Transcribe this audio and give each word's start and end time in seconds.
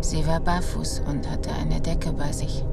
Sie 0.00 0.26
war 0.26 0.40
barfuß 0.40 1.02
und 1.08 1.30
hatte 1.30 1.50
eine 1.52 1.80
Decke 1.80 2.12
bei 2.12 2.32
sich. 2.32 2.64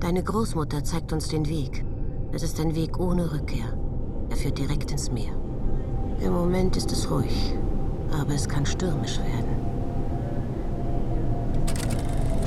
Deine 0.00 0.22
Großmutter 0.22 0.84
zeigt 0.84 1.12
uns 1.12 1.28
den 1.28 1.48
Weg. 1.48 1.84
Es 2.32 2.42
ist 2.42 2.60
ein 2.60 2.74
Weg 2.76 3.00
ohne 3.00 3.32
Rückkehr. 3.32 3.66
Er 4.30 4.36
führt 4.36 4.58
direkt 4.58 4.92
ins 4.92 5.10
Meer. 5.10 5.32
Im 6.20 6.32
Moment 6.32 6.76
ist 6.76 6.92
es 6.92 7.10
ruhig, 7.10 7.54
aber 8.12 8.34
es 8.34 8.48
kann 8.48 8.64
stürmisch 8.64 9.18
werden. 9.18 9.58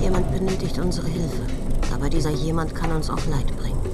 Jemand 0.02 0.32
benötigt 0.32 0.80
unsere 0.80 1.08
Hilfe, 1.08 1.44
aber 1.94 2.10
dieser 2.10 2.32
jemand 2.32 2.73
kann 2.73 2.92
uns 2.92 3.10
auch 3.10 3.26
Leid 3.28 3.55
bringen. 3.58 3.91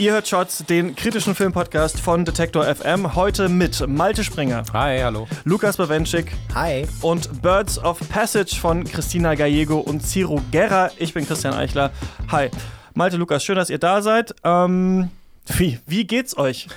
Ihr 0.00 0.12
hört 0.12 0.26
Shots, 0.26 0.64
den 0.64 0.96
kritischen 0.96 1.34
Filmpodcast 1.34 2.00
von 2.00 2.24
Detektor 2.24 2.64
FM. 2.64 3.14
Heute 3.16 3.50
mit 3.50 3.86
Malte 3.86 4.24
Springer. 4.24 4.62
Hi, 4.72 4.98
hallo. 5.00 5.28
Lukas 5.44 5.76
Bawenschik. 5.76 6.32
Hi. 6.54 6.86
Und 7.02 7.42
Birds 7.42 7.78
of 7.78 8.00
Passage 8.08 8.56
von 8.58 8.84
Christina 8.84 9.34
Gallego 9.34 9.78
und 9.78 10.00
Ciro 10.00 10.40
Guerra. 10.50 10.90
Ich 10.96 11.12
bin 11.12 11.26
Christian 11.26 11.52
Eichler. 11.52 11.90
Hi. 12.32 12.48
Malte, 12.94 13.18
Lukas, 13.18 13.44
schön, 13.44 13.56
dass 13.56 13.68
ihr 13.68 13.76
da 13.76 14.00
seid. 14.00 14.34
Ähm, 14.42 15.10
wie, 15.58 15.78
wie 15.86 16.06
geht's 16.06 16.34
euch? 16.34 16.68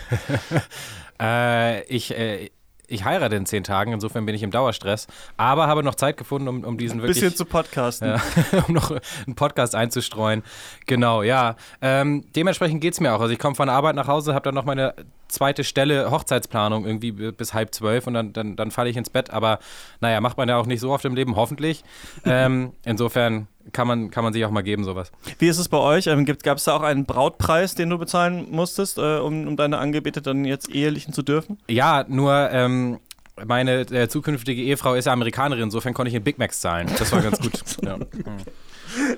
äh, 1.22 1.84
ich, 1.84 2.12
äh, 2.12 2.50
ich 2.94 3.06
heirate 3.06 3.36
in 3.36 3.46
zehn 3.46 3.64
Tagen, 3.64 3.94
insofern 3.94 4.26
bin 4.26 4.36
ich 4.36 4.44
im 4.44 4.52
Dauerstress, 4.52 5.08
aber 5.38 5.68
habe 5.68 5.84
noch 5.84 5.96
Zeit 5.96 6.18
gefunden, 6.18 6.48
um, 6.48 6.64
um 6.64 6.78
diesen 6.78 7.02
wirklich. 7.02 7.20
Bisschen 7.20 7.36
zu 7.36 7.46
podcasten. 7.46 8.08
Ja, 8.10 8.22
um 8.68 8.74
noch 8.74 8.92
einen 8.92 9.36
Podcast 9.36 9.76
einzustreuen. 9.76 10.44
Genau, 10.86 11.24
ja. 11.24 11.56
Ähm, 11.82 12.26
dementsprechend 12.36 12.82
geht 12.82 12.94
es 12.94 13.00
mir 13.00 13.14
auch. 13.14 13.22
Also 13.22 13.34
ich 13.34 13.40
komme 13.40 13.56
von 13.56 13.68
der 13.68 13.76
Arbeit 13.76 13.96
nach 13.96 14.08
Hause, 14.08 14.34
habe 14.34 14.44
dann 14.44 14.56
noch 14.56 14.66
meine 14.66 14.94
zweite 15.28 15.64
Stelle 15.64 16.12
Hochzeitsplanung 16.12 16.86
irgendwie 16.86 17.12
bis 17.12 17.54
halb 17.54 17.74
zwölf 17.74 18.06
und 18.06 18.14
dann, 18.14 18.34
dann, 18.34 18.56
dann 18.56 18.72
falle 18.72 18.90
ich 18.90 18.98
ins 18.98 19.10
Bett. 19.10 19.32
Aber 19.32 19.60
naja, 20.00 20.22
macht 20.22 20.38
man 20.38 20.48
ja 20.48 20.58
auch 20.58 20.68
nicht 20.68 20.80
so 20.80 20.92
oft 20.92 21.04
im 21.06 21.16
Leben, 21.16 21.36
hoffentlich. 21.36 21.84
ähm, 22.26 22.74
insofern 22.86 23.48
kann 23.72 23.88
man, 23.88 24.12
kann 24.12 24.24
man 24.24 24.34
sich 24.34 24.44
auch 24.46 24.52
mal 24.52 24.62
geben, 24.62 24.84
sowas. 24.84 25.12
Wie 25.40 25.48
ist 25.48 25.58
es 25.58 25.70
bei 25.70 25.78
euch? 25.78 26.08
Ähm, 26.08 26.26
Gab 26.26 26.58
es 26.58 26.66
da 26.66 26.76
auch 26.76 26.82
einen 26.82 27.06
Brautpreis, 27.06 27.76
den 27.76 27.90
du 27.90 27.98
bezahlen 27.98 28.48
musstest, 28.52 28.98
äh, 28.98 29.20
um, 29.20 29.48
um 29.48 29.56
deine 29.56 29.78
Angebete 29.78 30.22
dann 30.22 30.46
jetzt 30.46 30.70
ehelichen 30.70 31.14
zu 31.14 31.22
dürfen? 31.22 31.58
Ja, 31.70 32.06
nur 32.08 32.50
ähm, 32.52 33.00
meine 33.46 33.82
äh, 33.82 34.08
zukünftige 34.08 34.62
Ehefrau 34.62 34.94
ist 34.96 35.06
ja 35.06 35.14
Amerikanerin, 35.14 35.64
insofern 35.64 35.94
konnte 35.94 36.10
ich 36.10 36.16
in 36.16 36.24
Big 36.24 36.38
Macs 36.38 36.60
zahlen. 36.60 36.90
Das 37.00 37.12
war 37.12 37.22
ganz 37.22 37.40
gut. 37.40 37.62
ja. 37.84 37.98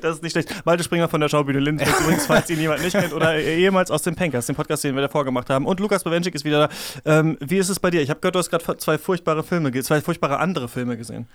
Das 0.02 0.16
ist 0.16 0.24
nicht 0.24 0.32
schlecht. 0.32 0.66
Malte 0.66 0.84
Springer 0.84 1.10
von 1.10 1.20
der 1.20 1.28
Schaubühne 1.28 1.60
Linz, 1.60 1.82
übrigens, 1.82 2.26
falls 2.26 2.50
ihn 2.50 2.60
jemand 2.60 2.82
nicht 2.82 2.96
kennt, 2.98 3.12
oder 3.12 3.38
ehemals 3.38 3.92
aus 3.92 4.04
dem 4.04 4.16
Pankers, 4.16 4.46
dem 4.46 4.56
Podcast, 4.56 4.84
den 4.86 4.96
wir 4.96 5.02
davor 5.02 5.26
gemacht 5.26 5.50
haben. 5.50 5.66
Und 5.66 5.80
Lukas 5.82 6.04
Bawenschik 6.04 6.34
ist 6.34 6.46
wieder 6.46 6.70
da. 7.04 7.20
Ähm, 7.20 7.38
wie 7.42 7.58
ist 7.58 7.70
es 7.70 7.80
bei 7.80 7.92
dir? 7.92 8.02
Ich 8.02 8.10
habe 8.10 8.22
gehört, 8.22 8.36
du 8.36 8.40
hast 8.40 8.50
gerade 8.50 8.78
zwei 8.78 8.98
furchtbare 8.98 9.44
Filme, 9.44 9.72
zwei 9.82 10.00
furchtbare 10.00 10.40
andere 10.40 10.70
Filme 10.70 10.98
gesehen. 10.98 11.28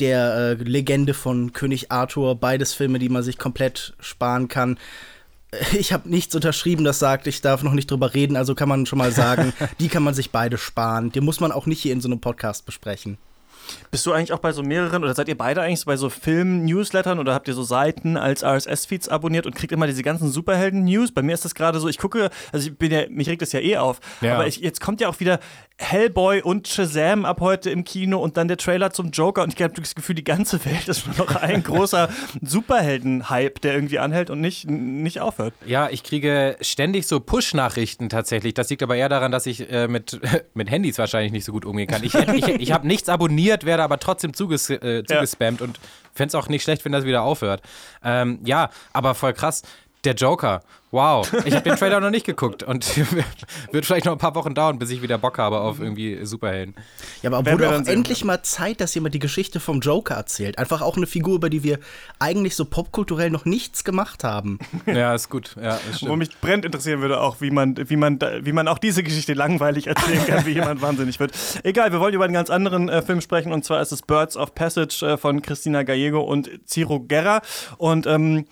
der 0.00 0.34
äh, 0.34 0.54
Legende 0.54 1.14
von 1.14 1.52
König 1.52 1.90
Arthur. 1.90 2.36
Beides 2.36 2.74
Filme, 2.74 2.98
die 2.98 3.08
man 3.08 3.22
sich 3.22 3.38
komplett 3.38 3.94
sparen 4.00 4.48
kann 4.48 4.78
ich 5.78 5.92
habe 5.92 6.08
nichts 6.08 6.34
unterschrieben, 6.34 6.84
das 6.84 6.98
sagt, 6.98 7.26
ich 7.26 7.40
darf 7.40 7.62
noch 7.62 7.72
nicht 7.72 7.90
drüber 7.90 8.14
reden, 8.14 8.36
also 8.36 8.54
kann 8.54 8.68
man 8.68 8.86
schon 8.86 8.98
mal 8.98 9.12
sagen, 9.12 9.52
die 9.80 9.88
kann 9.88 10.02
man 10.02 10.14
sich 10.14 10.30
beide 10.30 10.58
sparen. 10.58 11.10
Die 11.10 11.20
muss 11.20 11.40
man 11.40 11.52
auch 11.52 11.66
nicht 11.66 11.80
hier 11.80 11.92
in 11.92 12.00
so 12.00 12.08
einem 12.08 12.20
Podcast 12.20 12.66
besprechen. 12.66 13.18
Bist 13.90 14.06
du 14.06 14.12
eigentlich 14.12 14.32
auch 14.32 14.38
bei 14.38 14.52
so 14.52 14.62
mehreren 14.62 15.02
oder 15.02 15.14
seid 15.14 15.28
ihr 15.28 15.36
beide 15.36 15.62
eigentlich 15.62 15.80
so 15.80 15.86
bei 15.86 15.96
so 15.96 16.10
Film-Newslettern 16.10 17.18
oder 17.18 17.34
habt 17.34 17.48
ihr 17.48 17.54
so 17.54 17.62
Seiten 17.62 18.16
als 18.16 18.42
RSS-Feeds 18.42 19.08
abonniert 19.08 19.46
und 19.46 19.54
kriegt 19.54 19.72
immer 19.72 19.86
diese 19.86 20.02
ganzen 20.02 20.30
Superhelden-News? 20.30 21.12
Bei 21.12 21.22
mir 21.22 21.34
ist 21.34 21.44
das 21.44 21.54
gerade 21.54 21.80
so, 21.80 21.88
ich 21.88 21.98
gucke, 21.98 22.30
also 22.52 22.68
ich 22.68 22.76
bin 22.76 22.92
ja, 22.92 23.02
mich 23.08 23.28
regt 23.28 23.42
das 23.42 23.52
ja 23.52 23.60
eh 23.60 23.76
auf, 23.76 24.00
ja. 24.20 24.34
aber 24.34 24.46
ich, 24.46 24.58
jetzt 24.58 24.80
kommt 24.80 25.00
ja 25.00 25.08
auch 25.08 25.20
wieder 25.20 25.40
Hellboy 25.78 26.40
und 26.40 26.68
Shazam 26.68 27.26
ab 27.26 27.40
heute 27.40 27.70
im 27.70 27.84
Kino 27.84 28.18
und 28.18 28.38
dann 28.38 28.48
der 28.48 28.56
Trailer 28.56 28.92
zum 28.92 29.10
Joker 29.10 29.42
und 29.42 29.52
ich 29.54 29.62
habe 29.62 29.74
das 29.74 29.94
Gefühl, 29.94 30.14
die 30.14 30.24
ganze 30.24 30.64
Welt 30.64 30.88
ist 30.88 31.06
nur 31.06 31.26
noch 31.26 31.36
ein 31.36 31.62
großer 31.62 32.08
Superhelden-Hype, 32.40 33.60
der 33.60 33.74
irgendwie 33.74 33.98
anhält 33.98 34.30
und 34.30 34.40
nicht, 34.40 34.68
nicht 34.70 35.20
aufhört. 35.20 35.52
Ja, 35.66 35.90
ich 35.90 36.02
kriege 36.02 36.56
ständig 36.60 37.06
so 37.06 37.20
Push-Nachrichten 37.20 38.08
tatsächlich. 38.08 38.54
Das 38.54 38.70
liegt 38.70 38.82
aber 38.82 38.96
eher 38.96 39.08
daran, 39.08 39.32
dass 39.32 39.46
ich 39.46 39.70
äh, 39.70 39.86
mit, 39.88 40.18
mit 40.54 40.70
Handys 40.70 40.98
wahrscheinlich 40.98 41.32
nicht 41.32 41.44
so 41.44 41.52
gut 41.52 41.66
umgehen 41.66 41.88
kann. 41.88 42.02
Ich, 42.02 42.14
ich, 42.14 42.48
ich 42.48 42.72
habe 42.72 42.86
nichts 42.86 43.08
abonniert, 43.08 43.55
werde 43.64 43.82
aber 43.82 43.98
trotzdem 43.98 44.34
zuges 44.34 44.68
äh, 44.70 45.04
zugespammt 45.04 45.60
ja. 45.60 45.66
und 45.66 45.80
fände 46.12 46.28
es 46.28 46.34
auch 46.34 46.48
nicht 46.48 46.62
schlecht, 46.62 46.84
wenn 46.84 46.92
das 46.92 47.04
wieder 47.04 47.22
aufhört. 47.22 47.62
Ähm, 48.02 48.40
ja, 48.44 48.70
aber 48.92 49.14
voll 49.14 49.32
krass. 49.32 49.62
Der 50.06 50.14
Joker. 50.14 50.62
Wow, 50.92 51.28
ich 51.44 51.52
habe 51.52 51.68
den 51.68 51.76
Trailer 51.76 51.98
noch 51.98 52.10
nicht 52.10 52.24
geguckt 52.24 52.62
und 52.62 52.96
wird 53.72 53.84
vielleicht 53.84 54.06
noch 54.06 54.12
ein 54.12 54.18
paar 54.18 54.36
Wochen 54.36 54.54
dauern, 54.54 54.78
bis 54.78 54.90
ich 54.90 55.02
wieder 55.02 55.18
Bock 55.18 55.36
habe 55.36 55.60
auf 55.60 55.80
irgendwie 55.80 56.24
Superhelden. 56.24 56.76
Ja, 57.22 57.32
aber 57.32 57.50
wurde 57.50 57.68
auch 57.68 57.84
endlich 57.84 58.24
mal 58.24 58.40
Zeit, 58.44 58.80
dass 58.80 58.94
jemand 58.94 59.16
die 59.16 59.18
Geschichte 59.18 59.58
vom 59.58 59.80
Joker 59.80 60.14
erzählt. 60.14 60.58
Einfach 60.58 60.80
auch 60.80 60.96
eine 60.96 61.08
Figur, 61.08 61.34
über 61.34 61.50
die 61.50 61.64
wir 61.64 61.80
eigentlich 62.20 62.54
so 62.54 62.64
popkulturell 62.66 63.30
noch 63.30 63.46
nichts 63.46 63.82
gemacht 63.82 64.22
haben. 64.22 64.60
Ja, 64.86 65.12
ist 65.14 65.28
gut. 65.28 65.56
Ja, 65.60 65.80
ist 65.90 66.06
Wo 66.06 66.14
mich 66.14 66.38
brennt 66.40 66.64
interessieren 66.64 67.00
würde 67.00 67.20
auch, 67.20 67.40
wie 67.40 67.50
man, 67.50 67.76
wie, 67.90 67.96
man, 67.96 68.20
wie 68.42 68.52
man 68.52 68.68
auch 68.68 68.78
diese 68.78 69.02
Geschichte 69.02 69.34
langweilig 69.34 69.88
erzählen 69.88 70.24
kann, 70.24 70.46
wie 70.46 70.52
jemand 70.52 70.80
wahnsinnig 70.82 71.18
wird. 71.18 71.32
Egal, 71.64 71.90
wir 71.90 71.98
wollen 71.98 72.14
über 72.14 72.24
einen 72.24 72.32
ganz 72.32 72.48
anderen 72.48 72.88
äh, 72.88 73.02
Film 73.02 73.20
sprechen 73.20 73.52
und 73.52 73.64
zwar 73.64 73.82
ist 73.82 73.90
es 73.90 74.02
Birds 74.02 74.36
of 74.36 74.54
Passage 74.54 75.04
äh, 75.04 75.16
von 75.16 75.42
Christina 75.42 75.82
Gallego 75.82 76.20
und 76.20 76.48
Ciro 76.64 77.00
Guerra 77.00 77.42
und 77.78 78.06
ähm, 78.06 78.46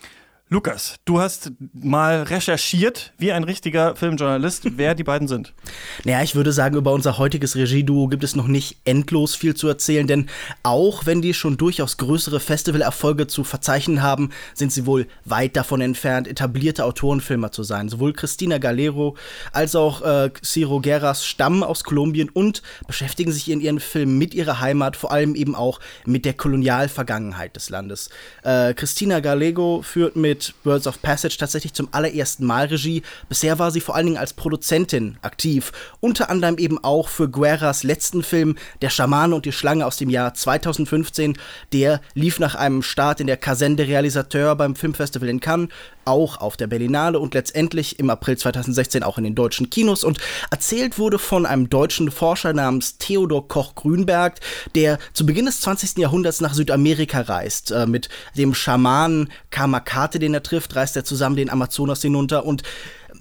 Lukas, 0.47 0.97
du 1.05 1.19
hast 1.19 1.53
mal 1.73 2.21
recherchiert, 2.21 3.13
wie 3.17 3.31
ein 3.31 3.43
richtiger 3.43 3.95
Filmjournalist, 3.95 4.63
wer 4.77 4.93
die 4.93 5.03
beiden 5.03 5.27
sind. 5.27 5.55
Naja, 6.03 6.21
ich 6.21 6.35
würde 6.35 6.51
sagen, 6.51 6.77
über 6.77 6.93
unser 6.93 7.17
heutiges 7.17 7.55
Regieduo 7.55 8.07
gibt 8.09 8.23
es 8.23 8.35
noch 8.35 8.45
nicht 8.45 8.77
endlos 8.85 9.33
viel 9.33 9.55
zu 9.55 9.67
erzählen, 9.67 10.05
denn 10.05 10.29
auch 10.61 11.07
wenn 11.07 11.23
die 11.23 11.33
schon 11.33 11.57
durchaus 11.57 11.97
größere 11.97 12.39
Festivalerfolge 12.39 13.25
zu 13.25 13.43
verzeichnen 13.43 14.03
haben, 14.03 14.29
sind 14.53 14.71
sie 14.71 14.85
wohl 14.85 15.07
weit 15.23 15.55
davon 15.55 15.81
entfernt, 15.81 16.27
etablierte 16.27 16.85
Autorenfilmer 16.85 17.51
zu 17.51 17.63
sein. 17.63 17.89
Sowohl 17.89 18.13
Christina 18.13 18.59
Galero 18.59 19.17
als 19.51 19.75
auch 19.75 20.03
äh, 20.03 20.29
Ciro 20.43 20.79
Guerras 20.79 21.25
stammen 21.25 21.63
aus 21.63 21.83
Kolumbien 21.83 22.29
und 22.29 22.61
beschäftigen 22.85 23.31
sich 23.31 23.49
in 23.49 23.61
ihren 23.61 23.79
Filmen 23.79 24.19
mit 24.19 24.35
ihrer 24.35 24.59
Heimat, 24.59 24.95
vor 24.95 25.11
allem 25.11 25.33
eben 25.33 25.55
auch 25.55 25.79
mit 26.05 26.23
der 26.23 26.33
Kolonialvergangenheit 26.33 27.55
des 27.55 27.71
Landes. 27.71 28.11
Äh, 28.43 28.75
Christina 28.75 29.21
Gallego 29.21 29.81
führt 29.81 30.15
mit 30.15 30.34
mit 30.35 30.53
Birds 30.63 30.85
of 30.85 31.01
Passage 31.01 31.37
tatsächlich 31.37 31.71
zum 31.71 31.87
allerersten 31.91 32.45
Mal 32.45 32.65
Regie. 32.65 33.03
Bisher 33.29 33.57
war 33.57 33.71
sie 33.71 33.79
vor 33.79 33.95
allen 33.95 34.07
Dingen 34.07 34.17
als 34.17 34.33
Produzentin 34.33 35.17
aktiv. 35.21 35.71
Unter 36.01 36.29
anderem 36.29 36.57
eben 36.57 36.83
auch 36.83 37.07
für 37.07 37.29
Guerras 37.29 37.83
letzten 37.83 38.21
Film 38.21 38.57
Der 38.81 38.89
Schamane 38.89 39.33
und 39.33 39.45
die 39.45 39.53
Schlange 39.53 39.85
aus 39.85 39.95
dem 39.95 40.09
Jahr 40.09 40.33
2015. 40.33 41.37
Der 41.71 42.01
lief 42.15 42.39
nach 42.39 42.55
einem 42.55 42.81
Start 42.81 43.21
in 43.21 43.27
der 43.27 43.37
Caserne 43.37 43.77
de 43.77 43.85
Realisateur 43.85 44.57
beim 44.57 44.75
Filmfestival 44.75 45.29
in 45.29 45.39
Cannes 45.39 45.69
auch 46.05 46.37
auf 46.39 46.55
der 46.55 46.67
Berlinale 46.67 47.19
und 47.19 47.33
letztendlich 47.33 47.99
im 47.99 48.09
April 48.09 48.37
2016 48.37 49.03
auch 49.03 49.17
in 49.17 49.23
den 49.23 49.35
deutschen 49.35 49.69
Kinos. 49.69 50.03
Und 50.03 50.19
erzählt 50.51 50.97
wurde 50.97 51.19
von 51.19 51.45
einem 51.45 51.69
deutschen 51.69 52.11
Forscher 52.11 52.53
namens 52.53 52.97
Theodor 52.97 53.47
Koch-Grünberg, 53.47 54.39
der 54.75 54.99
zu 55.13 55.25
Beginn 55.25 55.45
des 55.45 55.61
20. 55.61 55.97
Jahrhunderts 55.97 56.41
nach 56.41 56.53
Südamerika 56.53 57.21
reist. 57.21 57.71
Äh, 57.71 57.87
mit 57.87 58.09
dem 58.37 58.53
Schamanen 58.53 59.29
Kamakate, 59.49 60.19
den 60.25 60.33
er 60.33 60.43
trifft, 60.43 60.75
reist 60.75 60.95
er 60.95 61.05
zusammen 61.05 61.35
den 61.35 61.49
Amazonas 61.49 62.01
hinunter 62.01 62.45
und 62.45 62.63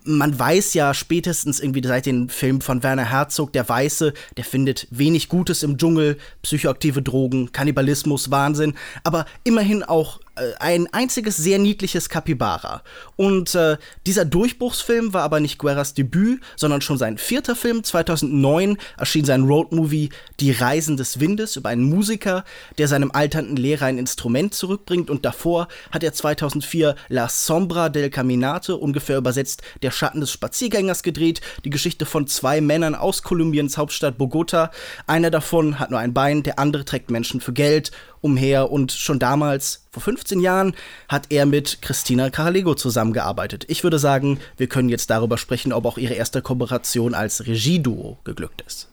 man 0.05 0.39
weiß 0.39 0.75
ja 0.75 0.93
spätestens 0.93 1.61
irgendwie 1.61 1.87
seit 1.87 2.07
dem 2.07 2.29
Film 2.29 2.61
von 2.61 2.83
Werner 2.83 3.11
Herzog, 3.11 3.53
der 3.53 3.69
Weiße, 3.69 4.13
der 4.37 4.45
findet 4.45 4.87
wenig 4.91 5.29
Gutes 5.29 5.63
im 5.63 5.79
Dschungel, 5.79 6.19
psychoaktive 6.43 7.01
Drogen, 7.01 7.53
Kannibalismus, 7.53 8.31
Wahnsinn, 8.31 8.75
aber 9.03 9.27
immerhin 9.45 9.83
auch 9.83 10.21
ein 10.59 10.89
einziges 10.93 11.37
sehr 11.37 11.59
niedliches 11.59 12.09
Capybara. 12.09 12.83
Und 13.17 13.55
äh, 13.55 13.77
dieser 14.07 14.25
Durchbruchsfilm 14.25 15.13
war 15.13 15.23
aber 15.23 15.41
nicht 15.41 15.59
Guerras 15.59 15.95
Debüt, 15.95 16.41
sondern 16.57 16.81
schon 16.81 16.99
sein 16.99 17.19
vierter 17.19 17.55
Film. 17.55 17.85
2009 17.85 18.79
erschien 18.99 19.25
sein 19.25 19.45
Roadmovie 19.45 20.11
Die 20.41 20.51
Reisen 20.51 20.97
des 20.97 21.21
Windes 21.21 21.57
über 21.57 21.69
einen 21.69 21.85
Musiker, 21.85 22.45
der 22.79 22.89
seinem 22.89 23.11
alternden 23.13 23.57
Lehrer 23.57 23.87
ein 23.87 23.99
Instrument 23.99 24.55
zurückbringt. 24.55 25.11
Und 25.11 25.25
davor 25.25 25.69
hat 25.91 26.03
er 26.03 26.13
2004 26.13 26.97
La 27.09 27.29
Sombra 27.29 27.89
del 27.89 28.11
Caminante, 28.11 28.77
ungefähr 28.77 29.19
übersetzt 29.19 29.63
Der 29.83 29.91
Schatten 29.91 30.21
des 30.21 30.33
Spaziergängers, 30.33 31.03
gedreht. 31.03 31.41
Die 31.65 31.71
Geschichte 31.71 32.07
von 32.07 32.27
zwei 32.27 32.61
Männern 32.61 32.95
aus 32.95 33.23
Kolumbiens 33.23 33.79
Hauptstadt 33.79 34.19
Bogota. 34.19 34.71
Einer 35.07 35.31
davon 35.31 35.79
hat 35.79 35.91
nur 35.91 36.01
ein 36.01 36.15
Bein, 36.15 36.43
der 36.43 36.59
andere 36.59 36.85
trägt 36.85 37.11
Menschen 37.11 37.41
für 37.41 37.53
Geld 37.53 37.93
umher 38.25 38.73
und 38.73 38.91
schon 38.91 39.19
damals, 39.19 39.85
vor 39.91 40.03
15 40.03 40.41
Jahren, 40.41 40.75
hat 41.09 41.27
er 41.29 41.45
mit 41.45 41.83
Christina 41.83 42.31
Caralego 42.31 42.75
zusammengearbeitet. 42.75 43.67
Ich 43.69 43.85
würde 43.85 43.99
sagen, 43.99 44.41
wir 44.57 44.67
können 44.67 44.89
jetzt 44.89 45.11
darüber 45.11 45.37
sprechen, 45.37 45.75
ob 45.75 45.85
auch 45.85 45.99
ihre 45.99 46.15
erste 46.15 46.41
Kooperation 46.41 47.15
als 47.15 47.47
Regieduo 47.47 48.19
geglückt 48.25 48.65
ist. 48.67 48.89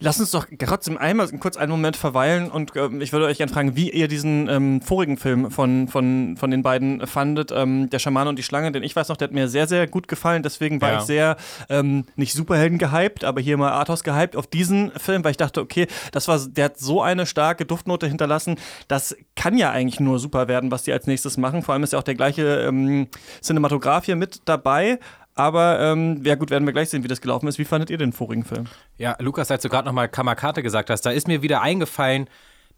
Lass 0.00 0.18
uns 0.18 0.32
doch 0.32 0.46
trotzdem 0.58 0.98
einmal 0.98 1.28
kurz 1.38 1.56
einen 1.56 1.70
Moment 1.70 1.96
verweilen 1.96 2.50
und 2.50 2.74
äh, 2.74 2.88
ich 2.98 3.12
würde 3.12 3.26
euch 3.26 3.38
gerne 3.38 3.52
fragen, 3.52 3.76
wie 3.76 3.90
ihr 3.90 4.08
diesen 4.08 4.48
ähm, 4.48 4.82
vorigen 4.82 5.16
Film 5.16 5.52
von, 5.52 5.86
von, 5.86 6.36
von 6.36 6.50
den 6.50 6.62
beiden 6.64 7.06
fandet, 7.06 7.52
ähm, 7.52 7.88
Der 7.90 8.00
Schamane 8.00 8.28
und 8.28 8.36
die 8.36 8.42
Schlange, 8.42 8.72
denn 8.72 8.82
ich 8.82 8.96
weiß 8.96 9.08
noch, 9.08 9.16
der 9.16 9.28
hat 9.28 9.34
mir 9.34 9.46
sehr, 9.48 9.68
sehr 9.68 9.86
gut 9.86 10.08
gefallen, 10.08 10.42
deswegen 10.42 10.80
war 10.80 10.92
ja. 10.92 10.98
ich 10.98 11.04
sehr, 11.04 11.36
ähm, 11.68 12.04
nicht 12.16 12.32
Superhelden 12.32 12.78
gehypt, 12.78 13.24
aber 13.24 13.40
hier 13.40 13.56
mal 13.56 13.70
Arthouse 13.70 14.02
gehypt 14.02 14.34
auf 14.34 14.48
diesen 14.48 14.90
Film, 14.98 15.22
weil 15.22 15.30
ich 15.30 15.36
dachte, 15.36 15.60
okay, 15.60 15.86
das 16.10 16.26
war, 16.26 16.40
der 16.40 16.66
hat 16.66 16.78
so 16.78 17.00
eine 17.00 17.24
starke 17.24 17.64
Duftnote 17.64 18.08
hinterlassen, 18.08 18.56
das 18.88 19.16
kann 19.36 19.56
ja 19.56 19.70
eigentlich 19.70 20.00
nur 20.00 20.18
super 20.18 20.48
werden, 20.48 20.72
was 20.72 20.82
die 20.82 20.92
als 20.92 21.06
nächstes 21.06 21.36
machen, 21.36 21.62
vor 21.62 21.72
allem 21.72 21.84
ist 21.84 21.92
ja 21.92 22.00
auch 22.00 22.04
der 22.04 22.16
gleiche 22.16 22.64
ähm, 22.66 23.06
Cinematograf 23.40 24.04
hier 24.06 24.16
mit 24.16 24.42
dabei, 24.44 24.98
aber 25.34 25.80
ähm, 25.80 26.22
ja 26.24 26.34
gut, 26.34 26.50
werden 26.50 26.66
wir 26.66 26.72
gleich 26.72 26.90
sehen, 26.90 27.04
wie 27.04 27.08
das 27.08 27.20
gelaufen 27.20 27.48
ist. 27.48 27.58
Wie 27.58 27.64
fandet 27.64 27.90
ihr 27.90 27.98
den 27.98 28.12
vorigen 28.12 28.44
Film? 28.44 28.66
Ja, 28.98 29.16
Lukas, 29.18 29.50
als 29.50 29.62
du 29.62 29.68
gerade 29.68 29.86
nochmal 29.86 30.08
Kamakate 30.08 30.62
gesagt 30.62 30.90
hast, 30.90 31.02
da 31.02 31.10
ist 31.10 31.28
mir 31.28 31.42
wieder 31.42 31.60
eingefallen, 31.60 32.28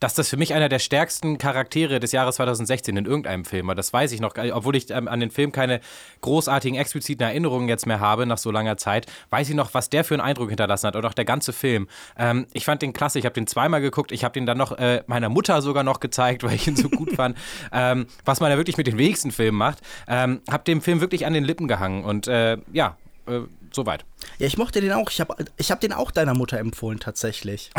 dass 0.01 0.15
das 0.15 0.29
für 0.29 0.37
mich 0.37 0.55
einer 0.55 0.69
der 0.69 0.79
stärksten 0.79 1.39
Charaktere 1.39 2.01
des 2.01 2.13
Jahres 2.13 2.37
2016 2.37 2.97
in 2.97 3.07
irgendeinem 3.07 3.45
Film 3.45 3.67
war. 3.69 3.75
Das 3.75 3.93
weiß 3.93 4.13
ich 4.13 4.21
noch, 4.21 4.35
obwohl 4.53 4.77
ich 4.77 4.91
ähm, 4.91 5.09
an 5.09 5.21
den 5.21 5.31
Film 5.31 5.53
keine 5.53 5.81
großartigen 6.21 6.79
expliziten 6.79 7.27
Erinnerungen 7.27 7.69
jetzt 7.69 7.87
mehr 7.87 8.01
habe 8.01 8.27
nach 8.27 8.39
so 8.39 8.51
langer 8.51 8.77
Zeit, 8.77 9.07
weiß 9.31 9.49
ich 9.49 9.55
noch, 9.55 9.75
was 9.75 9.91
der 9.91 10.05
für 10.05 10.15
einen 10.15 10.21
Eindruck 10.21 10.49
hinterlassen 10.49 10.89
hat 10.89 10.97
und 10.97 11.05
auch 11.05 11.15
der 11.15 11.25
ganze 11.25 11.53
Film. 11.53 11.89
Ähm, 12.19 12.47
ich 12.53 12.65
fand 12.65 12.83
den 12.83 12.93
klasse, 12.93 13.19
ich 13.19 13.25
habe 13.25 13.35
den 13.35 13.47
zweimal 13.47 13.81
geguckt, 13.81 14.13
ich 14.13 14.25
habe 14.25 14.33
den 14.33 14.47
dann 14.47 14.59
noch 14.59 14.73
äh, 14.73 15.03
meiner 15.07 15.29
Mutter 15.29 15.63
sogar 15.63 15.85
noch 15.85 16.01
gezeigt, 16.01 16.43
weil 16.45 16.55
ich 16.55 16.67
ihn 16.67 16.77
so 16.77 16.89
gut 16.89 17.13
fand, 17.13 17.37
ähm, 17.73 18.07
was 18.25 18.41
man 18.41 18.51
ja 18.51 18.57
wirklich 18.57 18.77
mit 18.77 18.87
den 18.87 18.99
wenigsten 18.99 19.31
Filmen 19.31 19.59
macht. 19.59 19.81
Ähm, 20.09 20.41
habe 20.51 20.65
dem 20.65 20.83
Film 20.83 21.01
wirklich 21.01 21.27
an 21.27 21.33
den 21.33 21.45
Lippen 21.45 21.69
gehangen 21.69 22.05
und 22.05 22.29
äh, 22.29 22.59
ja, 22.73 22.97
äh, 23.27 23.41
soweit. 23.73 24.05
Ja, 24.39 24.47
ich 24.47 24.59
mochte 24.59 24.83
den 24.83 24.93
auch. 24.93 25.11
Ich 25.11 25.21
habe 25.21 25.35
ich 25.57 25.71
hab 25.71 25.81
den 25.81 25.95
auch 25.95 26.11
deiner 26.11 26.35
Mutter 26.35 26.59
empfohlen, 26.59 27.01
tatsächlich. 27.01 27.71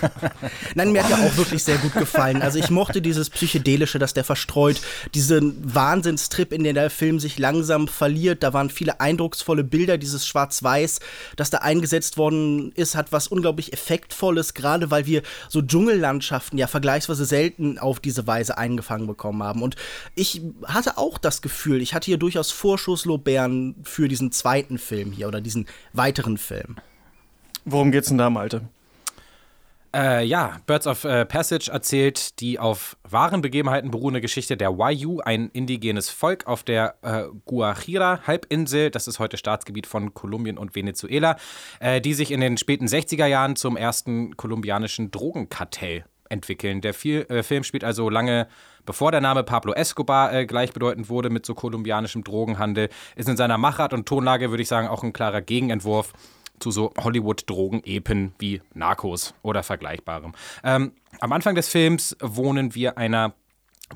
Nein, 0.74 0.92
mir 0.92 1.02
hat 1.02 1.10
der 1.10 1.18
auch 1.18 1.36
wirklich 1.36 1.62
sehr 1.62 1.76
gut 1.76 1.92
gefallen. 1.92 2.40
Also 2.40 2.58
ich 2.58 2.70
mochte 2.70 3.02
dieses 3.02 3.28
Psychedelische, 3.28 3.98
das 3.98 4.14
der 4.14 4.24
verstreut, 4.24 4.80
diesen 5.14 5.74
Wahnsinnstrip, 5.74 6.52
in 6.52 6.64
dem 6.64 6.74
der 6.74 6.88
Film 6.88 7.20
sich 7.20 7.38
langsam 7.38 7.86
verliert. 7.86 8.42
Da 8.42 8.54
waren 8.54 8.70
viele 8.70 9.00
eindrucksvolle 9.00 9.62
Bilder, 9.62 9.98
dieses 9.98 10.26
Schwarz-Weiß, 10.26 11.00
das 11.36 11.50
da 11.50 11.58
eingesetzt 11.58 12.16
worden 12.16 12.72
ist, 12.72 12.94
hat 12.94 13.12
was 13.12 13.28
unglaublich 13.28 13.74
Effektvolles, 13.74 14.54
gerade 14.54 14.90
weil 14.90 15.04
wir 15.04 15.22
so 15.50 15.60
Dschungellandschaften 15.60 16.58
ja 16.58 16.66
vergleichsweise 16.66 17.26
selten 17.26 17.78
auf 17.78 18.00
diese 18.00 18.26
Weise 18.26 18.56
eingefangen 18.56 19.06
bekommen 19.06 19.42
haben. 19.42 19.62
Und 19.62 19.76
ich 20.14 20.40
hatte 20.64 20.96
auch 20.96 21.18
das 21.18 21.42
Gefühl, 21.42 21.82
ich 21.82 21.92
hatte 21.92 22.06
hier 22.06 22.18
durchaus 22.18 22.50
Vorschusslobären 22.50 23.74
für 23.82 24.08
diesen 24.08 24.32
zweiten 24.32 24.78
Film 24.78 25.12
hier 25.12 25.28
oder 25.28 25.42
diesen 25.42 25.66
weiteren 25.92 26.38
Film. 26.38 26.76
Worum 27.64 27.92
geht's 27.92 28.08
denn 28.08 28.18
da, 28.18 28.30
Malte? 28.30 28.62
Äh, 29.94 30.24
ja, 30.24 30.60
Birds 30.66 30.86
of 30.86 31.04
äh, 31.04 31.24
Passage 31.24 31.68
erzählt 31.70 32.38
die 32.40 32.60
auf 32.60 32.96
wahren 33.02 33.40
Begebenheiten 33.40 33.90
beruhende 33.90 34.20
Geschichte 34.20 34.56
der 34.56 34.78
Wayuu, 34.78 35.20
ein 35.20 35.50
indigenes 35.52 36.10
Volk 36.10 36.46
auf 36.46 36.62
der 36.62 36.94
äh, 37.02 37.24
Guajira-Halbinsel, 37.44 38.90
das 38.90 39.08
ist 39.08 39.18
heute 39.18 39.36
Staatsgebiet 39.36 39.88
von 39.88 40.14
Kolumbien 40.14 40.58
und 40.58 40.76
Venezuela, 40.76 41.36
äh, 41.80 42.00
die 42.00 42.14
sich 42.14 42.30
in 42.30 42.40
den 42.40 42.56
späten 42.56 42.86
60er 42.86 43.26
Jahren 43.26 43.56
zum 43.56 43.76
ersten 43.76 44.36
kolumbianischen 44.36 45.10
Drogenkartell 45.10 46.04
entwickeln. 46.30 46.80
Der 46.80 46.94
äh, 47.04 47.42
Film 47.42 47.64
spielt 47.64 47.84
also 47.84 48.08
lange 48.08 48.46
bevor 48.86 49.12
der 49.12 49.20
Name 49.20 49.44
Pablo 49.44 49.72
Escobar 49.72 50.32
äh, 50.32 50.46
gleichbedeutend 50.46 51.08
wurde 51.08 51.30
mit 51.30 51.46
so 51.46 51.54
kolumbianischem 51.54 52.24
Drogenhandel, 52.24 52.88
ist 53.16 53.28
in 53.28 53.36
seiner 53.36 53.58
Machart 53.58 53.92
und 53.92 54.06
Tonlage, 54.06 54.50
würde 54.50 54.62
ich 54.62 54.68
sagen, 54.68 54.88
auch 54.88 55.02
ein 55.02 55.12
klarer 55.12 55.42
Gegenentwurf 55.42 56.12
zu 56.58 56.70
so 56.70 56.92
Hollywood-Drogen-Epen 56.98 58.34
wie 58.38 58.60
Narcos 58.74 59.34
oder 59.42 59.62
Vergleichbarem. 59.62 60.32
Ähm, 60.62 60.92
am 61.20 61.32
Anfang 61.32 61.54
des 61.54 61.68
Films 61.68 62.16
wohnen 62.20 62.74
wir 62.74 62.98
einer 62.98 63.34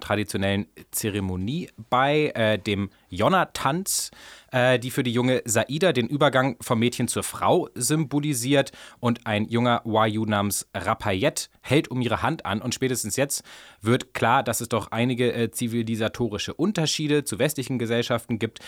traditionellen 0.00 0.66
Zeremonie 0.90 1.70
bei, 1.90 2.32
äh, 2.34 2.58
dem 2.58 2.90
Jonna-Tanz, 3.10 4.10
äh, 4.54 4.78
die 4.78 4.90
für 4.90 5.02
die 5.02 5.12
junge 5.12 5.42
Saida 5.44 5.92
den 5.92 6.06
Übergang 6.06 6.56
vom 6.60 6.78
Mädchen 6.78 7.08
zur 7.08 7.24
Frau 7.24 7.68
symbolisiert. 7.74 8.70
Und 9.00 9.26
ein 9.26 9.48
junger 9.48 9.82
Wayu 9.84 10.24
namens 10.24 10.68
Rapayet 10.72 11.50
hält 11.60 11.88
um 11.88 12.00
ihre 12.00 12.22
Hand 12.22 12.46
an. 12.46 12.62
Und 12.62 12.72
spätestens 12.74 13.16
jetzt 13.16 13.42
wird 13.82 14.14
klar, 14.14 14.44
dass 14.44 14.60
es 14.60 14.68
doch 14.68 14.92
einige 14.92 15.32
äh, 15.32 15.50
zivilisatorische 15.50 16.54
Unterschiede 16.54 17.24
zu 17.24 17.38
westlichen 17.38 17.78
Gesellschaften 17.78 18.38
gibt. 18.38 18.60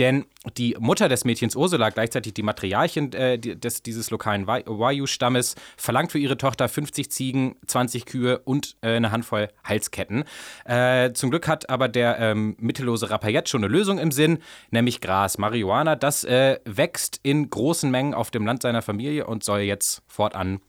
Denn 0.00 0.24
die 0.56 0.74
Mutter 0.80 1.10
des 1.10 1.26
Mädchens 1.26 1.54
Ursula, 1.54 1.90
gleichzeitig 1.90 2.32
die 2.32 2.42
Matriarchin 2.42 3.12
äh, 3.12 3.38
des, 3.38 3.82
dieses 3.82 4.10
lokalen 4.10 4.46
Wayu-Stammes, 4.46 5.56
verlangt 5.76 6.10
für 6.10 6.18
ihre 6.18 6.38
Tochter 6.38 6.70
50 6.70 7.10
Ziegen, 7.10 7.56
20 7.66 8.06
Kühe 8.06 8.38
und 8.38 8.76
äh, 8.80 8.96
eine 8.96 9.12
Handvoll 9.12 9.48
Halsketten. 9.62 10.24
Äh, 10.64 11.12
zum 11.12 11.28
Glück 11.28 11.46
hat 11.48 11.68
aber 11.68 11.88
der 11.88 12.18
ähm, 12.18 12.56
mittellose 12.58 13.10
Rapayet 13.10 13.50
schon 13.50 13.62
eine 13.62 13.70
Lösung 13.70 13.98
im 13.98 14.10
Sinn, 14.10 14.38
nämlich 14.70 15.02
Gras. 15.02 15.29
Marihuana, 15.38 15.96
das 15.96 16.24
äh, 16.24 16.58
wächst 16.64 17.20
in 17.22 17.50
großen 17.50 17.90
Mengen 17.90 18.14
auf 18.14 18.30
dem 18.30 18.46
Land 18.46 18.62
seiner 18.62 18.82
Familie 18.82 19.26
und 19.26 19.44
soll 19.44 19.60
jetzt 19.60 20.02
fortan 20.06 20.60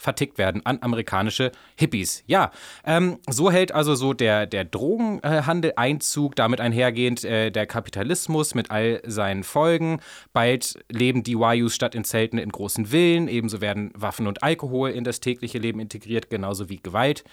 vertickt 0.00 0.38
werden 0.38 0.64
an 0.64 0.78
amerikanische 0.80 1.52
Hippies. 1.76 2.24
Ja, 2.26 2.50
ähm, 2.84 3.18
so 3.28 3.50
hält 3.50 3.72
also 3.72 3.94
so 3.94 4.12
der, 4.12 4.46
der 4.46 4.64
Drogenhandel 4.64 5.74
Einzug, 5.76 6.36
damit 6.36 6.60
einhergehend 6.60 7.24
äh, 7.24 7.50
der 7.50 7.66
Kapitalismus 7.66 8.54
mit 8.54 8.70
all 8.70 9.02
seinen 9.06 9.44
Folgen. 9.44 10.00
Bald 10.32 10.78
leben 10.90 11.22
die 11.22 11.38
Wayus 11.38 11.74
statt 11.74 11.94
in 11.94 12.04
Zelten 12.04 12.38
in 12.38 12.50
großen 12.50 12.86
Villen, 12.86 13.28
ebenso 13.28 13.60
werden 13.60 13.90
Waffen 13.94 14.26
und 14.26 14.42
Alkohol 14.42 14.90
in 14.90 15.04
das 15.04 15.20
tägliche 15.20 15.58
Leben 15.58 15.80
integriert, 15.80 16.30
genauso 16.30 16.68
wie 16.68 16.78
Gewalt, 16.78 17.24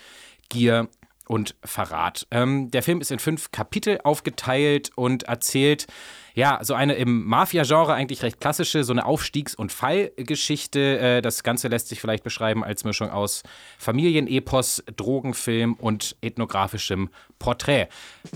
Gier 0.50 0.90
und 1.28 1.56
Verrat. 1.64 2.28
Ähm, 2.32 2.72
der 2.72 2.84
Film 2.84 3.02
ist 3.02 3.12
in 3.12 3.20
fünf 3.20 3.52
Kapitel 3.52 4.00
aufgeteilt 4.04 4.92
und 4.96 5.24
erzählt 5.24 5.88
ja, 6.38 6.60
so 6.62 6.76
eine 6.76 6.94
im 6.94 7.26
Mafia-Genre 7.26 7.96
eigentlich 7.96 8.22
recht 8.22 8.40
klassische, 8.40 8.84
so 8.84 8.94
eine 8.94 9.08
Aufstiegs- 9.08 9.56
und 9.56 9.72
Fallgeschichte. 9.72 11.00
Äh, 11.00 11.22
das 11.24 11.42
Ganze 11.42 11.68
lässt 11.68 11.88
sich 11.88 12.00
vielleicht 12.00 12.24
beschreiben 12.24 12.64
als 12.64 12.84
Mischung 12.84 13.10
aus 13.10 13.42
Familienepos, 13.80 14.84
Drogenfilm 14.96 15.74
und 15.74 16.16
ethnografischem 16.22 17.10
Porträt. 17.40 17.88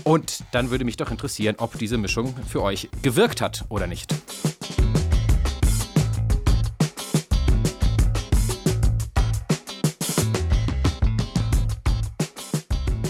Und 0.02 0.42
dann 0.50 0.70
würde 0.70 0.84
mich 0.84 0.96
doch 0.96 1.12
interessieren, 1.12 1.54
ob 1.58 1.78
diese 1.78 1.96
Mischung 1.96 2.34
für 2.48 2.62
euch 2.62 2.88
gewirkt 3.02 3.40
hat 3.40 3.66
oder 3.68 3.86
nicht. 3.86 4.12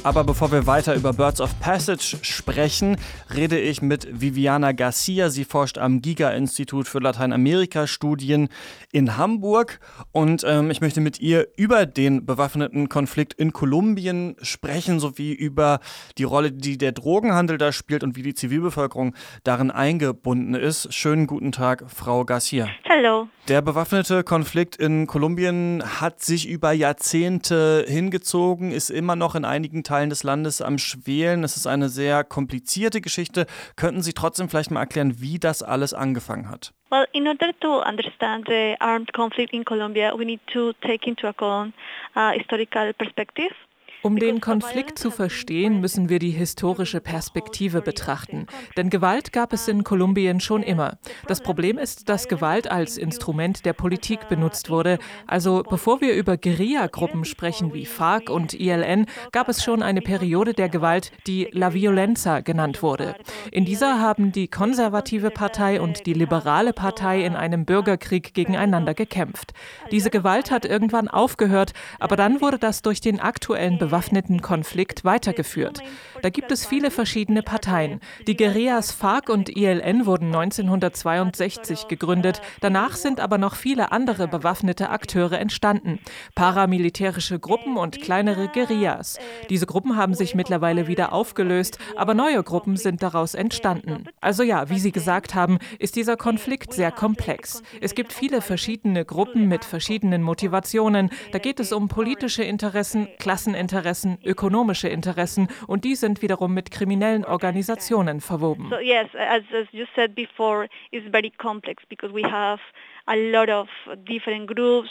Aber 0.05 0.25
bevor 0.25 0.51
wir 0.51 0.67
weiter 0.67 0.97
über 0.97 1.13
Birds 1.13 1.41
of 1.41 1.61
Passage 1.61 2.17
sprechen, 2.23 2.97
rede 3.33 3.61
ich 3.61 3.83
mit 3.83 4.21
Viviana 4.21 4.73
Garcia. 4.73 5.31
Sie 5.31 5.45
forscht 5.45 5.79
am 5.79 6.03
Giga-Institut 6.03 6.89
für 6.89 6.99
Lateinamerika-Studien 6.99 8.49
in 8.91 9.17
Hamburg. 9.17 9.79
Und 10.11 10.43
ähm, 10.45 10.73
ich 10.73 10.81
möchte 10.81 11.01
mit 11.01 11.21
ihr 11.21 11.47
über 11.57 11.87
den 11.87 12.27
bewaffneten 12.27 12.89
Konflikt 12.89 13.35
in 13.35 13.53
Kolumbien 13.53 14.35
sprechen, 14.43 14.99
sowie 14.99 15.35
über 15.35 15.79
die 16.19 16.25
Rolle, 16.25 16.51
die 16.51 16.79
der 16.79 16.91
Drogenhandel 16.91 17.57
da 17.57 17.71
spielt 17.71 18.03
und 18.03 18.17
wie 18.17 18.23
die 18.23 18.35
Zivilbevölkerung 18.35 19.15
darin 19.45 19.71
eingebunden 19.71 20.55
ist. 20.55 20.93
Schönen 20.93 21.29
guten 21.29 21.53
Tag, 21.53 21.85
Frau 21.87 22.25
Garcia. 22.25 22.69
Hallo. 22.89 23.29
Der 23.47 23.63
bewaffnete 23.63 24.25
Konflikt 24.25 24.77
in 24.77 25.07
Kolumbien 25.07 25.83
hat 26.01 26.23
sich 26.23 26.49
über 26.49 26.73
Jahrzehnte 26.73 27.85
hingezogen, 27.87 28.73
ist 28.73 28.91
immer 28.91 29.15
noch 29.15 29.37
in 29.37 29.45
einigen 29.45 29.85
Teilen 29.85 29.92
des 30.11 30.23
Landes 30.23 30.61
am 30.61 30.79
Schwelen. 30.79 31.45
Es 31.45 31.57
ist 31.57 31.67
eine 31.67 31.89
sehr 31.89 32.25
komplizierte 32.25 33.01
Geschichte. 33.01 33.47
Könnten 33.77 34.03
Sie 34.03 34.13
trotzdem 34.13 34.49
vielleicht 34.49 34.71
mal 34.71 34.81
erklären, 34.81 35.21
wie 35.21 35.39
das 35.39 35.63
alles 35.63 35.95
angefangen 35.95 36.49
hat? 36.49 36.73
Well, 36.91 37.07
in 37.13 37.27
order 37.27 37.53
to 37.61 37.83
understand 37.83 38.47
the 38.49 38.75
armed 38.81 39.13
conflict 39.13 39.53
in 39.53 39.65
Colombia, 39.65 40.13
we 40.17 40.25
need 40.25 40.41
to 40.53 40.73
take 40.75 41.09
into 41.09 41.27
account 41.27 41.75
uh, 42.17 42.33
historical 42.33 42.93
perspective. 42.95 43.55
Um 44.05 44.19
den 44.19 44.41
Konflikt 44.41 44.99
zu 44.99 45.13
verstehen, 45.13 45.81
müssen 45.81 46.09
wir 46.09 46.19
die 46.19 46.33
historische 46.33 47.01
Perspektive 47.01 47.83
betrachten. 47.83 48.49
Denn 48.77 48.91
Gewalt 48.91 49.33
gab 49.33 49.53
es 49.53 49.69
in 49.69 49.85
Kolumbien 49.85 50.41
schon 50.41 50.65
immer. 50.65 50.99
Das 51.29 51.41
Problem 51.41 51.79
ist, 51.79 52.09
dass 52.09 52.27
Gewalt 52.27 52.69
als 52.69 52.97
Instrument 52.97 53.65
der 53.65 53.75
Politik 53.75 54.29
benutzt 54.29 54.71
wurde. 54.71 54.99
Also 55.29 55.63
bevor 55.63 56.01
wir 56.01 56.17
über 56.17 56.37
Guerilla-Gruppen 56.37 57.25
sprechen 57.25 57.75
wie 57.75 57.87
FARC 57.87 58.29
und 58.29 58.55
ILN, 58.55 59.07
gab 59.31 59.49
es 59.49 59.63
schon 59.63 59.85
eine 59.85 60.01
Periode 60.01 60.53
der 60.53 60.69
Gewalt, 60.69 61.13
die 61.29 61.49
La 61.53 61.73
Violenza 61.73 62.41
genannt 62.41 62.83
wurde. 62.83 63.15
In 63.53 63.65
dieser 63.65 64.01
haben 64.01 64.33
die 64.33 64.49
konservative 64.49 65.31
Partei 65.31 65.81
und 65.81 66.07
die 66.07 66.15
liberale 66.15 66.73
Partei 66.73 67.25
in 67.25 67.37
einem 67.37 67.65
Bürgerkrieg 67.65 68.35
gegeneinander 68.35 68.95
gekämpft. 68.95 69.53
Diese 69.93 70.11
Gewalt 70.11 70.51
hat 70.51 70.65
irgendwann 70.65 71.07
aufgehört, 71.07 71.73
aber 72.01 72.17
dann 72.17 72.41
wurde 72.41 72.59
das 72.59 72.83
durch 72.83 73.01
den 73.01 73.21
aktuellen 73.21 73.79
Beweis 73.79 73.92
bewaffneten 73.93 74.41
Konflikt 74.41 75.05
weitergeführt. 75.05 75.83
Da 76.23 76.31
gibt 76.31 76.51
es 76.51 76.67
viele 76.67 76.91
verschiedene 76.91 77.43
Parteien. 77.43 78.01
Die 78.27 78.37
Guerillas 78.37 78.93
FARC 78.93 79.29
und 79.29 79.49
ILN 79.49 80.07
wurden 80.07 80.27
1962 80.27 81.89
gegründet. 81.89 82.41
Danach 82.61 82.97
sind 82.97 83.21
aber 83.21 83.39
noch 83.39 83.55
viele 83.55 83.93
andere 83.93 84.29
bewaffnete 84.29 84.91
Akteure 84.91 85.39
entstanden. 85.39 85.99
Paramilitärische 86.35 87.39
Gruppen 87.39 87.77
und 87.77 88.01
kleinere 88.01 88.49
Guerillas. 88.49 89.19
Diese 89.51 89.67
Gruppen 89.67 89.97
haben 89.97 90.15
sich 90.15 90.35
mittlerweile 90.35 90.87
wieder 90.87 91.13
aufgelöst, 91.13 91.79
aber 91.97 92.15
neue 92.15 92.43
Gruppen 92.43 92.77
sind 92.77 93.03
daraus 93.03 93.35
entstanden. 93.35 94.05
Also 94.21 94.43
ja, 94.43 94.69
wie 94.71 94.79
Sie 94.79 94.93
gesagt 94.93 95.35
haben, 95.35 95.59
ist 95.79 95.97
dieser 95.97 96.17
Konflikt 96.17 96.73
sehr 96.73 96.93
komplex. 96.93 97.63
Es 97.81 97.95
gibt 97.95 98.13
viele 98.13 98.43
verschiedene 98.43 99.05
Gruppen 99.05 99.49
mit 99.49 99.65
verschiedenen 99.65 100.23
Motivationen. 100.23 101.11
Da 101.33 101.39
geht 101.39 101.61
es 101.61 101.73
um 101.73 101.89
politische 101.89 102.43
Interessen, 102.43 103.09
Klasseninteressen, 103.19 103.83
Interessen, 103.83 104.19
ökonomische 104.25 104.89
Interessen 104.89 105.49
und 105.67 105.85
die 105.85 105.97
sind 105.97 106.12
wiederum 106.21 106.53
mit 106.53 106.71
kriminellen 106.71 107.25
Organisationen 107.25 108.21
verwoben. 108.21 108.69
So 108.69 108.81
yes, 108.81 109.09
as, 109.15 109.43
as 109.55 109.67
you 109.73 109.87
said 109.95 110.15
before, 110.15 110.69
it's 110.91 111.07
very 111.11 111.31
complex 111.31 111.85
because 111.89 112.13
we 112.13 112.23
have 112.23 112.61
a 113.07 113.17
lot 113.17 113.49
of 113.49 113.69
different 114.05 114.47
groups 114.47 114.91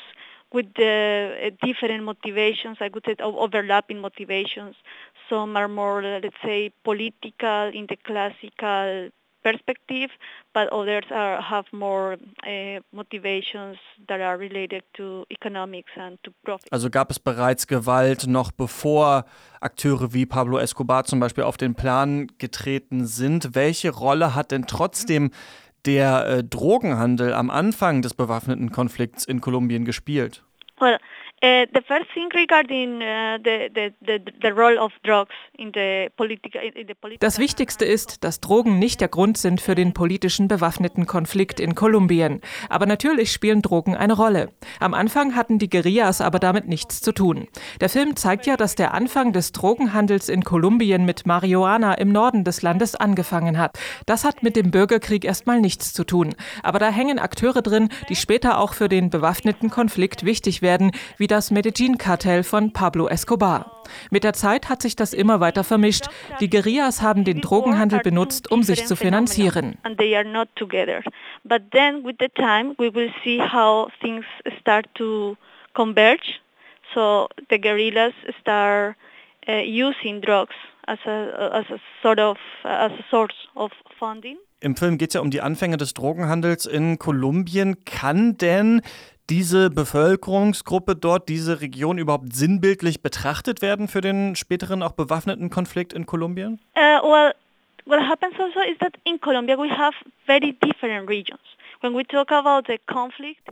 with 0.54 0.74
the 0.76 1.32
uh, 1.46 1.66
different 1.66 2.04
motivations, 2.04 2.78
I 2.82 2.90
would 2.94 3.06
say 3.06 3.16
overlapping 3.20 4.00
motivations. 4.00 4.76
Some 5.30 5.56
are 5.56 5.68
more, 5.68 6.02
let's 6.02 6.36
say, 6.44 6.72
political 6.84 7.72
in 7.74 7.88
the 7.88 7.96
classical 7.96 9.12
perspective, 9.42 10.10
but 10.54 10.72
others 10.72 11.06
are, 11.12 11.42
have 11.42 11.66
more 11.72 12.18
uh, 12.46 12.80
motivations 12.92 13.78
that 14.08 14.22
are 14.22 14.38
related 14.38 14.84
to 14.94 15.26
economics 15.30 15.92
and 15.96 16.22
to 16.24 16.32
profit. 16.44 16.72
Also 16.72 16.90
gab 16.90 17.12
es 17.12 17.20
bereits 17.20 17.68
Gewalt 17.68 18.28
noch 18.28 18.52
bevor 18.52 19.26
Akteure 19.60 20.14
wie 20.14 20.26
Pablo 20.26 20.58
Escobar 20.58 21.06
zum 21.06 21.20
Beispiel 21.20 21.44
auf 21.44 21.58
den 21.58 21.76
Plan 21.76 22.28
getreten 22.38 23.06
sind. 23.06 23.56
Welche 23.56 23.92
Rolle 23.92 24.36
hat 24.36 24.52
denn 24.52 24.68
trotzdem 24.68 25.32
der 25.86 26.28
äh, 26.28 26.44
Drogenhandel 26.44 27.34
am 27.34 27.50
Anfang 27.50 28.02
des 28.02 28.14
bewaffneten 28.14 28.72
Konflikts 28.72 29.26
in 29.26 29.42
Kolumbien 29.42 29.86
gespielt? 29.86 30.44
Well, 30.80 30.98
Uh, 31.44 31.66
the 31.74 31.82
first 31.82 32.06
thing 32.14 32.30
regarding 32.36 33.02
uh, 33.02 33.40
the, 33.44 33.68
the, 33.74 34.22
the, 34.44 34.54
role 34.54 34.78
of 34.78 34.92
drugs 35.04 35.34
in 35.58 35.72
the 35.74 36.08
political, 36.16 36.62
in 36.62 36.86
the 36.88 36.94
political 36.94 37.18
Das 37.20 37.40
Wichtigste 37.40 37.84
ist, 37.84 38.24
dass 38.24 38.42
Drogen 38.42 38.78
nicht 38.78 39.02
der 39.02 39.08
Grund 39.08 39.40
sind 39.40 39.60
für 39.60 39.74
den 39.74 39.96
politischen 39.96 40.48
bewaffneten 40.48 41.08
Konflikt 41.08 41.60
in 41.60 41.74
Kolumbien. 41.74 42.42
Aber 42.70 42.86
natürlich 42.86 43.32
spielen 43.32 43.64
Drogen 43.64 43.96
eine 43.96 44.14
Rolle. 44.14 44.50
Am 44.80 44.94
Anfang 44.94 45.36
hatten 45.36 45.58
die 45.58 45.68
Guerillas 45.68 46.22
aber 46.22 46.38
damit 46.38 46.68
nichts 46.68 47.02
zu 47.02 47.12
tun. 47.12 47.48
Der 47.80 47.90
Film 47.90 48.16
zeigt 48.16 48.46
ja, 48.46 48.56
dass 48.56 48.76
der 48.76 48.94
Anfang 48.94 49.34
des 49.34 49.52
Drogenhandels 49.52 50.30
in 50.30 50.44
Kolumbien 50.44 51.06
mit 51.06 51.26
Marihuana 51.26 51.96
im 51.96 52.12
Norden 52.12 52.44
des 52.44 52.62
Landes 52.62 52.94
angefangen 52.94 53.58
hat. 53.58 53.80
Das 54.06 54.26
hat 54.26 54.44
mit 54.44 54.56
dem 54.56 54.70
Bürgerkrieg 54.70 55.26
erstmal 55.26 55.60
nichts 55.60 55.92
zu 55.92 56.04
tun. 56.04 56.36
Aber 56.62 56.78
da 56.78 56.92
hängen 56.92 57.18
Akteure 57.18 57.64
drin, 57.64 57.90
die 58.10 58.16
später 58.16 58.60
auch 58.60 58.76
für 58.76 58.90
den 58.90 59.10
bewaffneten 59.10 59.72
Konflikt 59.72 60.24
wichtig 60.24 60.62
werden, 60.62 60.92
wie 61.18 61.31
das 61.32 61.50
Medellin-Kartell 61.50 62.44
von 62.44 62.74
Pablo 62.74 63.08
Escobar. 63.08 63.84
Mit 64.10 64.26
der 64.26 64.34
Zeit 64.34 64.68
hat 64.68 64.82
sich 64.82 64.98
das 64.98 65.14
immer 65.14 65.40
weiter 65.40 65.64
vermischt. 65.64 66.08
Die 66.42 66.50
Guerillas 66.50 67.02
haben 67.02 67.24
den 67.24 67.40
Drogenhandel 67.40 68.00
benutzt, 68.00 68.52
um 68.52 68.64
sich 68.64 68.86
zu 68.86 68.98
finanzieren. 68.98 69.78
But 71.44 71.72
then 71.72 72.04
with 72.04 72.16
the 72.20 72.28
time 72.36 72.76
we 72.78 72.94
will 72.94 73.12
see 73.24 73.40
how 73.40 73.90
things 74.02 74.26
start 74.60 74.88
to 74.96 75.38
converge. 75.74 76.40
So 76.94 77.30
the 77.50 77.60
guerrillas 77.60 78.14
start 78.42 78.98
uh, 79.48 79.62
using 79.64 80.22
drugs 80.22 80.56
as 80.88 81.00
a, 81.06 81.60
as 81.60 81.66
a 81.72 81.80
sort 82.02 82.20
of 82.20 82.38
as 82.64 82.92
a 82.92 83.04
source 83.10 83.48
of 83.56 83.72
funding. 83.98 84.38
Im 84.60 84.76
Film 84.76 85.00
geht 85.00 85.10
es 85.10 85.14
ja 85.16 85.22
um 85.22 85.32
die 85.32 85.42
Anfänge 85.42 85.78
des 85.78 85.94
Drogenhandels 85.96 86.68
in 86.68 87.00
Kolumbien. 87.00 87.84
Kann 87.86 88.38
denn 88.38 88.82
diese 89.32 89.70
Bevölkerungsgruppe 89.70 90.98
dort, 90.98 91.30
diese 91.30 91.62
Region 91.62 91.98
überhaupt 91.98 92.36
sinnbildlich 92.36 93.02
betrachtet 93.02 93.62
werden 93.62 93.88
für 93.88 94.02
den 94.02 94.36
späteren 94.36 94.84
auch 94.84 94.92
bewaffneten 94.92 95.50
Konflikt 95.50 95.94
in 95.94 96.06
Kolumbien? 96.06 96.60
Uh, 96.76 97.02
well, 97.02 97.34
what 97.86 98.02
happens 98.02 98.34
also 98.38 98.60
is 98.70 98.78
that 98.80 98.94
in 99.06 99.22
Colombia 99.22 99.58
we 99.58 99.70
have 99.70 99.96
very 100.26 100.52
different 100.62 101.08
regions. 101.08 101.40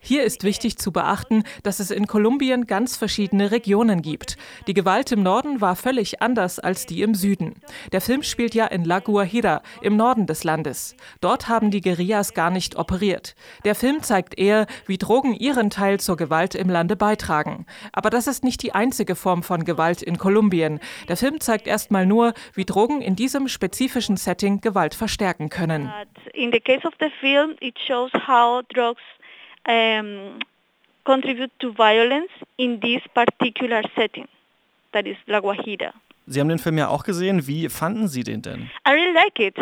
Hier 0.02 0.24
ist 0.24 0.44
wichtig 0.44 0.78
zu 0.78 0.92
beachten, 0.92 1.44
dass 1.64 1.80
es 1.80 1.90
in 1.90 2.06
Kolumbien 2.06 2.68
ganz 2.68 2.96
verschiedene 2.96 3.50
Regionen 3.50 4.04
gibt. 4.04 4.38
Die 4.68 4.76
Gewalt 4.76 5.12
im 5.12 5.24
Norden 5.24 5.62
war 5.62 5.76
völlig 5.76 6.22
anders 6.22 6.60
als 6.60 6.86
die 6.86 7.02
im 7.02 7.16
Süden. 7.16 7.56
Der 7.92 8.02
Film 8.02 8.22
spielt 8.22 8.54
ja 8.54 8.68
in 8.68 8.86
La 8.86 9.00
Guajira, 9.00 9.64
im 9.82 9.98
Norden 9.98 10.28
des 10.28 10.44
Landes. 10.44 10.96
Dort 11.22 11.50
haben 11.50 11.72
die 11.72 11.82
Guerillas 11.82 12.36
gar 12.36 12.52
nicht 12.52 12.76
operiert. 12.76 13.34
Der 13.66 13.74
Film 13.74 14.04
zeigt 14.04 14.38
eher, 14.38 14.68
wie 14.86 15.00
Drogen 15.00 15.34
ihren 15.34 15.72
Teil 15.72 16.00
zur 16.00 16.16
Gewalt 16.16 16.54
im 16.54 16.70
Lande 16.70 16.96
beitragen. 16.96 17.66
Aber 17.94 18.12
das 18.12 18.28
ist 18.28 18.44
nicht 18.44 18.62
die 18.62 18.76
einzige 18.76 19.16
Form 19.16 19.42
von 19.42 19.66
Gewalt 19.66 20.04
in 20.04 20.20
Kolumbien. 20.20 20.80
Der 21.08 21.18
Film 21.18 21.40
zeigt 21.40 21.66
erstmal 21.66 22.06
nur, 22.06 22.34
wie 22.54 22.66
Drogen 22.66 23.02
in 23.02 23.16
diesem 23.16 23.48
spezifischen 23.48 24.18
Setting 24.18 24.62
Gewalt 24.62 24.94
verstärken 24.94 25.50
können. 25.50 25.92
In 26.36 26.52
the 26.52 26.60
case 26.60 26.88
of 26.88 26.94
the 27.00 27.10
film, 27.20 27.56
it 27.60 27.78
shows 27.88 28.12
how 28.26 28.62
drugs 28.74 29.02
um, 29.68 30.40
contribute 31.06 31.52
to 31.60 31.72
violence 31.74 32.32
in 32.58 32.80
this 32.80 33.02
particular 33.14 33.82
setting, 33.96 34.28
that 34.94 35.06
is 35.06 35.18
La 35.28 35.40
Guajira. 35.40 35.94
Sie 36.28 36.40
haben 36.40 36.50
den 36.50 36.60
Film 36.60 36.78
ja 36.78 36.90
auch 36.90 37.04
gesehen. 37.04 37.48
Wie 37.48 37.70
fanden 37.70 38.08
Sie 38.08 38.24
den 38.24 38.42
denn? 38.44 38.70
I 38.86 38.92
really 38.92 39.14
like 39.14 39.40
it. 39.40 39.58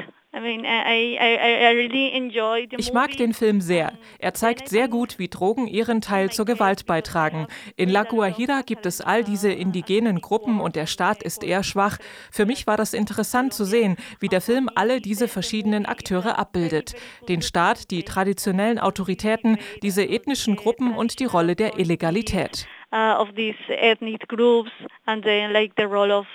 Ich 2.77 2.93
mag 2.93 3.17
den 3.17 3.33
Film 3.33 3.61
sehr. 3.61 3.93
Er 4.19 4.33
zeigt 4.33 4.69
sehr 4.69 4.87
gut, 4.87 5.19
wie 5.19 5.27
Drogen 5.27 5.67
ihren 5.67 6.01
Teil 6.01 6.31
zur 6.31 6.45
Gewalt 6.45 6.85
beitragen. 6.85 7.47
In 7.75 7.89
La 7.89 8.03
Guajira 8.03 8.61
gibt 8.61 8.85
es 8.85 9.01
all 9.01 9.23
diese 9.23 9.51
indigenen 9.51 10.21
Gruppen 10.21 10.59
und 10.59 10.75
der 10.75 10.85
Staat 10.85 11.23
ist 11.23 11.43
eher 11.43 11.63
schwach. 11.63 11.97
Für 12.31 12.45
mich 12.45 12.67
war 12.67 12.77
das 12.77 12.93
interessant 12.93 13.53
zu 13.53 13.65
sehen, 13.65 13.97
wie 14.19 14.27
der 14.27 14.41
Film 14.41 14.69
alle 14.75 15.01
diese 15.01 15.27
verschiedenen 15.27 15.85
Akteure 15.85 16.37
abbildet. 16.37 16.95
Den 17.27 17.41
Staat, 17.41 17.91
die 17.91 18.03
traditionellen 18.03 18.79
Autoritäten, 18.79 19.57
diese 19.81 20.03
ethnischen 20.03 20.55
Gruppen 20.55 20.93
und 20.95 21.19
die 21.19 21.25
Rolle 21.25 21.55
der 21.55 21.79
Illegalität. 21.79 22.67
Uh, 22.89 23.21
of 23.21 23.33
these 23.35 23.57
ethnic 23.67 24.27
groups 24.29 24.71
and 25.05 25.21
then 25.23 25.51
like 25.51 25.73
the 25.75 25.83
role 25.83 26.09
of 26.09 26.25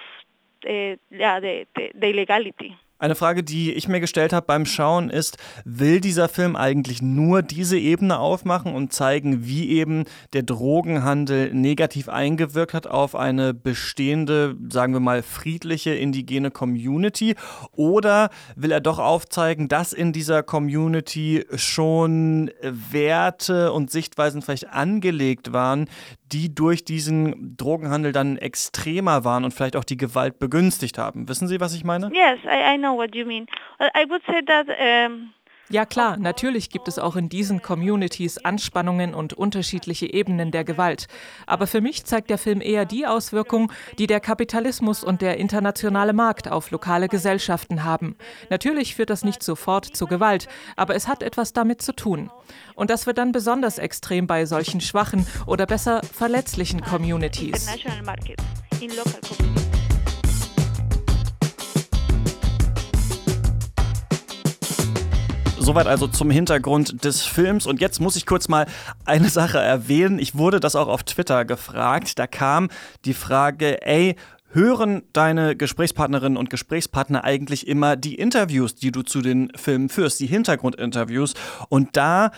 uh, 0.66 0.96
yeah, 1.10 1.40
the, 1.40 1.66
the, 1.74 1.90
the 1.98 2.10
illegality. 2.10 2.76
Eine 3.02 3.16
Frage, 3.16 3.42
die 3.42 3.72
ich 3.72 3.88
mir 3.88 3.98
gestellt 3.98 4.32
habe 4.32 4.46
beim 4.46 4.64
Schauen 4.64 5.10
ist, 5.10 5.36
will 5.64 6.00
dieser 6.00 6.28
Film 6.28 6.54
eigentlich 6.54 7.02
nur 7.02 7.42
diese 7.42 7.76
Ebene 7.76 8.20
aufmachen 8.20 8.76
und 8.76 8.92
zeigen, 8.92 9.44
wie 9.44 9.70
eben 9.70 10.04
der 10.34 10.44
Drogenhandel 10.44 11.52
negativ 11.52 12.08
eingewirkt 12.08 12.74
hat 12.74 12.86
auf 12.86 13.16
eine 13.16 13.54
bestehende, 13.54 14.54
sagen 14.70 14.92
wir 14.92 15.00
mal, 15.00 15.24
friedliche 15.24 15.92
indigene 15.92 16.52
Community? 16.52 17.34
Oder 17.72 18.30
will 18.54 18.70
er 18.70 18.80
doch 18.80 19.00
aufzeigen, 19.00 19.66
dass 19.66 19.92
in 19.92 20.12
dieser 20.12 20.44
Community 20.44 21.44
schon 21.56 22.52
Werte 22.62 23.72
und 23.72 23.90
Sichtweisen 23.90 24.42
vielleicht 24.42 24.68
angelegt 24.68 25.52
waren, 25.52 25.88
die 26.32 26.54
durch 26.54 26.84
diesen 26.84 27.56
Drogenhandel 27.56 28.12
dann 28.12 28.36
extremer 28.36 29.24
waren 29.24 29.44
und 29.44 29.52
vielleicht 29.52 29.76
auch 29.76 29.84
die 29.84 29.96
Gewalt 29.96 30.38
begünstigt 30.38 30.98
haben. 30.98 31.28
Wissen 31.28 31.48
Sie, 31.48 31.60
was 31.60 31.74
ich 31.74 31.84
meine? 31.84 32.10
Yes, 32.12 32.38
I, 32.44 32.74
I 32.74 32.78
know 32.78 32.96
what 32.96 33.14
you 33.14 33.26
mean. 33.26 33.46
I 33.80 34.04
would 34.08 34.22
say 34.26 34.42
that 34.46 34.66
um 34.68 35.32
ja 35.72 35.86
klar, 35.86 36.18
natürlich 36.18 36.68
gibt 36.70 36.86
es 36.86 36.98
auch 36.98 37.16
in 37.16 37.28
diesen 37.28 37.62
Communities 37.62 38.38
Anspannungen 38.38 39.14
und 39.14 39.32
unterschiedliche 39.32 40.12
Ebenen 40.12 40.50
der 40.50 40.64
Gewalt. 40.64 41.06
Aber 41.46 41.66
für 41.66 41.80
mich 41.80 42.04
zeigt 42.04 42.28
der 42.30 42.38
Film 42.38 42.60
eher 42.60 42.84
die 42.84 43.06
Auswirkung, 43.06 43.72
die 43.98 44.06
der 44.06 44.20
Kapitalismus 44.20 45.02
und 45.02 45.22
der 45.22 45.38
internationale 45.38 46.12
Markt 46.12 46.50
auf 46.50 46.70
lokale 46.70 47.08
Gesellschaften 47.08 47.84
haben. 47.84 48.16
Natürlich 48.50 48.94
führt 48.94 49.10
das 49.10 49.24
nicht 49.24 49.42
sofort 49.42 49.86
zu 49.86 50.06
Gewalt, 50.06 50.46
aber 50.76 50.94
es 50.94 51.08
hat 51.08 51.22
etwas 51.22 51.54
damit 51.54 51.80
zu 51.80 51.94
tun. 51.94 52.30
Und 52.74 52.90
das 52.90 53.06
wird 53.06 53.16
dann 53.16 53.32
besonders 53.32 53.78
extrem 53.78 54.26
bei 54.26 54.44
solchen 54.44 54.82
schwachen 54.82 55.26
oder 55.46 55.64
besser 55.64 56.02
verletzlichen 56.02 56.82
Communities. 56.82 57.66
Soweit 65.62 65.86
also 65.86 66.08
zum 66.08 66.28
Hintergrund 66.30 67.04
des 67.04 67.22
Films. 67.22 67.66
Und 67.66 67.80
jetzt 67.80 68.00
muss 68.00 68.16
ich 68.16 68.26
kurz 68.26 68.48
mal 68.48 68.66
eine 69.04 69.28
Sache 69.28 69.58
erwähnen. 69.58 70.18
Ich 70.18 70.34
wurde 70.36 70.58
das 70.58 70.74
auch 70.74 70.88
auf 70.88 71.04
Twitter 71.04 71.44
gefragt. 71.44 72.18
Da 72.18 72.26
kam 72.26 72.68
die 73.04 73.14
Frage, 73.14 73.80
ey, 73.86 74.16
hören 74.50 75.02
deine 75.12 75.54
Gesprächspartnerinnen 75.54 76.36
und 76.36 76.50
Gesprächspartner 76.50 77.22
eigentlich 77.22 77.68
immer 77.68 77.94
die 77.94 78.16
Interviews, 78.16 78.74
die 78.74 78.90
du 78.90 79.02
zu 79.02 79.22
den 79.22 79.52
Filmen 79.54 79.88
führst, 79.88 80.18
die 80.18 80.26
Hintergrundinterviews? 80.26 81.34
Und 81.68 81.96
da 81.96 82.32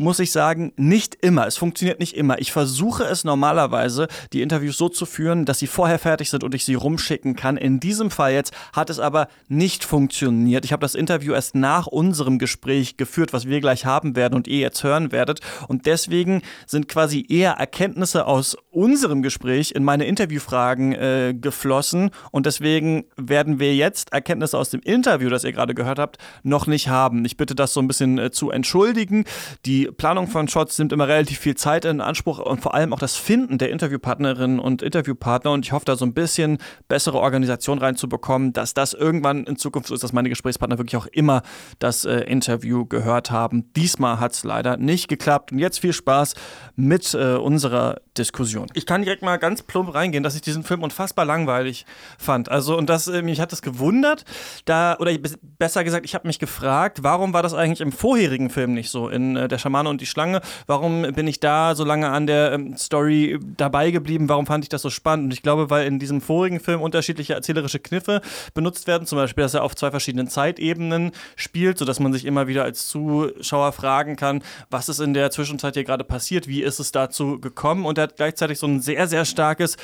muss 0.00 0.18
ich 0.18 0.32
sagen, 0.32 0.72
nicht 0.76 1.14
immer. 1.16 1.46
Es 1.46 1.58
funktioniert 1.58 2.00
nicht 2.00 2.16
immer. 2.16 2.38
Ich 2.38 2.52
versuche 2.52 3.04
es 3.04 3.22
normalerweise, 3.22 4.08
die 4.32 4.40
Interviews 4.40 4.78
so 4.78 4.88
zu 4.88 5.04
führen, 5.04 5.44
dass 5.44 5.58
sie 5.58 5.66
vorher 5.66 5.98
fertig 5.98 6.30
sind 6.30 6.42
und 6.42 6.54
ich 6.54 6.64
sie 6.64 6.74
rumschicken 6.74 7.36
kann. 7.36 7.58
In 7.58 7.80
diesem 7.80 8.10
Fall 8.10 8.32
jetzt 8.32 8.54
hat 8.72 8.88
es 8.88 8.98
aber 8.98 9.28
nicht 9.48 9.84
funktioniert. 9.84 10.64
Ich 10.64 10.72
habe 10.72 10.80
das 10.80 10.94
Interview 10.94 11.34
erst 11.34 11.54
nach 11.54 11.86
unserem 11.86 12.38
Gespräch 12.38 12.96
geführt, 12.96 13.34
was 13.34 13.46
wir 13.46 13.60
gleich 13.60 13.84
haben 13.84 14.16
werden 14.16 14.34
und 14.34 14.48
ihr 14.48 14.60
jetzt 14.60 14.82
hören 14.82 15.12
werdet. 15.12 15.40
Und 15.68 15.84
deswegen 15.84 16.40
sind 16.66 16.88
quasi 16.88 17.26
eher 17.28 17.52
Erkenntnisse 17.52 18.26
aus 18.26 18.56
unserem 18.70 19.20
Gespräch 19.20 19.72
in 19.72 19.84
meine 19.84 20.06
Interviewfragen 20.06 20.92
äh, 20.92 21.34
geflossen. 21.38 22.10
Und 22.30 22.46
deswegen 22.46 23.04
werden 23.18 23.60
wir 23.60 23.76
jetzt 23.76 24.14
Erkenntnisse 24.14 24.56
aus 24.56 24.70
dem 24.70 24.80
Interview, 24.80 25.28
das 25.28 25.44
ihr 25.44 25.52
gerade 25.52 25.74
gehört 25.74 25.98
habt, 25.98 26.16
noch 26.42 26.66
nicht 26.66 26.88
haben. 26.88 27.26
Ich 27.26 27.36
bitte 27.36 27.54
das 27.54 27.74
so 27.74 27.80
ein 27.80 27.86
bisschen 27.86 28.18
äh, 28.18 28.30
zu 28.30 28.50
entschuldigen. 28.50 29.26
Die 29.66 29.89
Planung 29.96 30.26
von 30.26 30.48
Shots 30.48 30.78
nimmt 30.78 30.92
immer 30.92 31.08
relativ 31.08 31.38
viel 31.38 31.54
Zeit 31.54 31.84
in 31.84 32.00
Anspruch 32.00 32.38
und 32.38 32.60
vor 32.60 32.74
allem 32.74 32.92
auch 32.92 32.98
das 32.98 33.16
Finden 33.16 33.58
der 33.58 33.70
Interviewpartnerinnen 33.70 34.58
und 34.58 34.82
Interviewpartner. 34.82 35.52
Und 35.52 35.64
ich 35.64 35.72
hoffe, 35.72 35.84
da 35.84 35.96
so 35.96 36.04
ein 36.04 36.14
bisschen 36.14 36.58
bessere 36.88 37.18
Organisation 37.18 37.78
reinzubekommen, 37.78 38.52
dass 38.52 38.74
das 38.74 38.94
irgendwann 38.94 39.44
in 39.44 39.56
Zukunft 39.56 39.88
so 39.88 39.94
ist, 39.94 40.02
dass 40.02 40.12
meine 40.12 40.28
Gesprächspartner 40.28 40.78
wirklich 40.78 40.96
auch 40.96 41.06
immer 41.06 41.42
das 41.78 42.04
äh, 42.04 42.20
Interview 42.20 42.86
gehört 42.86 43.30
haben. 43.30 43.72
Diesmal 43.74 44.20
hat 44.20 44.32
es 44.32 44.44
leider 44.44 44.76
nicht 44.76 45.08
geklappt. 45.08 45.52
Und 45.52 45.58
jetzt 45.58 45.80
viel 45.80 45.92
Spaß 45.92 46.34
mit 46.76 47.14
äh, 47.14 47.34
unserer 47.34 48.00
Diskussion. 48.16 48.66
Ich 48.74 48.86
kann 48.86 49.02
direkt 49.02 49.22
mal 49.22 49.38
ganz 49.38 49.62
plump 49.62 49.94
reingehen, 49.94 50.22
dass 50.22 50.34
ich 50.34 50.42
diesen 50.42 50.64
Film 50.64 50.82
unfassbar 50.82 51.24
langweilig 51.24 51.86
fand. 52.18 52.48
Also, 52.50 52.76
und 52.76 52.88
das, 52.88 53.08
äh, 53.08 53.22
mich 53.22 53.40
hat 53.40 53.52
es 53.52 53.62
gewundert, 53.62 54.24
da, 54.64 54.96
oder 54.98 55.16
besser 55.58 55.84
gesagt, 55.84 56.04
ich 56.04 56.14
habe 56.14 56.26
mich 56.26 56.38
gefragt, 56.38 57.02
warum 57.02 57.32
war 57.32 57.42
das 57.42 57.54
eigentlich 57.54 57.80
im 57.80 57.92
vorherigen 57.92 58.50
Film 58.50 58.74
nicht 58.74 58.90
so, 58.90 59.08
in 59.08 59.36
äh, 59.36 59.48
Der 59.48 59.58
Schamane 59.80 59.88
und 59.88 60.00
die 60.00 60.06
Schlange? 60.06 60.40
Warum 60.66 61.02
bin 61.14 61.26
ich 61.26 61.40
da 61.40 61.74
so 61.74 61.84
lange 61.84 62.10
an 62.10 62.26
der 62.26 62.52
ähm, 62.52 62.76
Story 62.76 63.38
dabei 63.56 63.90
geblieben? 63.90 64.28
Warum 64.28 64.46
fand 64.46 64.64
ich 64.64 64.68
das 64.68 64.82
so 64.82 64.90
spannend? 64.90 65.26
Und 65.26 65.32
ich 65.32 65.42
glaube, 65.42 65.70
weil 65.70 65.86
in 65.86 65.98
diesem 65.98 66.20
vorigen 66.20 66.60
Film 66.60 66.82
unterschiedliche 66.82 67.34
erzählerische 67.34 67.78
Kniffe 67.78 68.20
benutzt 68.54 68.86
werden, 68.86 69.06
zum 69.06 69.16
Beispiel, 69.16 69.42
dass 69.42 69.54
er 69.54 69.62
auf 69.62 69.74
zwei 69.74 69.90
verschiedenen 69.90 70.28
Zeitebenen 70.28 71.12
spielt, 71.36 71.78
sodass 71.78 72.00
man 72.00 72.12
sich 72.12 72.24
immer 72.24 72.46
wieder 72.46 72.64
als 72.64 72.88
Zuschauer 72.88 73.72
fragen 73.72 74.16
kann, 74.16 74.42
was 74.70 74.88
ist 74.88 75.00
in 75.00 75.14
der 75.14 75.30
Zwischenzeit 75.30 75.74
hier 75.74 75.84
gerade 75.84 76.04
passiert, 76.04 76.46
wie 76.46 76.62
ist 76.62 76.78
es 76.78 76.92
dazu 76.92 77.40
gekommen? 77.40 77.86
Und 77.86 77.98
er 77.98 78.04
hat 78.04 78.16
gleichzeitig 78.16 78.58
so 78.58 78.66
ein 78.66 78.80
sehr, 78.80 79.06
sehr 79.08 79.24
starkes 79.24 79.76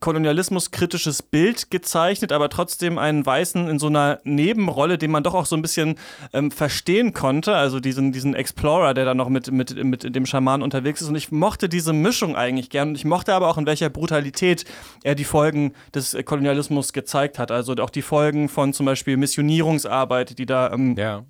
kolonialismuskritisches 0.00 1.22
Bild 1.22 1.70
gezeichnet, 1.70 2.32
aber 2.32 2.48
trotzdem 2.48 2.98
einen 2.98 3.26
Weißen 3.26 3.68
in 3.68 3.78
so 3.78 3.88
einer 3.88 4.20
Nebenrolle, 4.24 4.96
den 4.96 5.10
man 5.10 5.24
doch 5.24 5.34
auch 5.34 5.46
so 5.46 5.56
ein 5.56 5.62
bisschen 5.62 5.96
ähm, 6.32 6.50
verstehen 6.50 7.12
konnte. 7.12 7.54
Also 7.54 7.80
diesen, 7.80 8.12
diesen 8.12 8.34
Explorer, 8.34 8.94
der 8.94 9.04
da 9.04 9.14
noch 9.14 9.28
mit, 9.28 9.50
mit, 9.50 9.74
mit 9.82 10.14
dem 10.14 10.26
Schaman 10.26 10.62
unterwegs 10.62 11.02
ist. 11.02 11.08
Und 11.08 11.16
ich 11.16 11.32
mochte 11.32 11.68
diese 11.68 11.92
Mischung 11.92 12.36
eigentlich 12.36 12.70
gern. 12.70 12.90
Und 12.90 12.94
ich 12.94 13.04
mochte 13.04 13.34
aber 13.34 13.48
auch, 13.48 13.58
in 13.58 13.66
welcher 13.66 13.90
Brutalität 13.90 14.64
er 15.02 15.14
die 15.14 15.24
Folgen 15.24 15.72
des 15.94 16.16
Kolonialismus 16.24 16.92
gezeigt 16.92 17.38
hat. 17.38 17.50
Also 17.50 17.74
auch 17.74 17.90
die 17.90 18.02
Folgen 18.02 18.48
von 18.48 18.72
zum 18.72 18.86
Beispiel 18.86 19.16
Missionierungsarbeit, 19.16 20.38
die 20.38 20.46
da 20.46 20.72
ähm, 20.72 20.94
ja 20.96 21.24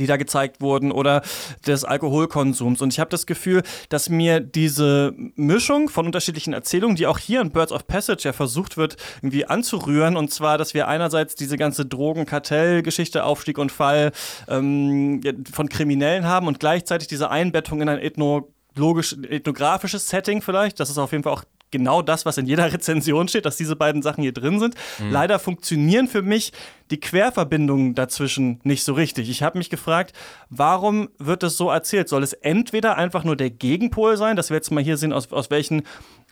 die 0.00 0.06
da 0.06 0.16
gezeigt 0.16 0.60
wurden 0.60 0.92
oder 0.92 1.22
des 1.66 1.84
Alkoholkonsums. 1.84 2.80
Und 2.82 2.92
ich 2.92 3.00
habe 3.00 3.10
das 3.10 3.26
Gefühl, 3.26 3.62
dass 3.88 4.08
mir 4.08 4.40
diese 4.40 5.14
Mischung 5.34 5.88
von 5.88 6.06
unterschiedlichen 6.06 6.52
Erzählungen, 6.52 6.96
die 6.96 7.06
auch 7.06 7.18
hier 7.18 7.40
in 7.40 7.50
Birds 7.50 7.72
of 7.72 7.86
Passage 7.86 8.24
ja 8.24 8.32
versucht 8.32 8.76
wird, 8.76 8.96
irgendwie 9.22 9.46
anzurühren, 9.46 10.16
und 10.16 10.32
zwar, 10.32 10.58
dass 10.58 10.74
wir 10.74 10.88
einerseits 10.88 11.34
diese 11.34 11.56
ganze 11.56 11.86
Drogenkartell-Geschichte, 11.86 13.24
Aufstieg 13.24 13.58
und 13.58 13.72
Fall 13.72 14.12
ähm, 14.48 15.20
von 15.52 15.68
Kriminellen 15.68 16.26
haben 16.26 16.46
und 16.46 16.60
gleichzeitig 16.60 17.08
diese 17.08 17.30
Einbettung 17.30 17.80
in 17.80 17.88
ein 17.88 17.98
ethnologisch, 17.98 19.16
ethnografisches 19.28 20.08
Setting 20.08 20.42
vielleicht. 20.42 20.80
Das 20.80 20.90
ist 20.90 20.98
auf 20.98 21.12
jeden 21.12 21.24
Fall 21.24 21.32
auch 21.32 21.44
genau 21.70 22.02
das, 22.02 22.26
was 22.26 22.38
in 22.38 22.46
jeder 22.46 22.72
Rezension 22.72 23.28
steht, 23.28 23.46
dass 23.46 23.56
diese 23.56 23.76
beiden 23.76 24.02
Sachen 24.02 24.22
hier 24.22 24.32
drin 24.32 24.60
sind. 24.60 24.74
Mhm. 24.98 25.10
Leider 25.10 25.38
funktionieren 25.38 26.08
für 26.08 26.22
mich 26.22 26.52
die 26.90 27.00
Querverbindungen 27.00 27.94
dazwischen 27.94 28.60
nicht 28.62 28.84
so 28.84 28.92
richtig. 28.92 29.28
Ich 29.28 29.42
habe 29.42 29.58
mich 29.58 29.70
gefragt, 29.70 30.12
warum 30.50 31.08
wird 31.18 31.42
das 31.42 31.56
so 31.56 31.70
erzählt? 31.70 32.08
Soll 32.08 32.22
es 32.22 32.32
entweder 32.32 32.96
einfach 32.96 33.24
nur 33.24 33.36
der 33.36 33.50
Gegenpol 33.50 34.16
sein, 34.16 34.36
dass 34.36 34.50
wir 34.50 34.56
jetzt 34.56 34.70
mal 34.70 34.82
hier 34.82 34.96
sehen, 34.96 35.12
aus, 35.12 35.32
aus 35.32 35.50
welchen 35.50 35.82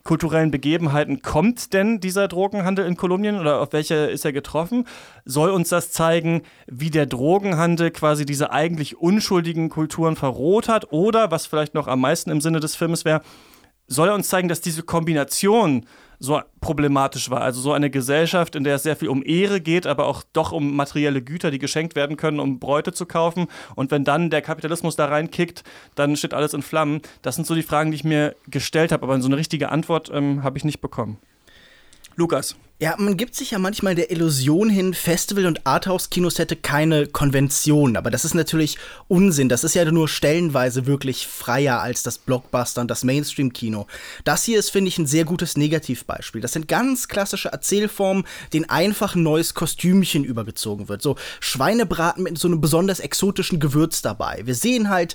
kulturellen 0.05 0.51
Begebenheiten 0.51 1.23
kommt 1.23 1.73
denn 1.73 1.99
dieser 1.99 2.29
Drogenhandel 2.29 2.87
in 2.87 2.97
Kolumbien 2.97 3.40
oder 3.40 3.61
auf 3.61 3.73
welche 3.73 3.94
ist 3.94 4.27
er 4.27 4.35
getroffen? 4.35 4.87
Soll 5.25 5.51
uns 5.51 5.70
das 5.70 5.92
zeigen, 5.92 6.42
wie 6.66 6.90
der 6.90 7.07
Drogenhandel 7.07 7.90
quasi 7.90 8.27
diese 8.27 8.53
eigentlich 8.53 8.99
unschuldigen 8.99 9.70
Kulturen 9.70 10.14
verroht 10.14 10.68
hat? 10.68 10.92
Oder, 10.92 11.31
was 11.31 11.47
vielleicht 11.47 11.73
noch 11.73 11.88
am 11.88 12.01
meisten 12.01 12.31
im 12.31 12.42
Sinne 12.42 12.61
des 12.61 12.77
Films 12.77 13.07
wäre, 13.07 13.23
soll 13.87 14.09
er 14.09 14.14
uns 14.14 14.29
zeigen, 14.29 14.49
dass 14.49 14.61
diese 14.61 14.83
Kombination 14.83 15.87
so 16.18 16.40
problematisch 16.61 17.31
war. 17.31 17.42
Also 17.42 17.61
so 17.61 17.73
eine 17.73 17.90
Gesellschaft, 17.90 18.57
in 18.57 18.64
der 18.64 18.77
es 18.77 18.83
sehr 18.83 18.97
viel 18.97 19.09
um 19.09 19.23
Ehre 19.25 19.61
geht, 19.61 19.87
aber 19.87 20.07
auch 20.07 20.23
doch 20.33 20.53
um 20.53 20.75
materielle 20.75 21.23
Güter, 21.23 21.51
die 21.51 21.59
geschenkt 21.59 21.94
werden 21.97 22.16
können, 22.16 22.40
um 22.40 22.59
Bräute 22.59 22.92
zu 22.92 23.07
kaufen. 23.07 23.47
Und 23.75 23.90
wenn 23.90 24.05
dann 24.05 24.31
der 24.31 24.42
Kapitalismus 24.42 24.97
da 24.97 25.07
reinkickt, 25.07 25.64
dann 25.94 26.16
steht 26.16 26.35
alles 26.35 26.55
in 26.55 26.62
Flammen. 26.62 27.03
Das 27.23 27.35
sind 27.37 27.47
so 27.47 27.55
die 27.55 27.62
Fragen, 27.62 27.90
die 27.90 27.97
ich 27.97 28.05
mir 28.05 28.35
gestellt 28.49 28.92
habe, 28.92 29.03
aber 29.05 29.20
so 29.20 29.29
eine 29.29 29.37
richtige 29.37 29.70
Antwort 29.70 30.11
ähm, 30.12 30.42
habe 30.42 30.57
ich 30.57 30.64
nicht 30.64 30.81
bekommen. 30.81 31.18
Lukas. 32.16 32.57
Ja, 32.81 32.96
man 32.98 33.16
gibt 33.16 33.37
sich 33.37 33.53
ja 33.53 33.61
manchmal 33.61 33.94
der 33.94 34.11
Illusion 34.11 34.68
hin, 34.68 34.94
Festival- 34.94 35.46
und 35.46 35.64
Arthouse-Kinos 35.64 36.40
hätte 36.40 36.57
keine 36.57 37.07
Konvention. 37.07 37.96
Aber 37.96 38.11
das 38.11 38.24
ist 38.24 38.35
natürlich 38.35 38.79
Unsinn. 39.07 39.48
Das 39.48 39.62
ist 39.62 39.74
ja 39.74 39.90
nur 39.90 40.09
stellenweise 40.09 40.85
wirklich 40.85 41.29
freier 41.29 41.81
als 41.81 42.03
das 42.03 42.18
Blockbuster 42.18 42.81
und 42.81 42.90
das 42.90 43.05
Mainstream-Kino. 43.05 43.87
Das 44.24 44.42
hier 44.42 44.59
ist, 44.59 44.70
finde 44.70 44.88
ich, 44.88 44.98
ein 44.98 45.07
sehr 45.07 45.24
gutes 45.24 45.57
Negativbeispiel. 45.57 46.40
Das 46.40 46.53
sind 46.53 46.66
ganz 46.66 47.07
klassische 47.07 47.50
Erzählformen, 47.50 48.24
denen 48.53 48.68
einfach 48.68 49.14
ein 49.14 49.22
neues 49.22 49.55
Kostümchen 49.55 50.24
übergezogen 50.24 50.88
wird. 50.88 51.00
So 51.00 51.14
Schweinebraten 51.38 52.24
mit 52.24 52.37
so 52.38 52.48
einem 52.48 52.61
besonders 52.61 52.98
exotischen 52.98 53.61
Gewürz 53.61 54.03
dabei. 54.03 54.42
Wir 54.44 54.57
sehen 54.57 54.90
halt 54.90 55.14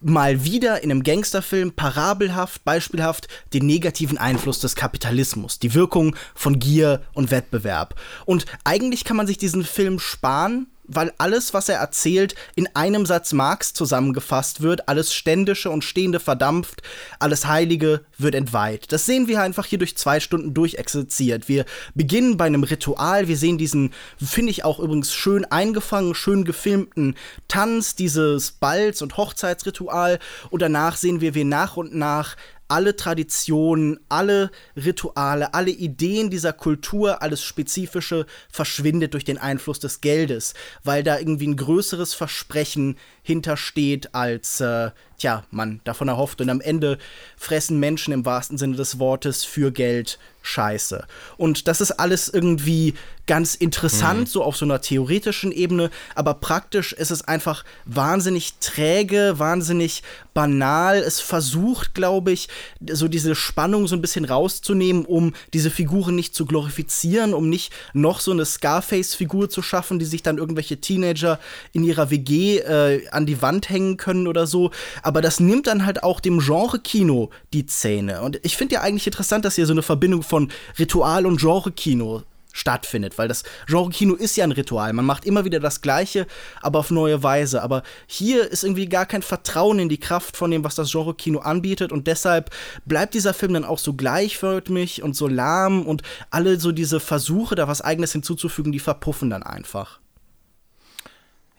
mal 0.00 0.44
wieder 0.44 0.82
in 0.82 0.90
einem 0.90 1.02
Gangsterfilm 1.02 1.72
parabelhaft, 1.72 2.64
beispielhaft 2.64 3.28
den 3.52 3.66
negativen 3.66 4.18
Einfluss 4.18 4.60
des 4.60 4.74
Kapitalismus, 4.74 5.58
die 5.58 5.74
Wirkung 5.74 6.16
von 6.34 6.58
Gier 6.58 7.02
und 7.12 7.30
Wettbewerb. 7.30 7.94
Und 8.24 8.46
eigentlich 8.64 9.04
kann 9.04 9.16
man 9.16 9.26
sich 9.26 9.38
diesen 9.38 9.64
Film 9.64 9.98
sparen, 9.98 10.66
weil 10.92 11.12
alles, 11.18 11.54
was 11.54 11.68
er 11.68 11.78
erzählt, 11.78 12.34
in 12.56 12.68
einem 12.74 13.06
Satz 13.06 13.32
Marx 13.32 13.72
zusammengefasst 13.72 14.60
wird, 14.60 14.88
alles 14.88 15.14
Ständische 15.14 15.70
und 15.70 15.84
Stehende 15.84 16.20
verdampft, 16.20 16.82
alles 17.18 17.46
Heilige 17.46 18.04
wird 18.18 18.34
entweiht. 18.34 18.92
Das 18.92 19.06
sehen 19.06 19.28
wir 19.28 19.40
einfach 19.40 19.66
hier 19.66 19.78
durch 19.78 19.96
zwei 19.96 20.20
Stunden 20.20 20.52
durchexerziert. 20.54 21.48
Wir 21.48 21.64
beginnen 21.94 22.36
bei 22.36 22.46
einem 22.46 22.64
Ritual, 22.64 23.28
wir 23.28 23.36
sehen 23.36 23.58
diesen, 23.58 23.92
finde 24.18 24.50
ich 24.50 24.64
auch 24.64 24.78
übrigens 24.78 25.14
schön 25.14 25.44
eingefangen, 25.44 26.14
schön 26.14 26.44
gefilmten 26.44 27.16
Tanz, 27.48 27.94
dieses 27.94 28.52
Balz- 28.52 29.02
und 29.02 29.16
Hochzeitsritual 29.16 30.18
und 30.50 30.62
danach 30.62 30.96
sehen 30.96 31.20
wir, 31.20 31.34
wie 31.34 31.44
nach 31.44 31.76
und 31.76 31.94
nach 31.94 32.36
alle 32.70 32.96
Traditionen, 32.96 33.98
alle 34.08 34.50
Rituale, 34.76 35.54
alle 35.54 35.70
Ideen 35.70 36.30
dieser 36.30 36.52
Kultur, 36.52 37.22
alles 37.22 37.42
Spezifische 37.42 38.26
verschwindet 38.50 39.14
durch 39.14 39.24
den 39.24 39.38
Einfluss 39.38 39.80
des 39.80 40.00
Geldes, 40.00 40.54
weil 40.84 41.02
da 41.02 41.18
irgendwie 41.18 41.48
ein 41.48 41.56
größeres 41.56 42.14
Versprechen 42.14 42.96
hintersteht, 43.22 44.14
als 44.14 44.60
äh, 44.60 44.90
tja, 45.18 45.44
man 45.50 45.80
davon 45.84 46.08
erhofft. 46.08 46.40
Und 46.40 46.50
am 46.50 46.60
Ende 46.60 46.98
fressen 47.36 47.78
Menschen 47.78 48.12
im 48.12 48.24
wahrsten 48.24 48.58
Sinne 48.58 48.76
des 48.76 48.98
Wortes 48.98 49.44
für 49.44 49.70
Geld 49.70 50.18
Scheiße. 50.42 51.06
Und 51.36 51.68
das 51.68 51.80
ist 51.80 51.92
alles 51.92 52.28
irgendwie 52.28 52.94
ganz 53.26 53.54
interessant, 53.54 54.20
mhm. 54.20 54.26
so 54.26 54.42
auf 54.42 54.56
so 54.56 54.64
einer 54.64 54.80
theoretischen 54.80 55.52
Ebene, 55.52 55.90
aber 56.14 56.34
praktisch 56.34 56.92
ist 56.92 57.10
es 57.10 57.22
einfach 57.22 57.64
wahnsinnig 57.84 58.54
träge, 58.58 59.34
wahnsinnig 59.36 60.02
banal. 60.34 60.96
Es 60.96 61.20
versucht, 61.20 61.94
glaube 61.94 62.32
ich, 62.32 62.48
so 62.90 63.06
diese 63.06 63.34
Spannung 63.34 63.86
so 63.86 63.94
ein 63.94 64.00
bisschen 64.00 64.24
rauszunehmen, 64.24 65.04
um 65.04 65.34
diese 65.52 65.70
Figuren 65.70 66.16
nicht 66.16 66.34
zu 66.34 66.46
glorifizieren, 66.46 67.34
um 67.34 67.48
nicht 67.48 67.72
noch 67.92 68.18
so 68.18 68.32
eine 68.32 68.46
Scarface-Figur 68.46 69.50
zu 69.50 69.62
schaffen, 69.62 69.98
die 69.98 70.06
sich 70.06 70.22
dann 70.22 70.38
irgendwelche 70.38 70.80
Teenager 70.80 71.38
in 71.72 71.84
ihrer 71.84 72.10
WG 72.10 72.58
äh, 72.58 73.06
an 73.12 73.26
die 73.26 73.42
Wand 73.42 73.68
hängen 73.68 73.96
können 73.96 74.26
oder 74.26 74.46
so. 74.46 74.70
Aber 75.02 75.20
das 75.20 75.40
nimmt 75.40 75.66
dann 75.66 75.86
halt 75.86 76.02
auch 76.02 76.20
dem 76.20 76.40
Genre-Kino 76.40 77.30
die 77.52 77.66
Zähne. 77.66 78.22
Und 78.22 78.40
ich 78.42 78.56
finde 78.56 78.76
ja 78.76 78.80
eigentlich 78.82 79.06
interessant, 79.06 79.44
dass 79.44 79.56
hier 79.56 79.66
so 79.66 79.72
eine 79.72 79.82
Verbindung 79.82 80.22
von 80.22 80.50
Ritual- 80.78 81.26
und 81.26 81.40
Genre-Kino 81.40 82.22
stattfindet, 82.52 83.18
weil 83.18 83.28
das 83.28 83.44
Genre-Kino 83.66 84.14
ist 84.14 84.36
ja 84.36 84.44
ein 84.44 84.52
Ritual. 84.52 84.92
Man 84.92 85.04
macht 85.04 85.24
immer 85.24 85.44
wieder 85.44 85.60
das 85.60 85.80
Gleiche, 85.80 86.26
aber 86.60 86.80
auf 86.80 86.90
neue 86.90 87.22
Weise. 87.22 87.62
Aber 87.62 87.82
hier 88.06 88.50
ist 88.50 88.64
irgendwie 88.64 88.88
gar 88.88 89.06
kein 89.06 89.22
Vertrauen 89.22 89.78
in 89.78 89.88
die 89.88 90.00
Kraft 90.00 90.36
von 90.36 90.50
dem, 90.50 90.64
was 90.64 90.74
das 90.74 90.90
Genre-Kino 90.90 91.40
anbietet 91.40 91.92
und 91.92 92.06
deshalb 92.06 92.50
bleibt 92.84 93.14
dieser 93.14 93.34
Film 93.34 93.54
dann 93.54 93.64
auch 93.64 93.78
so 93.78 93.94
gleichförmig 93.94 95.02
und 95.02 95.14
so 95.14 95.28
lahm 95.28 95.86
und 95.86 96.02
alle 96.30 96.58
so 96.58 96.72
diese 96.72 97.00
Versuche, 97.00 97.54
da 97.54 97.68
was 97.68 97.82
Eigenes 97.82 98.12
hinzuzufügen, 98.12 98.72
die 98.72 98.80
verpuffen 98.80 99.30
dann 99.30 99.42
einfach. 99.42 99.99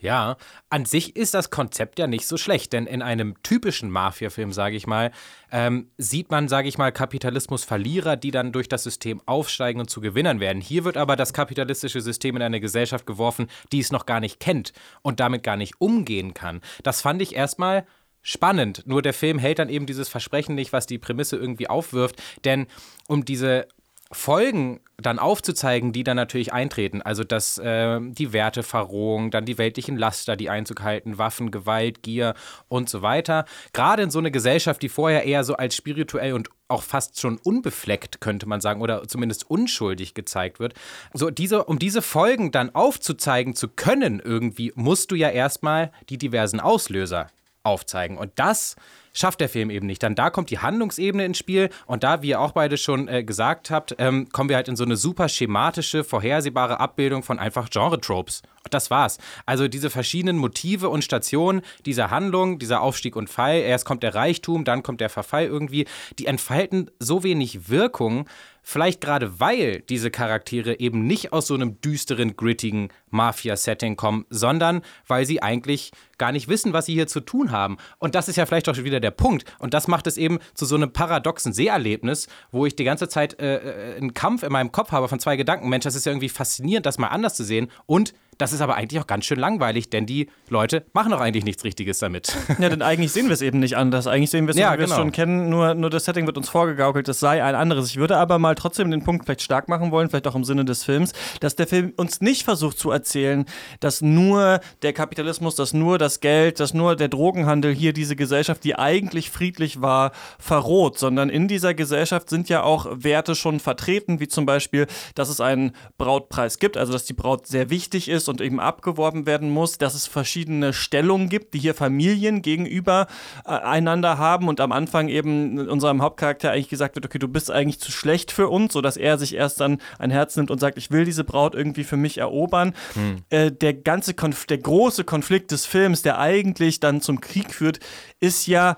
Ja, 0.02 0.38
an 0.70 0.86
sich 0.86 1.16
ist 1.16 1.36
das 1.36 1.52
Konzept 1.52 2.00
ja 2.00 2.08
nicht 2.08 2.26
so 2.26 2.36
schlecht, 2.36 2.74
denn 2.74 2.88
in 2.88 3.04
einem 3.04 3.36
typischen 3.44 3.92
Mafia-Film, 3.92 4.52
sage 4.52 4.76
ich 4.76 4.88
mal, 4.88 5.12
ähm, 5.52 5.92
sieht 6.00 6.32
man, 6.32 6.48
sage 6.48 6.68
ich 6.68 6.80
mal, 6.80 6.92
Kapitalismus-Verlierer, 6.92 8.18
die 8.18 8.32
dann 8.32 8.52
durch 8.52 8.68
das 8.68 8.82
System 8.82 9.22
aufsteigen 9.28 9.80
und 9.80 9.92
zu 9.92 10.02
Gewinnern 10.02 10.40
werden. 10.40 10.60
Hier 10.60 10.86
wird 10.86 10.98
aber 10.98 11.16
das 11.16 11.34
kapitalistische 11.34 12.02
System 12.02 12.36
in 12.36 12.42
eine 12.42 12.60
Gesellschaft 12.60 13.06
geworfen, 13.06 13.48
die 13.72 13.80
es 13.80 13.92
noch 13.92 14.08
gar 14.08 14.20
nicht 14.20 14.40
kennt 14.40 14.74
und 15.04 15.20
damit 15.20 15.44
gar 15.44 15.56
nicht 15.56 15.80
umgehen 15.80 16.34
kann. 16.34 16.62
Das 16.82 17.02
fand 17.02 17.22
ich 17.22 17.36
erstmal 17.36 17.86
spannend. 18.24 18.84
Nur 18.88 19.04
der 19.04 19.14
Film 19.14 19.38
hält 19.38 19.60
dann 19.60 19.70
eben 19.70 19.86
dieses 19.86 20.10
Versprechen 20.10 20.56
nicht, 20.56 20.74
was 20.74 20.88
die 20.88 20.98
Prämisse 20.98 21.38
irgendwie 21.38 21.70
aufwirft. 21.70 22.22
Denn 22.44 22.66
um 23.08 23.24
diese 23.24 23.68
Folgen 24.12 24.82
dann 24.98 25.20
aufzuzeigen, 25.20 25.94
die 25.94 26.04
dann 26.04 26.16
natürlich 26.16 26.54
eintreten. 26.54 27.02
Also 27.02 27.24
dass 27.24 27.58
äh, 27.58 28.00
die 28.02 28.34
Werteverrohung, 28.34 29.32
dann 29.32 29.46
die 29.46 29.58
weltlichen 29.58 29.98
Laster, 29.98 30.36
die 30.36 30.50
Einzug 30.50 30.82
halten, 30.84 31.18
Waffen, 31.18 31.52
Gewalt, 31.52 32.04
Gier 32.04 32.36
und 32.68 32.90
so 32.90 33.02
weiter. 33.02 33.46
Gerade 33.74 34.04
in 34.04 34.12
so 34.12 34.20
eine 34.20 34.32
Gesellschaft, 34.32 34.82
die 34.82 34.90
vorher 34.90 35.26
eher 35.26 35.44
so 35.44 35.56
als 35.56 35.76
spirituell 35.76 36.34
und 36.34 36.50
auch 36.68 36.84
fast 36.84 37.20
schon 37.20 37.38
unbefleckt, 37.38 38.22
könnte 38.22 38.48
man 38.48 38.62
sagen, 38.62 38.82
oder 38.82 39.08
zumindest 39.08 39.50
unschuldig 39.50 40.14
gezeigt 40.14 40.60
wird. 40.60 40.74
So, 41.14 41.30
diese, 41.30 41.66
um 41.66 41.80
diese 41.80 42.02
Folgen 42.02 42.52
dann 42.52 42.74
aufzuzeigen 42.74 43.56
zu 43.56 43.68
können, 43.68 44.22
irgendwie, 44.24 44.72
musst 44.76 45.12
du 45.12 45.16
ja 45.16 45.30
erstmal 45.30 45.92
die 46.10 46.18
diversen 46.18 46.60
Auslöser 46.60 47.28
aufzeigen. 47.64 48.18
Und 48.18 48.32
das 48.36 48.76
schafft 49.14 49.42
der 49.42 49.50
Film 49.50 49.70
eben 49.70 49.86
nicht. 49.86 50.04
Dann 50.04 50.16
da 50.16 50.30
kommt 50.30 50.50
die 50.50 50.60
Handlungsebene 50.60 51.26
ins 51.26 51.38
Spiel 51.38 51.70
und 51.86 52.04
da, 52.04 52.22
wie 52.22 52.30
ihr 52.30 52.40
auch 52.40 52.52
beide 52.52 52.78
schon 52.78 53.08
äh, 53.08 53.24
gesagt 53.24 53.72
habt, 53.72 53.96
ähm, 53.98 54.30
kommen 54.32 54.50
wir 54.50 54.56
halt 54.56 54.68
in 54.68 54.76
so 54.76 54.84
eine 54.84 54.96
super 54.96 55.30
schematische, 55.30 56.04
vorhersehbare 56.04 56.80
Abbildung 56.80 57.24
von 57.24 57.40
einfach 57.40 57.70
Genre-Tropes. 57.70 58.42
Das 58.70 58.92
war's. 58.92 59.18
Also 59.46 59.68
diese 59.68 59.90
verschiedenen 59.90 60.38
Motive 60.38 60.90
und 60.90 61.04
Stationen 61.04 61.62
dieser 61.86 62.12
Handlung, 62.12 62.60
dieser 62.60 62.82
Aufstieg 62.82 63.16
und 63.16 63.30
Fall, 63.30 63.60
erst 63.60 63.86
kommt 63.86 64.04
der 64.04 64.16
Reichtum, 64.16 64.64
dann 64.64 64.84
kommt 64.84 65.02
der 65.02 65.10
Verfall 65.10 65.46
irgendwie, 65.46 65.88
die 66.20 66.28
entfalten 66.28 66.90
so 67.00 67.24
wenig 67.24 67.70
Wirkung, 67.70 68.28
Vielleicht 68.64 69.02
gerade 69.02 69.40
weil 69.40 69.82
diese 69.82 70.12
Charaktere 70.12 70.80
eben 70.80 71.08
nicht 71.08 71.34
aus 71.34 71.48
so 71.48 71.56
einem 71.56 71.82
düsteren, 71.82 72.36
grittigen 72.36 72.90
Mafia-Setting 73.10 73.96
kommen, 73.96 74.26
sondern 74.30 74.82
weil 75.08 75.26
sie 75.26 75.42
eigentlich 75.42 75.92
gar 76.18 76.32
nicht 76.32 76.48
wissen, 76.48 76.72
was 76.72 76.86
sie 76.86 76.94
hier 76.94 77.08
zu 77.08 77.22
tun 77.22 77.52
haben. 77.52 77.78
Und 77.98 78.14
das 78.14 78.28
ist 78.28 78.36
ja 78.36 78.46
vielleicht 78.46 78.70
auch 78.70 78.76
schon 78.76 78.84
wieder 78.86 79.00
der 79.00 79.12
Punkt. 79.12 79.46
Und 79.60 79.74
das 79.74 79.88
macht 79.88 80.06
es 80.06 80.18
eben 80.18 80.40
zu 80.54 80.66
so 80.66 80.76
einem 80.76 80.94
paradoxen 80.94 81.54
Seherlebnis, 81.54 82.28
wo 82.52 82.66
ich 82.66 82.76
die 82.76 82.84
ganze 82.84 83.10
Zeit 83.10 83.40
äh, 83.40 83.58
äh 83.58 83.98
einen 83.98 84.14
Kampf 84.14 84.44
in 84.44 84.52
meinem 84.52 84.72
Kopf 84.72 84.92
habe 84.92 85.08
von 85.08 85.20
zwei 85.20 85.36
Gedanken. 85.36 85.70
Mensch, 85.70 85.84
das 85.84 85.96
ist 85.96 86.06
ja 86.06 86.12
irgendwie 86.12 86.30
faszinierend, 86.30 86.86
das 86.86 87.00
mal 87.00 87.08
anders 87.08 87.36
zu 87.36 87.44
sehen. 87.44 87.72
Und 87.88 88.14
das 88.42 88.54
ist 88.54 88.62
aber 88.62 88.76
eigentlich 88.76 89.00
auch 89.00 89.06
ganz 89.06 89.26
schön 89.26 89.40
langweilig, 89.40 89.92
denn 89.92 90.08
die 90.08 90.28
Leute 90.50 90.84
machen 90.94 91.14
auch 91.14 91.22
eigentlich 91.22 91.46
nichts 91.46 91.64
Richtiges 91.64 92.00
damit. 92.00 92.36
Ja, 92.60 92.70
denn 92.70 92.82
eigentlich 92.82 93.12
sehen 93.12 93.26
wir 93.26 93.34
es 93.34 93.42
eben 93.42 93.60
nicht 93.60 93.76
anders. 93.76 94.06
Eigentlich 94.08 94.30
sehen 94.30 94.46
wir 94.46 94.52
es, 94.52 94.58
ja, 94.58 94.74
wie 94.74 94.80
wir 94.80 94.86
es 94.86 94.92
genau. 94.92 95.02
schon 95.02 95.12
kennen, 95.12 95.50
nur, 95.50 95.74
nur 95.74 95.90
das 95.90 96.06
Setting 96.06 96.28
wird 96.28 96.38
uns 96.38 96.50
vorgegaukelt, 96.50 97.08
es 97.08 97.20
sei 97.20 97.44
ein 97.44 97.56
anderes. 97.56 97.90
Ich 97.90 97.98
würde 97.98 98.18
aber 98.18 98.38
mal 98.40 98.54
trotzdem 98.56 98.92
den 98.92 99.04
Punkt 99.04 99.26
vielleicht 99.26 99.42
stark 99.42 99.68
machen 99.68 99.90
wollen, 99.90 100.10
vielleicht 100.10 100.28
auch 100.28 100.36
im 100.36 100.44
Sinne 100.44 100.64
des 100.64 100.84
Films, 100.84 101.14
dass 101.40 101.56
der 101.56 101.66
Film 101.66 101.94
uns 101.96 102.22
nicht 102.22 102.44
versucht 102.44 102.78
zu 102.78 102.92
erzählen, 102.92 103.46
dass 103.80 104.02
nur 104.02 104.60
der 104.84 104.94
Kapitalismus, 104.94 105.56
dass 105.56 105.74
nur 105.74 105.98
das 105.98 106.20
Geld, 106.20 106.60
dass 106.60 106.74
nur 106.74 106.96
der 106.96 107.08
Drogenhandel 107.08 107.74
hier 107.74 107.94
diese 107.94 108.16
Gesellschaft, 108.16 108.64
die 108.64 108.76
eigentlich 108.76 109.32
friedlich 109.32 109.82
war, 109.82 110.12
verroht, 110.40 111.00
sondern 111.00 111.30
in 111.30 111.48
dieser 111.48 111.74
Gesellschaft 111.74 112.30
sind 112.30 112.50
ja 112.50 112.64
auch 112.64 112.88
Werte 112.92 113.34
schon 113.34 113.60
vertreten, 113.60 114.20
wie 114.20 114.28
zum 114.28 114.46
Beispiel, 114.46 114.88
dass 115.16 115.30
es 115.30 115.42
einen 115.42 115.72
Brautpreis 115.98 116.60
gibt, 116.60 116.78
also 116.78 116.94
dass 116.94 117.06
die 117.06 117.14
Braut 117.14 117.48
sehr 117.48 117.70
wichtig 117.70 118.10
ist 118.10 118.30
und 118.32 118.42
eben 118.42 118.60
abgeworben 118.60 119.26
werden 119.26 119.52
muss, 119.52 119.78
dass 119.78 119.94
es 119.94 120.08
verschiedene 120.08 120.74
Stellungen 120.74 121.30
gibt, 121.30 121.54
die 121.54 121.60
hier 121.60 121.76
Familien 121.76 122.42
gegenüber 122.42 123.08
äh, 123.46 123.50
einander 123.50 124.18
haben 124.18 124.48
und 124.48 124.60
am 124.60 124.72
Anfang 124.72 125.08
eben 125.10 125.70
unserem 125.70 126.02
Hauptcharakter 126.02 126.52
eigentlich 126.52 126.70
gesagt 126.70 126.96
wird, 126.96 127.06
okay, 127.06 127.20
du 127.20 127.28
bist 127.28 127.52
eigentlich 127.52 127.80
zu 127.80 127.92
schlecht 127.92 128.32
für 128.32 128.50
uns, 128.50 128.74
sodass 128.74 128.98
er 128.98 129.18
sich 129.18 129.36
erst 129.36 129.60
dann 129.60 129.80
ein 130.00 130.10
Herz 130.10 130.36
nimmt 130.36 130.50
und 130.50 130.60
sagt, 130.60 130.78
ich 130.78 130.92
will 130.92 131.06
diese 131.06 131.24
Braut 131.24 131.54
irgendwie 131.54 131.84
für 131.84 131.98
mich 131.98 132.18
erobern. 132.18 132.74
Hm. 132.94 133.18
Äh, 133.30 133.52
der 133.52 133.74
ganze 133.74 134.14
Konf 134.14 134.46
der 134.46 134.58
große 134.58 135.04
Konflikt 135.04 135.52
des 135.52 135.66
Films, 135.66 136.02
der 136.02 136.20
eigentlich 136.20 136.80
dann 136.80 137.02
zum 137.02 137.22
Krieg 137.22 137.54
führt, 137.54 137.80
ist 138.20 138.48
ja, 138.48 138.78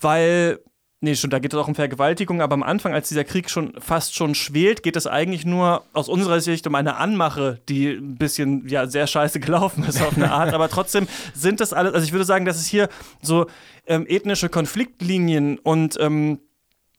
weil 0.00 0.60
Nee, 1.04 1.16
schon, 1.16 1.28
da 1.28 1.38
geht 1.38 1.52
es 1.52 1.58
auch 1.58 1.68
um 1.68 1.74
Vergewaltigung, 1.74 2.40
aber 2.40 2.54
am 2.54 2.62
Anfang, 2.62 2.94
als 2.94 3.08
dieser 3.08 3.24
Krieg 3.24 3.50
schon 3.50 3.74
fast 3.78 4.14
schon 4.14 4.34
schwelt, 4.34 4.82
geht 4.82 4.96
es 4.96 5.06
eigentlich 5.06 5.44
nur 5.44 5.84
aus 5.92 6.08
unserer 6.08 6.40
Sicht 6.40 6.66
um 6.66 6.74
eine 6.74 6.96
Anmache, 6.96 7.60
die 7.68 7.90
ein 7.90 8.16
bisschen, 8.16 8.66
ja, 8.68 8.86
sehr 8.86 9.06
scheiße 9.06 9.38
gelaufen 9.38 9.84
ist 9.84 10.00
auf 10.00 10.16
eine 10.16 10.32
Art. 10.32 10.54
aber 10.54 10.70
trotzdem 10.70 11.06
sind 11.34 11.60
das 11.60 11.74
alles, 11.74 11.92
also 11.92 12.06
ich 12.06 12.12
würde 12.12 12.24
sagen, 12.24 12.46
dass 12.46 12.56
es 12.56 12.64
hier 12.64 12.88
so 13.20 13.48
ähm, 13.86 14.06
ethnische 14.08 14.48
Konfliktlinien 14.48 15.58
und 15.58 15.98
ähm, 16.00 16.38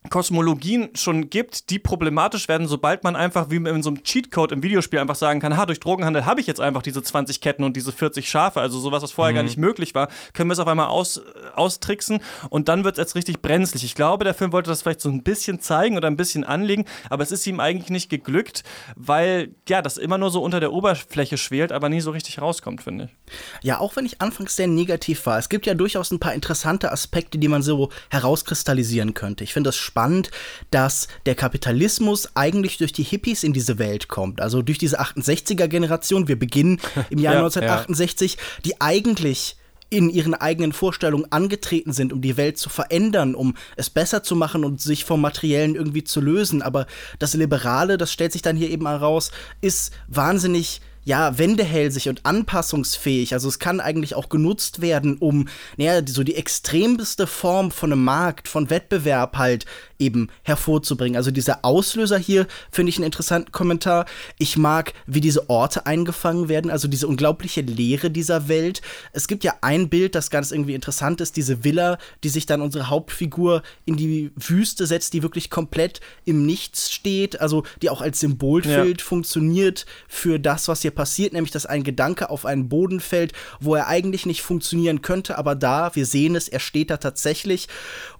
Kosmologien 0.08 0.90
schon 0.94 1.30
gibt, 1.30 1.70
die 1.70 1.78
problematisch 1.78 2.48
werden, 2.48 2.66
sobald 2.66 3.04
man 3.04 3.16
einfach 3.16 3.50
wie 3.50 3.56
in 3.56 3.82
so 3.82 3.90
einem 3.90 4.02
Cheatcode 4.02 4.52
im 4.52 4.62
Videospiel 4.62 4.98
einfach 4.98 5.16
sagen 5.16 5.40
kann, 5.40 5.56
ha, 5.56 5.66
durch 5.66 5.80
Drogenhandel 5.80 6.24
habe 6.24 6.40
ich 6.40 6.46
jetzt 6.46 6.60
einfach 6.60 6.82
diese 6.82 7.02
20 7.02 7.40
Ketten 7.40 7.64
und 7.64 7.76
diese 7.76 7.92
40 7.92 8.28
Schafe, 8.28 8.60
also 8.60 8.78
sowas, 8.78 9.02
was 9.02 9.12
vorher 9.12 9.32
mhm. 9.32 9.36
gar 9.36 9.42
nicht 9.42 9.58
möglich 9.58 9.94
war, 9.94 10.08
können 10.32 10.48
wir 10.48 10.54
es 10.54 10.58
auf 10.58 10.68
einmal 10.68 10.88
aus, 10.88 11.20
austricksen 11.54 12.20
und 12.48 12.68
dann 12.68 12.84
wird 12.84 12.94
es 12.94 12.98
jetzt 12.98 13.14
richtig 13.14 13.42
brenzlig. 13.42 13.84
Ich 13.84 13.94
glaube, 13.94 14.24
der 14.24 14.34
Film 14.34 14.52
wollte 14.52 14.70
das 14.70 14.82
vielleicht 14.82 15.00
so 15.00 15.08
ein 15.08 15.22
bisschen 15.22 15.60
zeigen 15.60 15.96
oder 15.96 16.08
ein 16.08 16.16
bisschen 16.16 16.44
anlegen, 16.44 16.84
aber 17.10 17.22
es 17.22 17.32
ist 17.32 17.46
ihm 17.46 17.60
eigentlich 17.60 17.90
nicht 17.90 18.08
geglückt, 18.08 18.64
weil 18.94 19.54
ja, 19.68 19.82
das 19.82 19.98
immer 19.98 20.18
nur 20.18 20.30
so 20.30 20.42
unter 20.42 20.60
der 20.60 20.72
Oberfläche 20.72 21.36
schwelt, 21.36 21.72
aber 21.72 21.88
nie 21.88 22.00
so 22.00 22.10
richtig 22.10 22.40
rauskommt, 22.40 22.82
finde 22.82 23.04
ich. 23.04 23.64
Ja, 23.64 23.80
auch 23.80 23.96
wenn 23.96 24.06
ich 24.06 24.20
anfangs 24.20 24.56
sehr 24.56 24.68
negativ 24.68 25.26
war, 25.26 25.38
es 25.38 25.48
gibt 25.48 25.66
ja 25.66 25.74
durchaus 25.74 26.10
ein 26.10 26.20
paar 26.20 26.34
interessante 26.34 26.92
Aspekte, 26.92 27.38
die 27.38 27.48
man 27.48 27.62
so 27.62 27.90
herauskristallisieren 28.10 29.14
könnte. 29.14 29.44
Ich 29.44 29.52
finde 29.52 29.68
das 29.68 29.76
spannend 29.76 29.95
spannend, 29.96 30.30
dass 30.70 31.08
der 31.24 31.34
Kapitalismus 31.34 32.28
eigentlich 32.34 32.76
durch 32.76 32.92
die 32.92 33.02
Hippies 33.02 33.42
in 33.42 33.54
diese 33.54 33.78
Welt 33.78 34.08
kommt. 34.08 34.42
Also 34.42 34.60
durch 34.60 34.76
diese 34.76 35.00
68er-Generation. 35.00 36.28
Wir 36.28 36.38
beginnen 36.38 36.78
im 37.10 37.18
Jahr 37.18 37.32
ja, 37.32 37.40
1968, 37.40 38.34
ja. 38.34 38.40
die 38.66 38.80
eigentlich 38.82 39.56
in 39.88 40.10
ihren 40.10 40.34
eigenen 40.34 40.72
Vorstellungen 40.72 41.32
angetreten 41.32 41.92
sind, 41.94 42.12
um 42.12 42.20
die 42.20 42.36
Welt 42.36 42.58
zu 42.58 42.68
verändern, 42.68 43.34
um 43.34 43.54
es 43.76 43.88
besser 43.88 44.22
zu 44.22 44.36
machen 44.36 44.64
und 44.64 44.82
sich 44.82 45.04
vom 45.04 45.22
Materiellen 45.22 45.76
irgendwie 45.76 46.04
zu 46.04 46.20
lösen. 46.20 46.60
Aber 46.60 46.86
das 47.18 47.32
Liberale, 47.32 47.96
das 47.96 48.12
stellt 48.12 48.32
sich 48.32 48.42
dann 48.42 48.56
hier 48.56 48.68
eben 48.68 48.86
heraus, 48.86 49.30
ist 49.62 49.92
wahnsinnig 50.08 50.82
ja, 51.06 51.38
wendehälsig 51.38 52.08
und 52.08 52.26
anpassungsfähig. 52.26 53.32
Also 53.32 53.48
es 53.48 53.60
kann 53.60 53.78
eigentlich 53.78 54.16
auch 54.16 54.28
genutzt 54.28 54.80
werden, 54.80 55.18
um, 55.18 55.46
naja, 55.76 56.02
so 56.04 56.24
die 56.24 56.34
extremste 56.34 57.28
Form 57.28 57.70
von 57.70 57.92
einem 57.92 58.02
Markt, 58.02 58.48
von 58.48 58.70
Wettbewerb 58.70 59.38
halt 59.38 59.66
eben 60.00 60.28
hervorzubringen. 60.42 61.16
Also 61.16 61.30
dieser 61.30 61.64
Auslöser 61.64 62.18
hier 62.18 62.48
finde 62.72 62.90
ich 62.90 62.96
einen 62.96 63.04
interessanten 63.06 63.52
Kommentar. 63.52 64.06
Ich 64.38 64.56
mag, 64.56 64.94
wie 65.06 65.20
diese 65.20 65.48
Orte 65.48 65.86
eingefangen 65.86 66.48
werden, 66.48 66.72
also 66.72 66.88
diese 66.88 67.06
unglaubliche 67.06 67.60
Leere 67.60 68.10
dieser 68.10 68.48
Welt. 68.48 68.82
Es 69.12 69.28
gibt 69.28 69.44
ja 69.44 69.54
ein 69.60 69.88
Bild, 69.88 70.16
das 70.16 70.28
ganz 70.28 70.50
irgendwie 70.50 70.74
interessant 70.74 71.20
ist, 71.20 71.36
diese 71.36 71.62
Villa, 71.62 71.98
die 72.24 72.30
sich 72.30 72.46
dann 72.46 72.60
unsere 72.60 72.90
Hauptfigur 72.90 73.62
in 73.84 73.96
die 73.96 74.32
Wüste 74.34 74.88
setzt, 74.88 75.12
die 75.12 75.22
wirklich 75.22 75.50
komplett 75.50 76.00
im 76.24 76.44
Nichts 76.44 76.90
steht, 76.90 77.40
also 77.40 77.62
die 77.80 77.90
auch 77.90 78.00
als 78.00 78.18
Symbolbild 78.18 79.00
ja. 79.00 79.06
funktioniert 79.06 79.86
für 80.08 80.40
das, 80.40 80.66
was 80.66 80.82
hier 80.82 80.95
passiert, 80.96 81.32
nämlich 81.32 81.52
dass 81.52 81.66
ein 81.66 81.84
Gedanke 81.84 82.28
auf 82.30 82.44
einen 82.44 82.68
Boden 82.68 82.98
fällt, 82.98 83.32
wo 83.60 83.76
er 83.76 83.86
eigentlich 83.86 84.26
nicht 84.26 84.42
funktionieren 84.42 85.02
könnte, 85.02 85.38
aber 85.38 85.54
da, 85.54 85.94
wir 85.94 86.06
sehen 86.06 86.34
es, 86.34 86.48
er 86.48 86.58
steht 86.58 86.90
da 86.90 86.96
tatsächlich. 86.96 87.68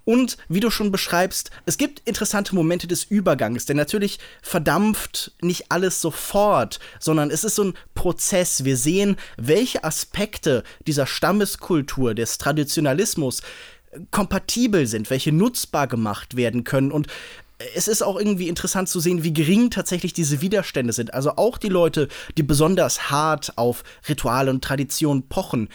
Und 0.05 0.37
wie 0.47 0.61
du 0.61 0.69
schon 0.69 0.93
beschreibst, 0.93 1.51
es 1.65 1.77
gibt 1.77 2.07
interessante 2.07 2.55
Momente 2.55 2.87
des 2.87 3.03
Übergangs, 3.03 3.65
denn 3.65 3.75
natürlich 3.75 4.19
verdampft 4.41 5.33
nicht 5.41 5.69
alles 5.69 5.99
sofort, 5.99 6.79
sondern 6.99 7.29
es 7.29 7.43
ist 7.43 7.55
so 7.55 7.65
ein 7.65 7.73
Prozess. 7.93 8.63
Wir 8.63 8.77
sehen, 8.77 9.17
welche 9.35 9.83
Aspekte 9.83 10.63
dieser 10.87 11.07
Stammeskultur, 11.07 12.15
des 12.15 12.37
Traditionalismus 12.37 13.41
kompatibel 14.11 14.87
sind, 14.87 15.09
welche 15.09 15.31
nutzbar 15.31 15.87
gemacht 15.87 16.35
werden 16.35 16.63
können 16.63 16.91
und 16.91 17.07
es 17.75 17.87
ist 17.87 18.03
auch 18.03 18.17
irgendwie 18.17 18.49
interessant 18.49 18.87
zu 18.87 18.99
sehen, 18.99 19.23
wie 19.23 19.33
gering 19.33 19.71
tatsächlich 19.71 20.13
diese 20.13 20.41
Widerstände 20.41 20.93
sind. 20.93 21.13
Also 21.13 21.31
auch 21.37 21.57
die 21.57 21.69
Leute, 21.69 22.07
die 22.37 22.43
besonders 22.43 23.09
hart 23.09 23.53
auf 23.57 23.83
Rituale 24.07 24.51
und 24.51 24.63
Traditionen 24.63 25.27
pochen, 25.27 25.69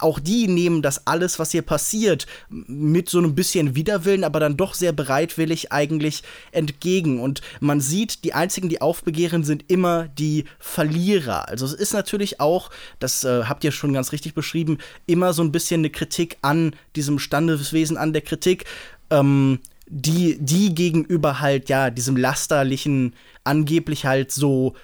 auch 0.00 0.20
die 0.20 0.46
nehmen 0.46 0.80
das 0.80 1.06
alles, 1.06 1.38
was 1.38 1.50
hier 1.50 1.62
passiert, 1.62 2.26
mit 2.48 3.08
so 3.08 3.18
einem 3.18 3.34
bisschen 3.34 3.74
Widerwillen, 3.74 4.22
aber 4.22 4.38
dann 4.38 4.56
doch 4.56 4.74
sehr 4.74 4.92
bereitwillig 4.92 5.72
eigentlich 5.72 6.22
entgegen. 6.52 7.20
Und 7.20 7.40
man 7.60 7.80
sieht, 7.80 8.22
die 8.22 8.32
einzigen, 8.32 8.68
die 8.68 8.80
aufbegehren, 8.80 9.42
sind 9.42 9.64
immer 9.68 10.06
die 10.06 10.44
Verlierer. 10.60 11.48
Also 11.48 11.66
es 11.66 11.72
ist 11.72 11.92
natürlich 11.92 12.40
auch, 12.40 12.70
das 13.00 13.24
äh, 13.24 13.44
habt 13.44 13.64
ihr 13.64 13.72
schon 13.72 13.92
ganz 13.92 14.12
richtig 14.12 14.34
beschrieben, 14.34 14.78
immer 15.06 15.32
so 15.32 15.42
ein 15.42 15.52
bisschen 15.52 15.80
eine 15.80 15.90
Kritik 15.90 16.38
an 16.42 16.76
diesem 16.94 17.18
Standeswesen, 17.18 17.96
an 17.96 18.12
der 18.12 18.22
Kritik. 18.22 18.66
Ähm, 19.10 19.58
die, 19.88 20.38
die 20.38 20.74
gegenüber 20.74 21.40
halt, 21.40 21.68
ja, 21.68 21.90
diesem 21.90 22.16
lasterlichen, 22.16 23.14
angeblich 23.44 24.04
halt 24.04 24.32
so 24.32 24.74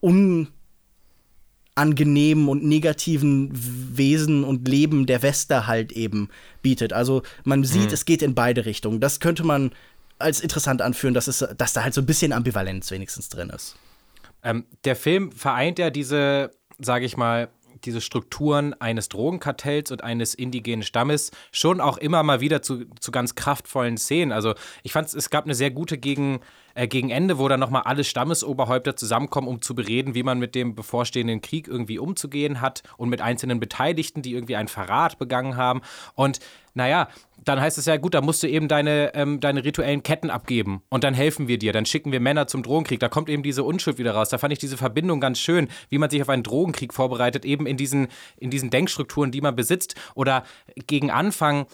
un 0.00 0.48
angenehmen 1.76 2.48
und 2.48 2.62
negativen 2.62 3.50
Wesen 3.52 4.44
und 4.44 4.68
Leben 4.68 5.06
der 5.06 5.22
Wester 5.22 5.66
halt 5.66 5.90
eben 5.90 6.28
bietet. 6.62 6.92
Also 6.92 7.22
man 7.42 7.64
sieht, 7.64 7.88
mhm. 7.88 7.94
es 7.94 8.04
geht 8.04 8.22
in 8.22 8.34
beide 8.36 8.64
Richtungen. 8.64 9.00
Das 9.00 9.18
könnte 9.18 9.42
man 9.44 9.72
als 10.18 10.40
interessant 10.40 10.82
anführen, 10.82 11.14
dass, 11.14 11.26
es, 11.26 11.44
dass 11.56 11.72
da 11.72 11.82
halt 11.82 11.92
so 11.92 12.00
ein 12.00 12.06
bisschen 12.06 12.32
Ambivalenz 12.32 12.92
wenigstens 12.92 13.28
drin 13.28 13.50
ist. 13.50 13.76
Ähm, 14.44 14.66
der 14.84 14.94
Film 14.94 15.32
vereint 15.32 15.80
ja 15.80 15.90
diese, 15.90 16.52
sage 16.78 17.06
ich 17.06 17.16
mal, 17.16 17.48
diese 17.84 18.00
Strukturen 18.00 18.74
eines 18.80 19.08
Drogenkartells 19.08 19.90
und 19.90 20.02
eines 20.02 20.34
indigenen 20.34 20.82
Stammes 20.82 21.30
schon 21.52 21.80
auch 21.80 21.98
immer 21.98 22.22
mal 22.22 22.40
wieder 22.40 22.62
zu, 22.62 22.84
zu 23.00 23.12
ganz 23.12 23.34
kraftvollen 23.34 23.96
Szenen. 23.96 24.32
Also 24.32 24.54
ich 24.82 24.92
fand 24.92 25.12
es 25.12 25.30
gab 25.30 25.44
eine 25.44 25.54
sehr 25.54 25.70
gute 25.70 25.98
gegen 25.98 26.40
äh, 26.74 26.88
gegen 26.88 27.10
Ende, 27.10 27.38
wo 27.38 27.48
dann 27.48 27.60
nochmal 27.60 27.82
alle 27.82 28.04
Stammesoberhäupter 28.04 28.96
zusammenkommen, 28.96 29.48
um 29.48 29.62
zu 29.62 29.74
bereden, 29.74 30.14
wie 30.14 30.22
man 30.22 30.38
mit 30.38 30.54
dem 30.54 30.74
bevorstehenden 30.74 31.40
Krieg 31.40 31.68
irgendwie 31.68 31.98
umzugehen 31.98 32.60
hat 32.60 32.82
und 32.96 33.08
mit 33.08 33.20
einzelnen 33.20 33.60
Beteiligten, 33.60 34.22
die 34.22 34.32
irgendwie 34.32 34.56
einen 34.56 34.68
Verrat 34.68 35.18
begangen 35.18 35.56
haben. 35.56 35.82
Und 36.14 36.40
naja, 36.74 37.08
dann 37.44 37.60
heißt 37.60 37.78
es 37.78 37.86
ja, 37.86 37.96
gut, 37.96 38.14
da 38.14 38.20
musst 38.20 38.42
du 38.42 38.48
eben 38.48 38.68
deine, 38.68 39.14
ähm, 39.14 39.40
deine 39.40 39.64
rituellen 39.64 40.02
Ketten 40.02 40.30
abgeben 40.30 40.82
und 40.88 41.04
dann 41.04 41.14
helfen 41.14 41.46
wir 41.46 41.58
dir, 41.58 41.72
dann 41.72 41.86
schicken 41.86 42.10
wir 42.12 42.20
Männer 42.20 42.46
zum 42.46 42.62
Drogenkrieg. 42.62 43.00
Da 43.00 43.08
kommt 43.08 43.28
eben 43.28 43.42
diese 43.42 43.64
Unschuld 43.64 43.98
wieder 43.98 44.12
raus. 44.12 44.28
Da 44.28 44.38
fand 44.38 44.52
ich 44.52 44.58
diese 44.58 44.76
Verbindung 44.76 45.20
ganz 45.20 45.38
schön, 45.38 45.68
wie 45.88 45.98
man 45.98 46.10
sich 46.10 46.20
auf 46.22 46.28
einen 46.28 46.42
Drogenkrieg 46.42 46.92
vorbereitet, 46.92 47.44
eben 47.44 47.66
in 47.66 47.76
diesen, 47.76 48.08
in 48.36 48.50
diesen 48.50 48.70
Denkstrukturen, 48.70 49.30
die 49.30 49.40
man 49.40 49.54
besitzt. 49.54 49.94
Oder 50.14 50.44
gegen 50.86 51.10
Anfang, 51.10 51.66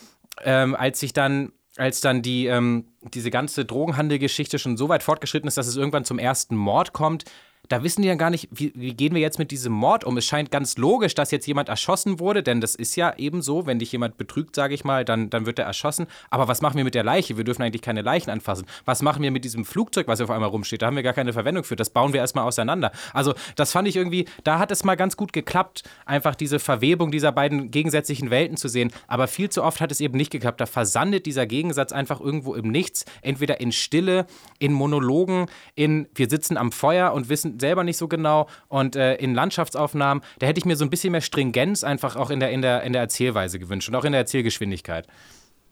ähm, 0.45 0.75
als 0.75 1.01
sich 1.01 1.13
dann 1.13 1.53
als 1.77 2.01
dann 2.01 2.21
die, 2.21 2.47
ähm, 2.47 2.89
diese 3.15 3.31
ganze 3.31 3.65
Drogenhandelgeschichte 3.65 4.59
schon 4.59 4.77
so 4.77 4.89
weit 4.89 5.03
fortgeschritten 5.05 5.47
ist, 5.47 5.57
dass 5.57 5.69
es 5.69 5.77
irgendwann 5.77 6.05
zum 6.05 6.19
ersten 6.19 6.57
Mord 6.57 6.93
kommt, 6.93 7.25
da 7.71 7.85
wissen 7.85 8.03
die 8.03 8.09
ja 8.09 8.17
gar 8.17 8.31
nicht, 8.31 8.49
wie, 8.51 8.73
wie, 8.75 8.95
gehen 8.95 9.15
wir 9.15 9.21
jetzt 9.21 9.39
mit 9.39 9.53
diesem 9.53 9.73
Mord 9.73 10.03
um. 10.03 10.17
Es 10.19 10.27
scheint 10.27 10.51
ganz 10.51 10.77
logisch, 10.77 11.15
dass 11.15 11.31
jetzt 11.31 11.47
jemand 11.47 11.69
erschossen 11.69 12.19
wurde, 12.19 12.43
denn 12.43 12.61
das 12.61 12.75
ist 12.75 12.97
ja 12.97 13.17
eben 13.17 13.43
so, 13.43 13.65
wenn 13.65 13.79
dich 13.79 13.93
jemand 13.93 14.19
betrügt, 14.19 14.57
sage 14.57 14.75
ich 14.75 14.83
mal, 14.83 15.05
dann, 15.05 15.31
dann 15.31 15.47
wird 15.47 15.61
er 15.61 15.67
erschossen. 15.67 16.09
Aber 16.31 16.49
was 16.49 16.63
machen 16.63 16.77
wir 16.77 16.83
mit 16.85 16.97
der 16.97 17.05
Leiche? 17.05 17.37
Wir 17.37 17.45
dürfen 17.45 17.63
eigentlich 17.63 17.81
keine 17.81 18.03
Leichen 18.03 18.29
anfassen. 18.29 18.67
Was 18.87 19.03
machen 19.03 19.23
wir 19.23 19.31
mit 19.31 19.45
diesem 19.45 19.65
Flugzeug, 19.65 20.09
was 20.09 20.21
auf 20.21 20.31
einmal 20.31 20.49
rumsteht? 20.49 20.83
Da 20.83 20.87
haben 20.87 20.97
wir 20.97 21.05
gar 21.05 21.13
keine 21.13 21.33
Verwendung 21.33 21.63
für. 21.63 21.77
Das 21.77 21.91
bauen 21.91 22.13
wir 22.13 22.19
erstmal 22.19 22.45
auseinander. 22.45 22.91
Also, 23.15 23.35
das 23.55 23.71
fand 23.71 23.87
ich 23.87 23.95
irgendwie, 23.95 24.25
da 24.43 24.59
hat 24.59 24.73
es 24.73 24.83
mal 24.83 24.97
ganz 24.97 25.17
gut 25.17 25.33
geklappt, 25.33 25.85
einfach 26.07 26.35
diese 26.35 26.59
Verwebung 26.59 27.13
dieser 27.13 27.31
beiden 27.31 27.71
gegensätzlichen 27.71 28.31
Welten 28.31 28.57
zu 28.57 28.67
sehen. 28.67 28.91
Aber 29.07 29.29
viel 29.29 29.49
zu 29.49 29.63
oft 29.63 29.81
hat 29.81 29.93
es 29.93 30.01
eben 30.01 30.17
nicht 30.17 30.33
geklappt. 30.33 30.61
Da 30.61 30.67
versandet 30.67 31.25
dieser 31.25 31.47
Gegensatz 31.47 31.93
einfach 31.93 32.21
irgendwo 32.21 32.57
im 32.57 32.73
Nichts, 32.73 33.05
entweder 33.23 33.61
in 33.61 33.71
Stille, 33.71 34.27
in 34.59 34.73
Monologen, 34.73 35.47
in 35.77 36.09
wir 36.17 36.29
sitzen 36.29 36.57
am 36.57 36.73
Feuer 36.73 37.13
und 37.13 37.29
wissen 37.29 37.60
selber 37.61 37.85
nicht 37.85 37.97
so 37.97 38.09
genau. 38.09 38.49
Und 38.69 38.97
äh, 38.97 39.15
in 39.17 39.35
Landschaftsaufnahmen, 39.35 40.23
da 40.39 40.47
hätte 40.47 40.59
ich 40.59 40.65
mir 40.65 40.77
so 40.77 40.85
ein 40.85 40.91
bisschen 40.91 41.13
mehr 41.13 41.21
Stringenz 41.21 41.85
einfach 41.85 42.17
auch 42.17 42.31
in 42.31 42.41
der, 42.41 42.51
in 42.51 42.63
der, 42.63 42.83
in 42.83 42.93
der 42.93 43.03
Erzählweise 43.03 43.59
gewünscht 43.59 43.89
und 43.89 43.95
auch 43.95 44.05
in 44.05 44.13
der 44.13 44.21
Erzählgeschwindigkeit. 44.21 45.07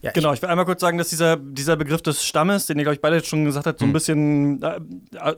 Ja, 0.01 0.13
genau, 0.13 0.33
ich 0.33 0.41
will 0.41 0.49
einmal 0.49 0.65
kurz 0.65 0.81
sagen, 0.81 0.97
dass 0.97 1.09
dieser, 1.09 1.37
dieser 1.37 1.75
Begriff 1.75 2.03
des 2.03 2.25
Stammes, 2.25 2.67
den 2.67 2.79
ihr, 2.79 2.85
glaube 2.85 2.95
ich, 2.95 3.01
beide 3.01 3.23
schon 3.25 3.45
gesagt 3.45 3.67
habt, 3.67 3.81
so 3.81 3.85
ein 3.85 3.89
hm. 3.89 3.93
bisschen 3.93 4.63
äh, 4.63 4.81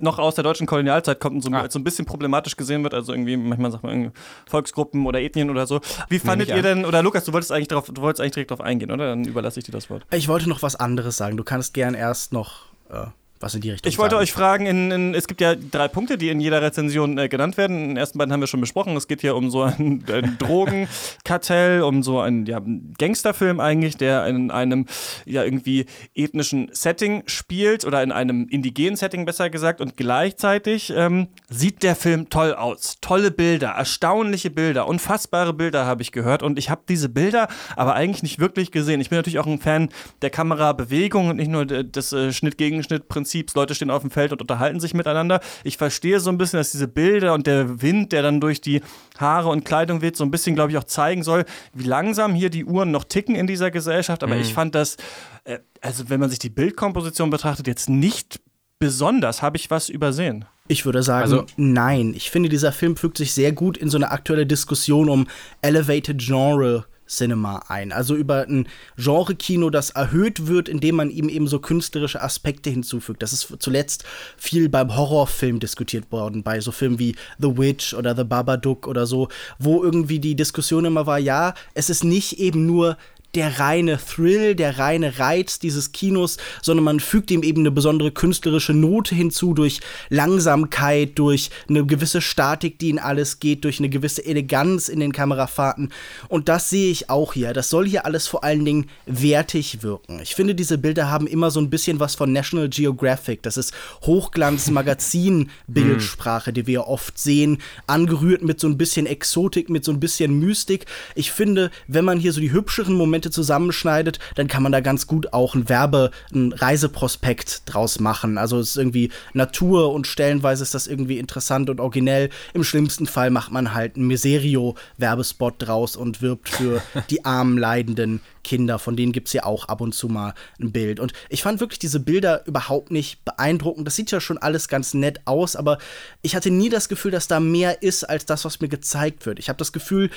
noch 0.01 0.19
aus 0.19 0.35
der 0.35 0.45
deutschen 0.45 0.67
Kolonialzeit 0.67 1.19
kommt 1.19 1.37
und 1.37 1.43
so, 1.43 1.51
ah. 1.51 1.67
so 1.71 1.79
ein 1.79 1.85
bisschen 1.85 2.05
problematisch 2.05 2.57
gesehen 2.57 2.83
wird. 2.83 2.93
Also 2.93 3.13
irgendwie, 3.13 3.39
manchmal 3.39 3.73
sagt 3.73 3.85
man 3.85 4.13
Volksgruppen 4.47 5.07
oder 5.07 5.19
Ethnien 5.23 5.49
oder 5.49 5.67
so. 5.67 5.81
Wie 6.11 6.19
fandet 6.19 6.51
ihr 6.51 6.61
denn, 6.61 6.85
oder 6.85 7.03
Lukas, 7.03 7.25
du 7.25 7.33
wolltest 7.33 7.53
eigentlich 7.53 7.69
drauf, 7.69 7.91
du 7.91 8.03
wolltest 8.03 8.21
eigentlich 8.21 8.35
direkt 8.35 8.51
darauf 8.51 8.65
eingehen, 8.65 8.91
oder? 8.91 9.07
Dann 9.09 9.25
überlasse 9.25 9.61
ich 9.61 9.65
dir 9.65 9.73
das 9.73 9.89
Wort. 9.89 10.05
Ich 10.13 10.29
wollte 10.29 10.47
noch 10.47 10.61
was 10.61 10.77
anderes 10.77 11.17
sagen. 11.17 11.39
Du 11.39 11.45
kannst 11.45 11.73
gern 11.73 11.95
erst 11.95 12.35
noch 12.35 12.67
äh, 12.91 13.07
was 13.41 13.55
in 13.55 13.63
die 13.63 13.71
Richtung 13.71 13.89
Ich 13.89 13.99
wollte 13.99 14.17
sagen. 14.17 14.23
euch 14.23 14.33
fragen, 14.33 14.67
in, 14.67 14.91
in, 14.91 15.15
es 15.15 15.27
gibt 15.27 15.41
ja 15.41 15.55
drei 15.55 15.89
Punkte, 15.89 16.19
die 16.19 16.29
in 16.29 16.41
jeder 16.41 16.61
Rezension 16.61 17.17
äh, 17.17 17.29
genannt 17.29 17.57
werden. 17.57 17.89
Den 17.89 17.97
ersten 17.97 18.19
beiden 18.19 18.33
haben 18.33 18.41
wir 18.41 18.47
schon 18.47 18.61
besprochen. 18.61 18.95
Es 18.97 19.09
geht 19.09 19.23
hier 19.23 19.35
um 19.35 19.51
so 19.51 19.63
ein, 19.63 20.05
ein 20.13 20.37
Drogenkartell, 20.39 21.83
um 21.83 22.03
so 22.03 22.21
einen 22.21 22.45
ja, 22.45 22.61
Gangsterfilm 22.99 23.59
eigentlich, 23.59 23.97
der 23.97 24.27
in 24.27 24.51
einem 24.51 24.87
ja 25.25 25.43
irgendwie 25.43 25.87
ethnischen 26.15 26.69
Setting 26.73 27.23
spielt 27.27 27.87
oder 27.87 28.03
in 28.03 28.13
einem 28.13 28.47
indigenen 28.49 28.97
Setting 28.97 29.25
besser 29.25 29.49
gesagt. 29.49 29.81
Und 29.81 29.97
gleichzeitig 29.97 30.93
ähm, 30.95 31.29
sieht 31.49 31.83
der 31.83 31.97
Film 31.97 32.29
toll 32.29 32.55
aus. 32.55 32.99
Tolle 33.01 33.31
Bilder, 33.31 33.71
erstaunliche 33.71 34.51
Bilder, 34.51 34.87
unfassbare 34.87 35.55
Bilder 35.55 35.87
habe 35.87 36.03
ich 36.03 36.13
gehört. 36.13 36.43
Und 36.43 36.59
ich 36.59 36.69
habe 36.69 36.83
diese 36.87 37.09
Bilder 37.09 37.49
aber 37.75 37.95
eigentlich 37.95 38.23
nicht 38.23 38.39
wirklich 38.39 38.71
gesehen. 38.71 39.01
Ich 39.01 39.09
bin 39.09 39.17
natürlich 39.17 39.39
auch 39.39 39.47
ein 39.47 39.61
Fan 39.61 39.89
der 40.21 40.29
Kamerabewegung 40.29 41.31
und 41.31 41.37
nicht 41.37 41.51
nur 41.51 41.65
des 41.65 42.13
äh, 42.13 42.33
Schnitt-Gegenschnitt-Prinzips 42.35 43.30
Prinzips, 43.31 43.55
Leute 43.55 43.75
stehen 43.75 43.91
auf 43.91 44.03
dem 44.03 44.11
Feld 44.11 44.33
und 44.33 44.41
unterhalten 44.41 44.81
sich 44.81 44.95
miteinander. 44.95 45.41
Ich 45.63 45.77
verstehe 45.77 46.21
so 46.21 46.31
ein 46.31 46.39
bisschen, 46.39 46.59
dass 46.59 46.73
diese 46.73 46.89
Bilder 46.89 47.35
und 47.35 47.47
der 47.47 47.81
Wind, 47.81 48.13
der 48.13 48.23
dann 48.23 48.41
durch 48.41 48.61
die 48.61 48.81
Haare 49.19 49.49
und 49.49 49.65
Kleidung 49.65 50.03
weht, 50.03 50.17
so 50.17 50.25
ein 50.25 50.31
bisschen, 50.31 50.55
glaube 50.55 50.73
ich, 50.73 50.79
auch 50.79 50.85
zeigen 50.85 51.23
soll, 51.23 51.45
wie 51.73 51.85
langsam 51.85 52.35
hier 52.35 52.51
die 52.51 52.65
Uhren 52.65 52.91
noch 52.91 53.05
ticken 53.05 53.37
in 53.37 53.47
dieser 53.47 53.71
Gesellschaft. 53.71 54.23
Aber 54.23 54.35
mhm. 54.35 54.41
ich 54.41 54.53
fand 54.53 54.75
das, 54.75 54.97
äh, 55.45 55.59
also 55.81 56.11
wenn 56.11 56.21
man 56.21 56.31
sich 56.31 56.41
die 56.41 56.51
Bildkomposition 56.51 57.31
betrachtet, 57.31 57.67
jetzt 57.67 57.89
nicht 57.89 58.41
besonders. 58.79 59.43
Habe 59.43 59.57
ich 59.57 59.71
was 59.71 59.89
übersehen? 59.89 60.47
Ich 60.67 60.85
würde 60.85 61.03
sagen, 61.03 61.23
also, 61.23 61.47
nein. 61.57 62.15
Ich 62.15 62.31
finde, 62.31 62.49
dieser 62.49 62.73
Film 62.73 62.97
fügt 62.97 63.19
sich 63.19 63.33
sehr 63.33 63.53
gut 63.53 63.77
in 63.77 63.91
so 63.91 63.99
eine 63.99 64.11
aktuelle 64.11 64.47
Diskussion 64.47 65.09
um 65.09 65.27
Elevated 65.63 66.19
Genre 66.19 66.87
Cinema 67.11 67.65
ein. 67.69 67.93
Also 67.93 68.15
über 68.15 68.47
ein 68.47 68.69
Genre-Kino, 68.97 69.71
das 69.71 69.91
erhöht 69.91 70.47
wird, 70.47 70.69
indem 70.69 70.97
man 70.97 71.11
ihm 71.11 71.29
eben 71.29 71.49
so 71.49 71.59
künstlerische 71.59 72.23
Aspekte 72.23 72.71
hinzufügt. 72.71 73.23
Das 73.23 73.33
ist 73.33 73.57
zuletzt 73.59 74.05
viel 74.37 74.69
beim 74.69 74.97
Horrorfilm 74.97 75.59
diskutiert 75.59 76.11
worden, 76.13 76.43
bei 76.43 76.61
so 76.61 76.73
Filmen 76.73 76.99
wie 76.99 77.17
The 77.39 77.59
Witch 77.59 77.95
oder 77.95 78.17
The 78.17 78.25
Babadook 78.25 78.87
oder 78.87 79.07
so, 79.07 79.29
wo 79.59 79.83
irgendwie 79.83 80.21
die 80.21 80.37
Diskussion 80.37 80.85
immer 80.85 81.07
war, 81.07 81.19
ja, 81.19 81.55
es 81.75 81.91
ist 81.91 82.05
nicht 82.05 82.39
eben 82.39 82.67
nur 82.67 82.97
der 83.35 83.61
reine 83.61 83.99
Thrill, 83.99 84.55
der 84.55 84.79
reine 84.79 85.19
Reiz 85.19 85.59
dieses 85.59 85.93
Kinos, 85.93 86.37
sondern 86.63 86.85
man 86.85 87.01
fügt 87.01 87.31
ihm 87.31 87.43
eben 87.43 87.61
eine 87.61 87.71
besondere 87.71 88.11
künstlerische 88.11 88.75
Note 88.75 89.15
hinzu 89.15 89.55
durch 89.55 89.81
Langsamkeit, 90.09 91.19
durch 91.19 91.51
eine 91.69 91.85
gewisse 91.87 92.21
Statik, 92.21 92.79
die 92.79 92.91
in 92.91 92.99
alles 92.99 93.41
geht, 93.41 93.65
durch 93.65 93.79
eine 93.79 93.89
gewisse 93.89 94.23
Eleganz 94.25 94.89
in 94.89 95.01
den 95.01 95.13
Kamerafahrten. 95.13 95.93
Und 96.29 96.49
das 96.49 96.71
sehe 96.71 96.91
ich 96.91 97.11
auch 97.11 97.35
hier. 97.35 97.53
Das 97.53 97.71
soll 97.71 97.87
hier 97.87 98.07
alles 98.07 98.27
vor 98.27 98.43
allen 98.45 98.65
Dingen 98.65 98.87
wertig 99.07 99.83
wirken. 99.83 100.21
Ich 100.23 100.35
finde, 100.35 100.55
diese 100.55 100.79
Bilder 100.79 101.11
haben 101.11 101.27
immer 101.27 101.51
so 101.51 101.61
ein 101.61 101.71
bisschen 101.71 102.01
was 102.01 102.15
von 102.15 102.33
National 102.33 102.69
Geographic. 102.69 103.43
Das 103.43 103.57
ist 103.57 103.73
Hochglanz-Magazin-Bildsprache, 104.03 106.53
die 106.53 106.67
wir 106.67 106.89
oft 106.89 107.19
sehen, 107.19 107.59
angerührt 107.87 108.43
mit 108.43 108.61
so 108.61 108.67
ein 108.67 108.77
bisschen 108.79 109.07
Exotik, 109.07 109.71
mit 109.71 109.85
so 109.85 109.93
ein 109.93 110.01
bisschen 110.01 110.39
Mystik. 110.39 110.87
Ich 111.15 111.33
finde, 111.33 111.71
wenn 111.87 112.05
man 112.05 112.19
hier 112.19 112.33
so 112.33 112.41
die 112.41 112.53
hübscheren 112.53 112.95
Momente 112.95 113.20
Dokumente 113.21 113.31
zusammenschneidet, 113.31 114.19
dann 114.35 114.49
kann 114.49 114.63
man 114.63 114.73
da 114.73 114.81
ganz 114.81 115.07
gut 115.07 115.33
auch 115.33 115.55
ein 115.55 115.69
Werbe-, 115.69 116.11
ein 116.33 116.53
Reiseprospekt 116.53 117.63
draus 117.67 118.01
machen. 118.01 118.39
Also 118.39 118.59
es 118.59 118.71
ist 118.71 118.77
irgendwie 118.77 119.11
Natur 119.35 119.93
und 119.93 120.07
stellenweise 120.07 120.63
ist 120.63 120.75
das 120.75 120.87
irgendwie 120.87 121.19
interessant 121.19 121.69
und 121.69 121.81
originell. 121.81 122.31
Im 122.55 122.65
schlimmsten 122.65 123.07
Fall 123.07 123.31
macht 123.31 123.53
man 123.53 123.75
halt 123.75 123.97
einen 123.97 124.07
Miserio-Werbespot 124.07 125.55
draus 125.59 125.97
und 125.97 126.23
wirbt 126.23 126.49
für 126.49 126.83
die 127.11 127.25
armen, 127.25 127.59
leidenden 127.59 128.21
Kinder, 128.45 128.79
von 128.79 128.97
denen 128.97 129.13
gibt 129.13 129.29
es 129.29 129.33
ja 129.33 129.45
auch 129.45 129.67
ab 129.67 129.81
und 129.81 129.95
zu 129.95 130.09
mal 130.09 130.35
ein 130.61 130.73
Bild. 130.73 131.01
Und 131.01 131.13
ich 131.29 131.43
fand 131.43 131.61
wirklich 131.61 131.79
diese 131.79 132.01
Bilder 132.01 132.47
überhaupt 132.47 132.91
nicht 132.91 133.25
beeindruckend. 133.25 133.87
Das 133.87 133.97
sieht 133.97 134.11
ja 134.11 134.21
schon 134.21 134.39
alles 134.39 134.69
ganz 134.69 134.95
nett 134.95 135.21
aus, 135.27 135.57
aber 135.57 135.79
ich 136.23 136.35
hatte 136.35 136.51
nie 136.51 136.69
das 136.69 136.89
Gefühl, 136.89 137.11
dass 137.11 137.29
da 137.29 137.41
mehr 137.41 137.83
ist 137.83 138.05
als 138.05 138.27
das, 138.27 138.45
was 138.45 138.61
mir 138.61 138.69
gezeigt 138.69 139.27
wird. 139.27 139.39
Ich 139.39 139.49
habe 139.49 139.59
das 139.59 139.73
Gefühl, 139.73 140.11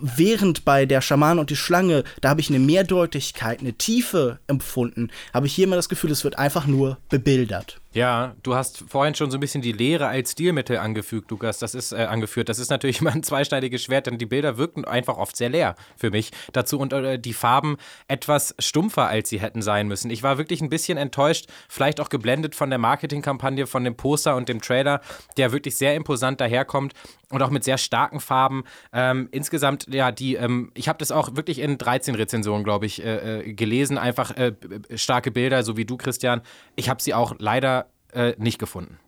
während 0.00 0.64
bei 0.64 0.86
der 0.86 1.00
Schaman 1.00 1.38
und 1.38 1.50
die 1.50 1.56
Schlange, 1.56 2.04
da 2.20 2.30
habe 2.30 2.40
ich 2.40 2.50
eine 2.50 2.58
Mehrdeutigkeit, 2.58 3.60
eine 3.60 3.72
Tiefe 3.74 4.38
empfunden, 4.46 5.10
habe 5.32 5.46
ich 5.46 5.54
hier 5.54 5.64
immer 5.64 5.76
das 5.76 5.88
Gefühl, 5.88 6.10
es 6.10 6.24
wird 6.24 6.38
einfach 6.38 6.66
nur 6.66 6.98
bebildert. 7.08 7.81
Ja, 7.94 8.34
du 8.42 8.54
hast 8.54 8.84
vorhin 8.88 9.14
schon 9.14 9.30
so 9.30 9.36
ein 9.36 9.40
bisschen 9.40 9.60
die 9.60 9.72
Lehre 9.72 10.06
als 10.06 10.32
Stilmittel 10.32 10.78
angefügt, 10.78 11.30
Lukas. 11.30 11.58
Das 11.58 11.74
ist 11.74 11.92
äh, 11.92 12.04
angeführt. 12.04 12.48
Das 12.48 12.58
ist 12.58 12.70
natürlich 12.70 13.00
immer 13.02 13.12
ein 13.12 13.22
zweischneidiges 13.22 13.82
Schwert, 13.82 14.06
denn 14.06 14.16
die 14.16 14.24
Bilder 14.24 14.56
wirken 14.56 14.86
einfach 14.86 15.18
oft 15.18 15.36
sehr 15.36 15.50
leer 15.50 15.74
für 15.96 16.10
mich. 16.10 16.30
Dazu 16.54 16.78
und 16.78 16.94
äh, 16.94 17.18
die 17.18 17.34
Farben 17.34 17.76
etwas 18.08 18.54
stumpfer, 18.58 19.08
als 19.08 19.28
sie 19.28 19.40
hätten 19.40 19.60
sein 19.60 19.88
müssen. 19.88 20.10
Ich 20.10 20.22
war 20.22 20.38
wirklich 20.38 20.62
ein 20.62 20.70
bisschen 20.70 20.96
enttäuscht, 20.96 21.48
vielleicht 21.68 22.00
auch 22.00 22.08
geblendet 22.08 22.54
von 22.54 22.70
der 22.70 22.78
Marketingkampagne, 22.78 23.66
von 23.66 23.84
dem 23.84 23.94
Poster 23.94 24.36
und 24.36 24.48
dem 24.48 24.62
Trailer, 24.62 25.02
der 25.36 25.52
wirklich 25.52 25.76
sehr 25.76 25.94
imposant 25.94 26.40
daherkommt. 26.40 26.94
Und 27.32 27.42
auch 27.42 27.50
mit 27.50 27.64
sehr 27.64 27.78
starken 27.78 28.20
Farben. 28.20 28.64
Ähm, 28.92 29.28
insgesamt, 29.32 29.86
ja, 29.92 30.12
die, 30.12 30.34
ähm, 30.34 30.70
ich 30.74 30.88
habe 30.88 30.98
das 30.98 31.10
auch 31.10 31.34
wirklich 31.34 31.58
in 31.58 31.78
13 31.78 32.14
Rezensionen, 32.14 32.62
glaube 32.62 32.86
ich, 32.86 33.02
äh, 33.02 33.40
äh, 33.40 33.52
gelesen. 33.54 33.98
Einfach 33.98 34.36
äh, 34.36 34.52
starke 34.94 35.30
Bilder, 35.30 35.62
so 35.62 35.76
wie 35.76 35.84
du, 35.84 35.96
Christian. 35.96 36.42
Ich 36.76 36.88
habe 36.88 37.02
sie 37.02 37.14
auch 37.14 37.34
leider 37.38 37.86
äh, 38.12 38.34
nicht 38.36 38.58
gefunden. 38.58 38.98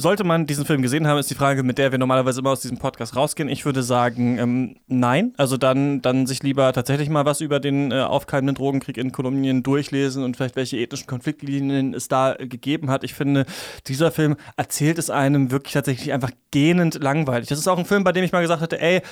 Sollte 0.00 0.24
man 0.24 0.46
diesen 0.46 0.64
Film 0.64 0.80
gesehen 0.80 1.06
haben, 1.06 1.18
ist 1.18 1.28
die 1.28 1.34
Frage, 1.34 1.62
mit 1.62 1.76
der 1.76 1.92
wir 1.92 1.98
normalerweise 1.98 2.40
immer 2.40 2.50
aus 2.50 2.60
diesem 2.60 2.78
Podcast 2.78 3.16
rausgehen. 3.16 3.50
Ich 3.50 3.66
würde 3.66 3.82
sagen, 3.82 4.38
ähm, 4.38 4.76
nein. 4.86 5.34
Also 5.36 5.58
dann, 5.58 6.00
dann 6.00 6.26
sich 6.26 6.42
lieber 6.42 6.72
tatsächlich 6.72 7.10
mal 7.10 7.26
was 7.26 7.42
über 7.42 7.60
den 7.60 7.92
äh, 7.92 8.00
aufkeimenden 8.00 8.54
Drogenkrieg 8.54 8.96
in 8.96 9.12
Kolumbien 9.12 9.62
durchlesen 9.62 10.24
und 10.24 10.38
vielleicht 10.38 10.56
welche 10.56 10.78
ethnischen 10.78 11.06
Konfliktlinien 11.06 11.92
es 11.92 12.08
da 12.08 12.34
äh, 12.34 12.46
gegeben 12.46 12.90
hat. 12.90 13.04
Ich 13.04 13.12
finde, 13.12 13.44
dieser 13.88 14.10
Film 14.10 14.36
erzählt 14.56 14.98
es 14.98 15.10
einem 15.10 15.50
wirklich 15.50 15.74
tatsächlich 15.74 16.14
einfach 16.14 16.30
gähnend 16.50 17.02
langweilig. 17.02 17.50
Das 17.50 17.58
ist 17.58 17.68
auch 17.68 17.78
ein 17.78 17.84
Film, 17.84 18.02
bei 18.02 18.12
dem 18.12 18.24
ich 18.24 18.32
mal 18.32 18.40
gesagt 18.40 18.62
hätte, 18.62 18.80
ey, 18.80 19.02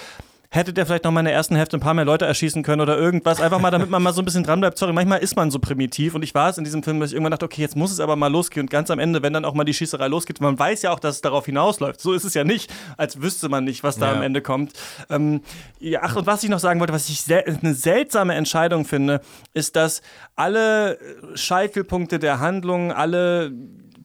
hätte 0.51 0.73
der 0.73 0.87
vielleicht 0.87 1.05
noch 1.05 1.13
mal 1.13 1.21
in 1.21 1.27
der 1.27 1.35
ersten 1.35 1.57
Hälfte 1.57 1.77
ein 1.77 1.81
paar 1.81 1.93
mehr 1.93 2.07
Leute 2.07 2.25
erschießen 2.25 2.63
können 2.63 2.81
oder 2.81 2.97
irgendwas. 2.97 3.41
Einfach 3.41 3.61
mal, 3.61 3.71
damit 3.71 3.91
man 3.91 4.03
mal 4.03 4.15
so 4.15 4.23
ein 4.23 4.25
bisschen 4.25 4.45
dran 4.45 4.61
bleibt. 4.61 4.79
Sorry, 4.79 4.95
manchmal 4.95 5.19
ist 5.19 5.37
man 5.37 5.51
so 5.51 5.59
primitiv 5.59 6.15
und 6.15 6.23
ich 6.23 6.35
war 6.35 6.49
es 6.49 6.57
in 6.57 6.65
diesem 6.65 6.83
Film, 6.83 7.01
dass 7.01 7.11
ich 7.11 7.15
irgendwann 7.15 7.33
dachte, 7.33 7.45
okay, 7.45 7.61
jetzt 7.61 7.77
muss 7.77 7.93
es 7.93 8.01
aber 8.01 8.17
mal 8.17 8.33
losgehen 8.33 8.65
und 8.65 8.71
ganz 8.71 8.91
am 8.91 8.99
Ende, 8.99 9.23
wenn 9.23 9.35
dann 9.35 9.45
auch 9.45 9.53
mal 9.53 9.65
die 9.65 9.75
Schießerei 9.75 10.09
losgeht, 10.09 10.41
man 10.41 10.59
weiß 10.59 10.83
ja 10.83 10.91
auch, 10.91 11.01
dass 11.01 11.17
es 11.17 11.21
darauf 11.21 11.45
hinausläuft. 11.45 12.01
So 12.01 12.15
ist 12.15 12.25
es 12.25 12.33
ja 12.33 12.45
nicht, 12.45 12.73
als 12.97 13.21
wüsste 13.21 13.51
man 13.51 13.65
nicht, 13.65 13.83
was 13.83 13.99
da 13.99 14.07
ja. 14.07 14.17
am 14.17 14.23
Ende 14.23 14.41
kommt. 14.41 14.73
Ähm, 15.11 15.43
ja, 15.81 16.01
ach, 16.03 16.17
und 16.17 16.27
was 16.27 16.43
ich 16.43 16.49
noch 16.49 16.61
sagen 16.61 16.81
wollte, 16.81 16.95
was 16.95 17.11
ich 17.11 17.21
sel 17.21 17.45
eine 17.47 17.75
seltsame 17.75 18.35
Entscheidung 18.35 18.87
finde, 18.87 19.21
ist, 19.53 19.77
dass 19.77 20.01
alle 20.35 20.99
Scheitelpunkte 21.35 22.19
der 22.19 22.41
Handlung, 22.41 22.91
alle 22.91 23.53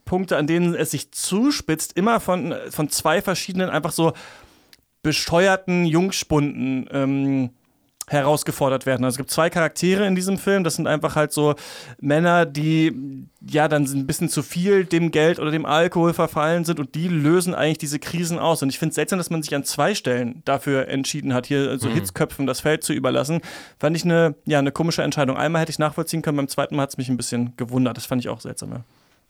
Punkte, 0.03 0.36
an 0.36 0.47
denen 0.47 0.75
es 0.75 0.91
sich 0.91 1.12
zuspitzt, 1.12 1.95
immer 1.95 2.19
von, 2.19 2.53
von 2.69 2.89
zwei 2.89 3.21
verschiedenen 3.21 3.69
einfach 3.69 3.93
so 3.93 4.13
besteuerten 5.03 5.85
Jungspunden 5.85 6.89
ähm, 6.91 7.49
herausgefordert 8.07 8.85
werden. 8.85 9.05
Also 9.05 9.15
es 9.15 9.17
gibt 9.17 9.31
zwei 9.31 9.49
Charaktere 9.49 10.05
in 10.05 10.15
diesem 10.15 10.37
Film. 10.37 10.63
Das 10.63 10.75
sind 10.75 10.87
einfach 10.87 11.15
halt 11.15 11.31
so 11.31 11.55
Männer, 12.01 12.45
die 12.45 13.27
ja 13.41 13.67
dann 13.67 13.83
ein 13.83 14.07
bisschen 14.07 14.27
zu 14.27 14.43
viel 14.43 14.85
dem 14.85 15.11
Geld 15.11 15.39
oder 15.39 15.51
dem 15.51 15.65
Alkohol 15.65 16.13
verfallen 16.13 16.65
sind 16.65 16.79
und 16.79 16.95
die 16.95 17.07
lösen 17.07 17.55
eigentlich 17.55 17.77
diese 17.77 17.99
Krisen 17.99 18.39
aus. 18.39 18.61
Und 18.61 18.69
ich 18.69 18.79
finde 18.79 18.89
es 18.89 18.95
seltsam, 18.95 19.19
dass 19.19 19.29
man 19.29 19.41
sich 19.41 19.55
an 19.55 19.63
zwei 19.63 19.95
Stellen 19.95 20.41
dafür 20.43 20.89
entschieden 20.89 21.33
hat, 21.33 21.45
hier 21.45 21.79
so 21.79 21.87
mhm. 21.89 21.93
Hitzköpfen 21.93 22.45
das 22.45 22.59
Feld 22.59 22.83
zu 22.83 22.93
überlassen. 22.93 23.41
Fand 23.79 23.95
ich 23.95 24.03
eine, 24.03 24.35
ja, 24.45 24.59
eine 24.59 24.71
komische 24.71 25.03
Entscheidung. 25.03 25.37
Einmal 25.37 25.61
hätte 25.61 25.71
ich 25.71 25.79
nachvollziehen 25.79 26.21
können, 26.21 26.37
beim 26.37 26.49
zweiten 26.49 26.75
Mal 26.75 26.83
hat 26.83 26.89
es 26.89 26.97
mich 26.97 27.09
ein 27.09 27.17
bisschen 27.17 27.53
gewundert. 27.55 27.95
Das 27.95 28.05
fand 28.05 28.21
ich 28.21 28.29
auch 28.29 28.41
seltsam. 28.41 28.71
Ja. 28.71 28.83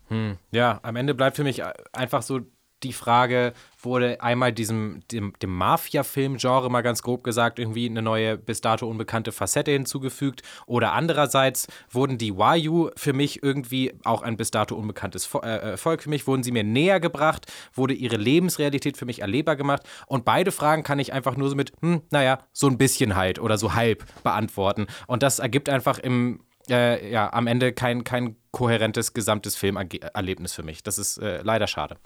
Hm. 0.09 0.38
ja, 0.51 0.79
am 0.83 0.95
Ende 0.95 1.13
bleibt 1.13 1.38
für 1.38 1.43
mich 1.43 1.62
einfach 1.93 2.23
so 2.23 2.41
die 2.84 2.93
Frage, 2.93 3.54
wurde 3.82 4.22
einmal 4.22 4.54
diesem, 4.54 5.02
dem, 5.12 5.34
dem 5.41 5.56
Mafia-Film-Genre 5.56 6.69
mal 6.69 6.82
ganz 6.82 7.02
grob 7.04 7.24
gesagt, 7.24 7.60
irgendwie 7.60 7.89
eine 7.89 8.02
neue, 8.02 8.38
bis 8.38 8.62
dato 8.62 8.88
unbekannte 8.88 9.32
Facette 9.32 9.72
hinzugefügt. 9.72 10.41
Oder 10.65 10.93
andererseits 10.93 11.67
wurden 11.91 12.17
die 12.17 12.38
Wayu 12.38 12.89
für 12.96 13.13
mich 13.13 13.43
irgendwie 13.43 13.93
auch 14.04 14.22
ein 14.22 14.38
bis 14.38 14.52
dato 14.52 14.76
unbekanntes 14.76 15.30
äh, 15.43 15.74
äh, 15.74 15.78
Volk 15.78 16.04
für 16.04 16.10
mich, 16.10 16.28
wurden 16.28 16.43
sie 16.43 16.52
mir 16.52 16.63
näher 16.63 17.00
gebracht, 17.00 17.52
wurde 17.74 17.93
ihre 17.93 18.17
Lebensrealität 18.17 18.98
für 18.98 19.06
mich 19.06 19.22
erlebbar 19.22 19.56
gemacht. 19.56 19.84
Und 20.08 20.26
beide 20.26 20.52
Fragen 20.52 20.84
kann 20.84 21.00
ich 21.00 21.13
einfach 21.13 21.36
nur 21.36 21.50
so 21.50 21.56
mit, 21.56 21.74
hm, 21.82 22.02
naja, 22.12 22.39
so 22.52 22.67
ein 22.67 22.78
bisschen 22.78 23.15
halt 23.15 23.39
oder 23.39 23.58
so 23.58 23.74
halb 23.74 24.06
beantworten. 24.24 24.88
Und 25.08 25.24
das 25.24 25.39
ergibt 25.39 25.69
einfach 25.69 26.00
im 26.00 26.41
äh, 26.69 27.12
ja, 27.12 27.32
am 27.34 27.48
Ende 27.48 27.74
kein, 27.74 28.06
kein 28.06 28.38
kohärentes 28.52 29.13
gesamtes 29.13 29.56
Filmerlebnis 29.56 30.54
für 30.54 30.63
mich. 30.63 30.84
Das 30.84 30.98
ist 30.98 31.17
äh, 31.17 31.41
leider 31.43 31.67
schade. 31.67 31.98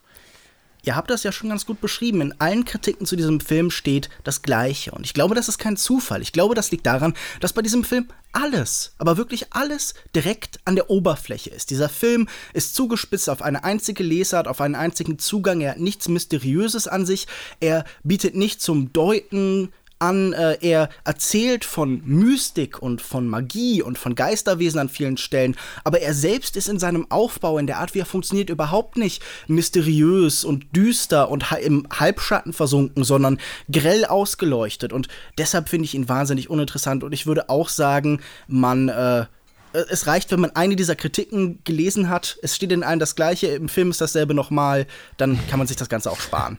Ihr 0.87 0.95
habt 0.95 1.09
das 1.09 1.23
ja 1.23 1.33
schon 1.33 1.49
ganz 1.49 1.65
gut 1.65 1.81
beschrieben. 1.81 2.21
In 2.21 2.39
allen 2.39 2.63
Kritiken 2.63 3.05
zu 3.05 3.17
diesem 3.17 3.41
Film 3.41 3.71
steht 3.71 4.09
das 4.23 4.41
Gleiche. 4.41 4.91
Und 4.91 5.05
ich 5.05 5.13
glaube, 5.13 5.35
das 5.35 5.49
ist 5.49 5.57
kein 5.57 5.75
Zufall. 5.75 6.21
Ich 6.21 6.31
glaube, 6.31 6.55
das 6.55 6.71
liegt 6.71 6.85
daran, 6.85 7.13
dass 7.41 7.51
bei 7.51 7.61
diesem 7.61 7.83
Film 7.83 8.07
alles, 8.31 8.93
aber 8.97 9.17
wirklich 9.17 9.47
alles 9.51 9.95
direkt 10.15 10.61
an 10.63 10.77
der 10.77 10.89
Oberfläche 10.89 11.49
ist. 11.49 11.71
Dieser 11.71 11.89
Film 11.89 12.29
ist 12.53 12.73
zugespitzt 12.73 13.29
auf 13.29 13.41
eine 13.41 13.65
einzige 13.65 14.01
Lesart, 14.01 14.47
auf 14.47 14.61
einen 14.61 14.75
einzigen 14.75 15.19
Zugang. 15.19 15.59
Er 15.59 15.71
hat 15.71 15.79
nichts 15.79 16.07
Mysteriöses 16.07 16.87
an 16.87 17.05
sich. 17.05 17.27
Er 17.59 17.83
bietet 18.03 18.35
nicht 18.35 18.61
zum 18.61 18.93
Deuten 18.93 19.73
an. 19.99 20.33
Äh, 20.33 20.57
er 20.61 20.89
erzählt 21.03 21.65
von 21.65 22.01
Mystik 22.05 22.81
und 22.81 23.01
von 23.01 23.27
Magie 23.27 23.81
und 23.81 23.97
von 23.97 24.15
Geisterwesen 24.15 24.79
an 24.79 24.89
vielen 24.89 25.17
Stellen, 25.17 25.55
aber 25.83 26.01
er 26.01 26.13
selbst 26.13 26.55
ist 26.55 26.69
in 26.69 26.79
seinem 26.79 27.09
Aufbau, 27.09 27.57
in 27.57 27.67
der 27.67 27.79
Art, 27.79 27.93
wie 27.93 27.99
er 27.99 28.05
funktioniert, 28.05 28.49
überhaupt 28.49 28.97
nicht 28.97 29.23
mysteriös 29.47 30.43
und 30.43 30.75
düster 30.75 31.29
und 31.29 31.45
im 31.61 31.87
Halbschatten 31.91 32.53
versunken, 32.53 33.03
sondern 33.03 33.39
grell 33.71 34.05
ausgeleuchtet. 34.05 34.93
Und 34.93 35.07
deshalb 35.37 35.69
finde 35.69 35.85
ich 35.85 35.95
ihn 35.95 36.09
wahnsinnig 36.09 36.49
uninteressant. 36.49 37.03
Und 37.03 37.13
ich 37.13 37.25
würde 37.25 37.49
auch 37.49 37.69
sagen, 37.69 38.21
man. 38.47 38.89
Äh, 38.89 39.25
es 39.73 40.07
reicht, 40.07 40.31
wenn 40.31 40.39
man 40.39 40.55
eine 40.55 40.75
dieser 40.75 40.95
Kritiken 40.95 41.59
gelesen 41.63 42.09
hat. 42.09 42.39
Es 42.41 42.55
steht 42.55 42.71
in 42.71 42.83
allen 42.83 42.99
das 42.99 43.15
Gleiche, 43.15 43.47
im 43.47 43.69
Film 43.69 43.91
ist 43.91 44.01
dasselbe 44.01 44.33
nochmal, 44.33 44.87
dann 45.17 45.39
kann 45.49 45.59
man 45.59 45.67
sich 45.67 45.77
das 45.77 45.89
Ganze 45.89 46.09
auch 46.09 46.19
sparen. 46.19 46.57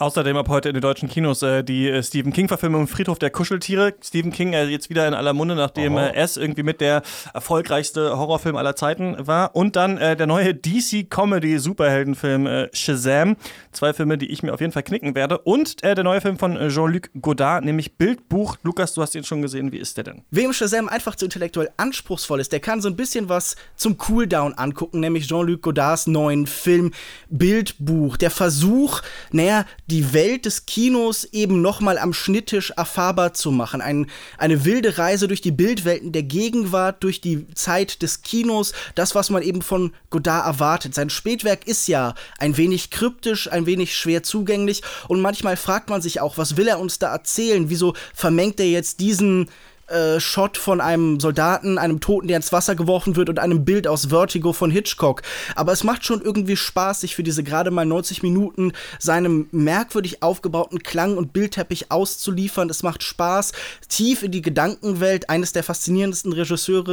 Außerdem 0.00 0.36
ab 0.36 0.48
heute 0.48 0.68
in 0.68 0.74
den 0.74 0.80
deutschen 0.80 1.08
Kinos 1.08 1.42
äh, 1.42 1.64
die 1.64 1.88
äh, 1.88 2.04
Stephen 2.04 2.32
King-Verfilmung 2.32 2.86
Friedhof 2.86 3.18
der 3.18 3.30
Kuscheltiere. 3.30 3.94
Stephen 4.00 4.30
King 4.30 4.52
äh, 4.52 4.66
jetzt 4.66 4.90
wieder 4.90 5.08
in 5.08 5.12
aller 5.12 5.32
Munde, 5.32 5.56
nachdem 5.56 5.96
oh. 5.96 5.98
S 5.98 6.36
irgendwie 6.36 6.62
mit 6.62 6.80
der 6.80 7.02
erfolgreichste 7.34 8.16
Horrorfilm 8.16 8.54
aller 8.54 8.76
Zeiten 8.76 9.16
war. 9.26 9.56
Und 9.56 9.74
dann 9.74 9.98
äh, 9.98 10.16
der 10.16 10.28
neue 10.28 10.54
DC-Comedy-Superheldenfilm 10.54 12.46
äh, 12.46 12.68
Shazam. 12.72 13.34
Zwei 13.72 13.92
Filme, 13.92 14.18
die 14.18 14.26
ich 14.26 14.44
mir 14.44 14.54
auf 14.54 14.60
jeden 14.60 14.72
Fall 14.72 14.84
knicken 14.84 15.16
werde. 15.16 15.38
Und 15.38 15.82
äh, 15.82 15.96
der 15.96 16.04
neue 16.04 16.20
Film 16.20 16.38
von 16.38 16.56
Jean-Luc 16.68 17.10
Godard, 17.20 17.64
nämlich 17.64 17.96
Bildbuch. 17.96 18.56
Lukas, 18.62 18.94
du 18.94 19.02
hast 19.02 19.16
ihn 19.16 19.24
schon 19.24 19.42
gesehen. 19.42 19.72
Wie 19.72 19.78
ist 19.78 19.96
der 19.96 20.04
denn? 20.04 20.22
Wem 20.30 20.52
Shazam 20.52 20.88
einfach 20.88 21.16
zu 21.16 21.24
intellektuell 21.24 21.70
anspruchsvoll 21.76 22.38
ist, 22.38 22.52
der 22.52 22.60
kann 22.60 22.80
so 22.80 22.88
ein 22.88 22.94
bisschen 22.94 23.28
was 23.28 23.56
zum 23.74 23.98
Cooldown 23.98 24.54
angucken, 24.54 25.00
nämlich 25.00 25.26
Jean-Luc 25.26 25.62
Godards 25.62 26.06
neuen 26.06 26.46
Film 26.46 26.92
Bildbuch. 27.30 28.16
Der 28.16 28.30
Versuch, 28.30 29.00
naja, 29.32 29.64
die 29.90 30.12
Welt 30.12 30.44
des 30.44 30.66
Kinos 30.66 31.24
eben 31.32 31.62
nochmal 31.62 31.98
am 31.98 32.12
Schnitttisch 32.12 32.70
erfahrbar 32.76 33.32
zu 33.32 33.50
machen. 33.50 33.80
Ein, 33.80 34.06
eine 34.36 34.64
wilde 34.64 34.98
Reise 34.98 35.28
durch 35.28 35.40
die 35.40 35.50
Bildwelten 35.50 36.12
der 36.12 36.22
Gegenwart, 36.22 37.02
durch 37.02 37.20
die 37.20 37.46
Zeit 37.54 38.02
des 38.02 38.22
Kinos, 38.22 38.72
das, 38.94 39.14
was 39.14 39.30
man 39.30 39.42
eben 39.42 39.62
von 39.62 39.92
Godard 40.10 40.46
erwartet. 40.46 40.94
Sein 40.94 41.10
Spätwerk 41.10 41.66
ist 41.66 41.88
ja 41.88 42.14
ein 42.38 42.56
wenig 42.56 42.90
kryptisch, 42.90 43.50
ein 43.50 43.66
wenig 43.66 43.96
schwer 43.96 44.22
zugänglich 44.22 44.82
und 45.08 45.20
manchmal 45.20 45.56
fragt 45.56 45.88
man 45.88 46.02
sich 46.02 46.20
auch, 46.20 46.36
was 46.36 46.56
will 46.56 46.68
er 46.68 46.80
uns 46.80 46.98
da 46.98 47.10
erzählen? 47.12 47.70
Wieso 47.70 47.94
vermengt 48.14 48.60
er 48.60 48.68
jetzt 48.68 49.00
diesen 49.00 49.48
äh, 49.88 50.20
Shot 50.20 50.56
von 50.56 50.80
einem 50.80 51.18
Soldaten, 51.18 51.78
einem 51.78 52.00
Toten, 52.00 52.28
der 52.28 52.36
ins 52.36 52.52
Wasser 52.52 52.74
geworfen 52.74 53.16
wird 53.16 53.28
und 53.30 53.38
einem 53.38 53.64
Bild 53.64 53.86
aus 53.86 54.06
Vertigo 54.06 54.52
von 54.52 54.70
Hitchcock. 54.70 55.22
Aber 55.54 55.72
es 55.72 55.82
macht 55.82 56.04
schon 56.04 56.20
irgendwie 56.20 56.56
Spaß, 56.56 57.00
sich 57.00 57.14
für 57.14 57.22
diese 57.22 57.42
gerade 57.42 57.70
mal 57.70 57.86
90 57.86 58.22
Minuten 58.22 58.72
seinem 58.98 59.48
merkwürdig 59.50 60.22
aufgebauten 60.22 60.82
Klang 60.82 61.16
und 61.16 61.32
Bildteppich 61.32 61.90
auszuliefern. 61.90 62.68
Es 62.68 62.82
macht 62.82 63.02
Spaß, 63.02 63.52
tief 63.88 64.22
in 64.22 64.32
die 64.32 64.42
Gedankenwelt 64.42 65.30
eines 65.30 65.52
der 65.52 65.62
faszinierendsten 65.62 66.32
Regisseure 66.32 66.88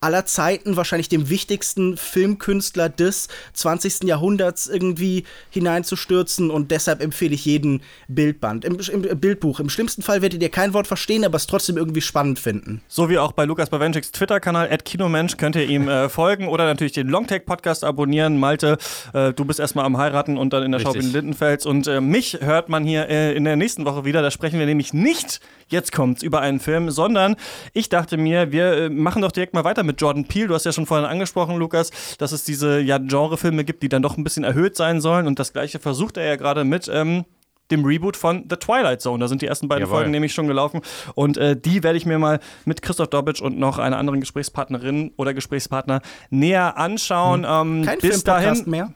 aller 0.00 0.26
Zeiten, 0.26 0.76
wahrscheinlich 0.76 1.08
dem 1.08 1.28
wichtigsten 1.28 1.96
Filmkünstler 1.96 2.88
des 2.88 3.28
20. 3.52 4.04
Jahrhunderts 4.04 4.66
irgendwie 4.66 5.24
hineinzustürzen 5.50 6.50
und 6.50 6.70
deshalb 6.70 7.02
empfehle 7.02 7.34
ich 7.34 7.44
jeden 7.44 7.82
Bildband, 8.08 8.64
im, 8.64 8.78
im 8.78 9.20
Bildbuch. 9.20 9.60
Im 9.60 9.68
schlimmsten 9.68 10.02
Fall 10.02 10.22
werdet 10.22 10.42
ihr 10.42 10.48
kein 10.48 10.72
Wort 10.72 10.86
verstehen, 10.86 11.24
aber 11.24 11.36
es 11.36 11.42
ist 11.42 11.50
trotzdem 11.50 11.76
irgendwie 11.76 12.00
spannend 12.00 12.23
spannend 12.24 12.38
finden. 12.38 12.80
So 12.88 13.10
wie 13.10 13.18
auch 13.18 13.32
bei 13.32 13.44
Lukas 13.44 13.68
Bawenschicks 13.68 14.10
Twitter-Kanal, 14.12 14.68
Kinomensch, 14.78 15.36
könnt 15.36 15.56
ihr 15.56 15.68
ihm 15.68 15.88
äh, 15.88 16.08
folgen 16.08 16.48
oder 16.48 16.64
natürlich 16.64 16.92
den 16.92 17.08
Longtake-Podcast 17.08 17.84
abonnieren. 17.84 18.38
Malte, 18.38 18.78
äh, 19.12 19.32
du 19.32 19.44
bist 19.44 19.60
erstmal 19.60 19.84
am 19.84 19.98
Heiraten 19.98 20.38
und 20.38 20.52
dann 20.52 20.62
in 20.62 20.72
der 20.72 20.80
Richtig. 20.80 21.02
Schau 21.02 21.06
in 21.06 21.12
Lindenfels. 21.12 21.66
Und 21.66 21.86
äh, 21.86 22.00
mich 22.00 22.38
hört 22.40 22.68
man 22.68 22.84
hier 22.84 23.08
äh, 23.08 23.34
in 23.34 23.44
der 23.44 23.56
nächsten 23.56 23.84
Woche 23.84 24.04
wieder. 24.04 24.22
Da 24.22 24.30
sprechen 24.30 24.58
wir 24.58 24.66
nämlich 24.66 24.94
nicht, 24.94 25.40
jetzt 25.68 25.92
kommt's, 25.92 26.22
über 26.22 26.40
einen 26.40 26.60
Film, 26.60 26.90
sondern 26.90 27.36
ich 27.72 27.88
dachte 27.88 28.16
mir, 28.16 28.52
wir 28.52 28.72
äh, 28.72 28.88
machen 28.88 29.22
doch 29.22 29.32
direkt 29.32 29.54
mal 29.54 29.64
weiter 29.64 29.82
mit 29.82 30.00
Jordan 30.00 30.24
Peele. 30.24 30.48
Du 30.48 30.54
hast 30.54 30.64
ja 30.64 30.72
schon 30.72 30.86
vorhin 30.86 31.06
angesprochen, 31.06 31.56
Lukas, 31.56 31.90
dass 32.18 32.32
es 32.32 32.44
diese 32.44 32.80
ja, 32.80 32.98
Genrefilme 32.98 33.64
gibt, 33.64 33.82
die 33.82 33.88
dann 33.88 34.02
doch 34.02 34.16
ein 34.16 34.24
bisschen 34.24 34.44
erhöht 34.44 34.76
sein 34.76 35.00
sollen. 35.00 35.26
Und 35.26 35.38
das 35.38 35.52
gleiche 35.52 35.78
versucht 35.78 36.16
er 36.16 36.24
ja 36.24 36.36
gerade 36.36 36.64
mit 36.64 36.90
ähm, 36.92 37.24
dem 37.70 37.84
Reboot 37.84 38.16
von 38.16 38.44
The 38.48 38.56
Twilight 38.56 39.00
Zone. 39.00 39.20
Da 39.20 39.28
sind 39.28 39.42
die 39.42 39.46
ersten 39.46 39.68
beiden 39.68 39.84
Jawohl. 39.84 39.98
Folgen 39.98 40.10
nämlich 40.10 40.34
schon 40.34 40.46
gelaufen. 40.46 40.80
Und 41.14 41.36
äh, 41.36 41.56
die 41.56 41.82
werde 41.82 41.96
ich 41.96 42.06
mir 42.06 42.18
mal 42.18 42.40
mit 42.64 42.82
Christoph 42.82 43.08
Dobitsch 43.08 43.40
und 43.40 43.58
noch 43.58 43.78
einer 43.78 43.98
anderen 43.98 44.20
Gesprächspartnerin 44.20 45.12
oder 45.16 45.34
Gesprächspartner 45.34 46.00
näher 46.30 46.76
anschauen. 46.76 47.44
Hm. 47.44 47.80
Ähm, 47.80 47.84
Kein 47.84 47.98
bis 47.98 48.24
dahin 48.24 48.62
mehr. 48.66 48.92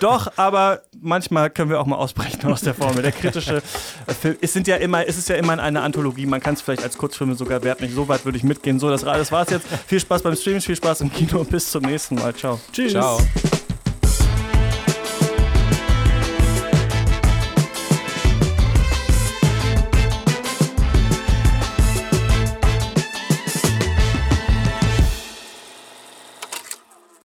Doch, 0.00 0.32
aber 0.36 0.82
manchmal 1.00 1.50
können 1.50 1.70
wir 1.70 1.80
auch 1.80 1.86
mal 1.86 1.96
ausbrechen 1.96 2.44
aus 2.50 2.62
der 2.62 2.74
Formel. 2.74 3.02
Der 3.02 3.12
kritische 3.12 3.62
Film, 4.20 4.36
es 4.40 4.52
sind 4.52 4.66
ja 4.66 4.76
immer, 4.76 5.06
es 5.06 5.18
ist 5.18 5.28
ja 5.28 5.36
immer 5.36 5.58
eine 5.58 5.82
Anthologie. 5.82 6.26
Man 6.26 6.40
kann 6.40 6.54
es 6.54 6.62
vielleicht 6.62 6.82
als 6.82 6.98
Kurzfilme 6.98 7.34
sogar 7.34 7.62
werten. 7.62 7.84
Nicht 7.84 7.94
so 7.94 8.08
weit 8.08 8.24
würde 8.24 8.38
ich 8.38 8.44
mitgehen. 8.44 8.78
So, 8.78 8.90
das, 8.90 9.02
das 9.02 9.32
war's 9.32 9.50
jetzt. 9.50 9.66
Viel 9.86 10.00
Spaß 10.00 10.22
beim 10.22 10.34
Streamen, 10.36 10.60
viel 10.60 10.76
Spaß 10.76 11.02
im 11.02 11.12
Kino. 11.12 11.44
Bis 11.44 11.70
zum 11.70 11.82
nächsten 11.84 12.16
Mal. 12.16 12.34
Ciao. 12.34 12.60
Tschüss. 12.72 12.92
Ciao. 12.92 13.18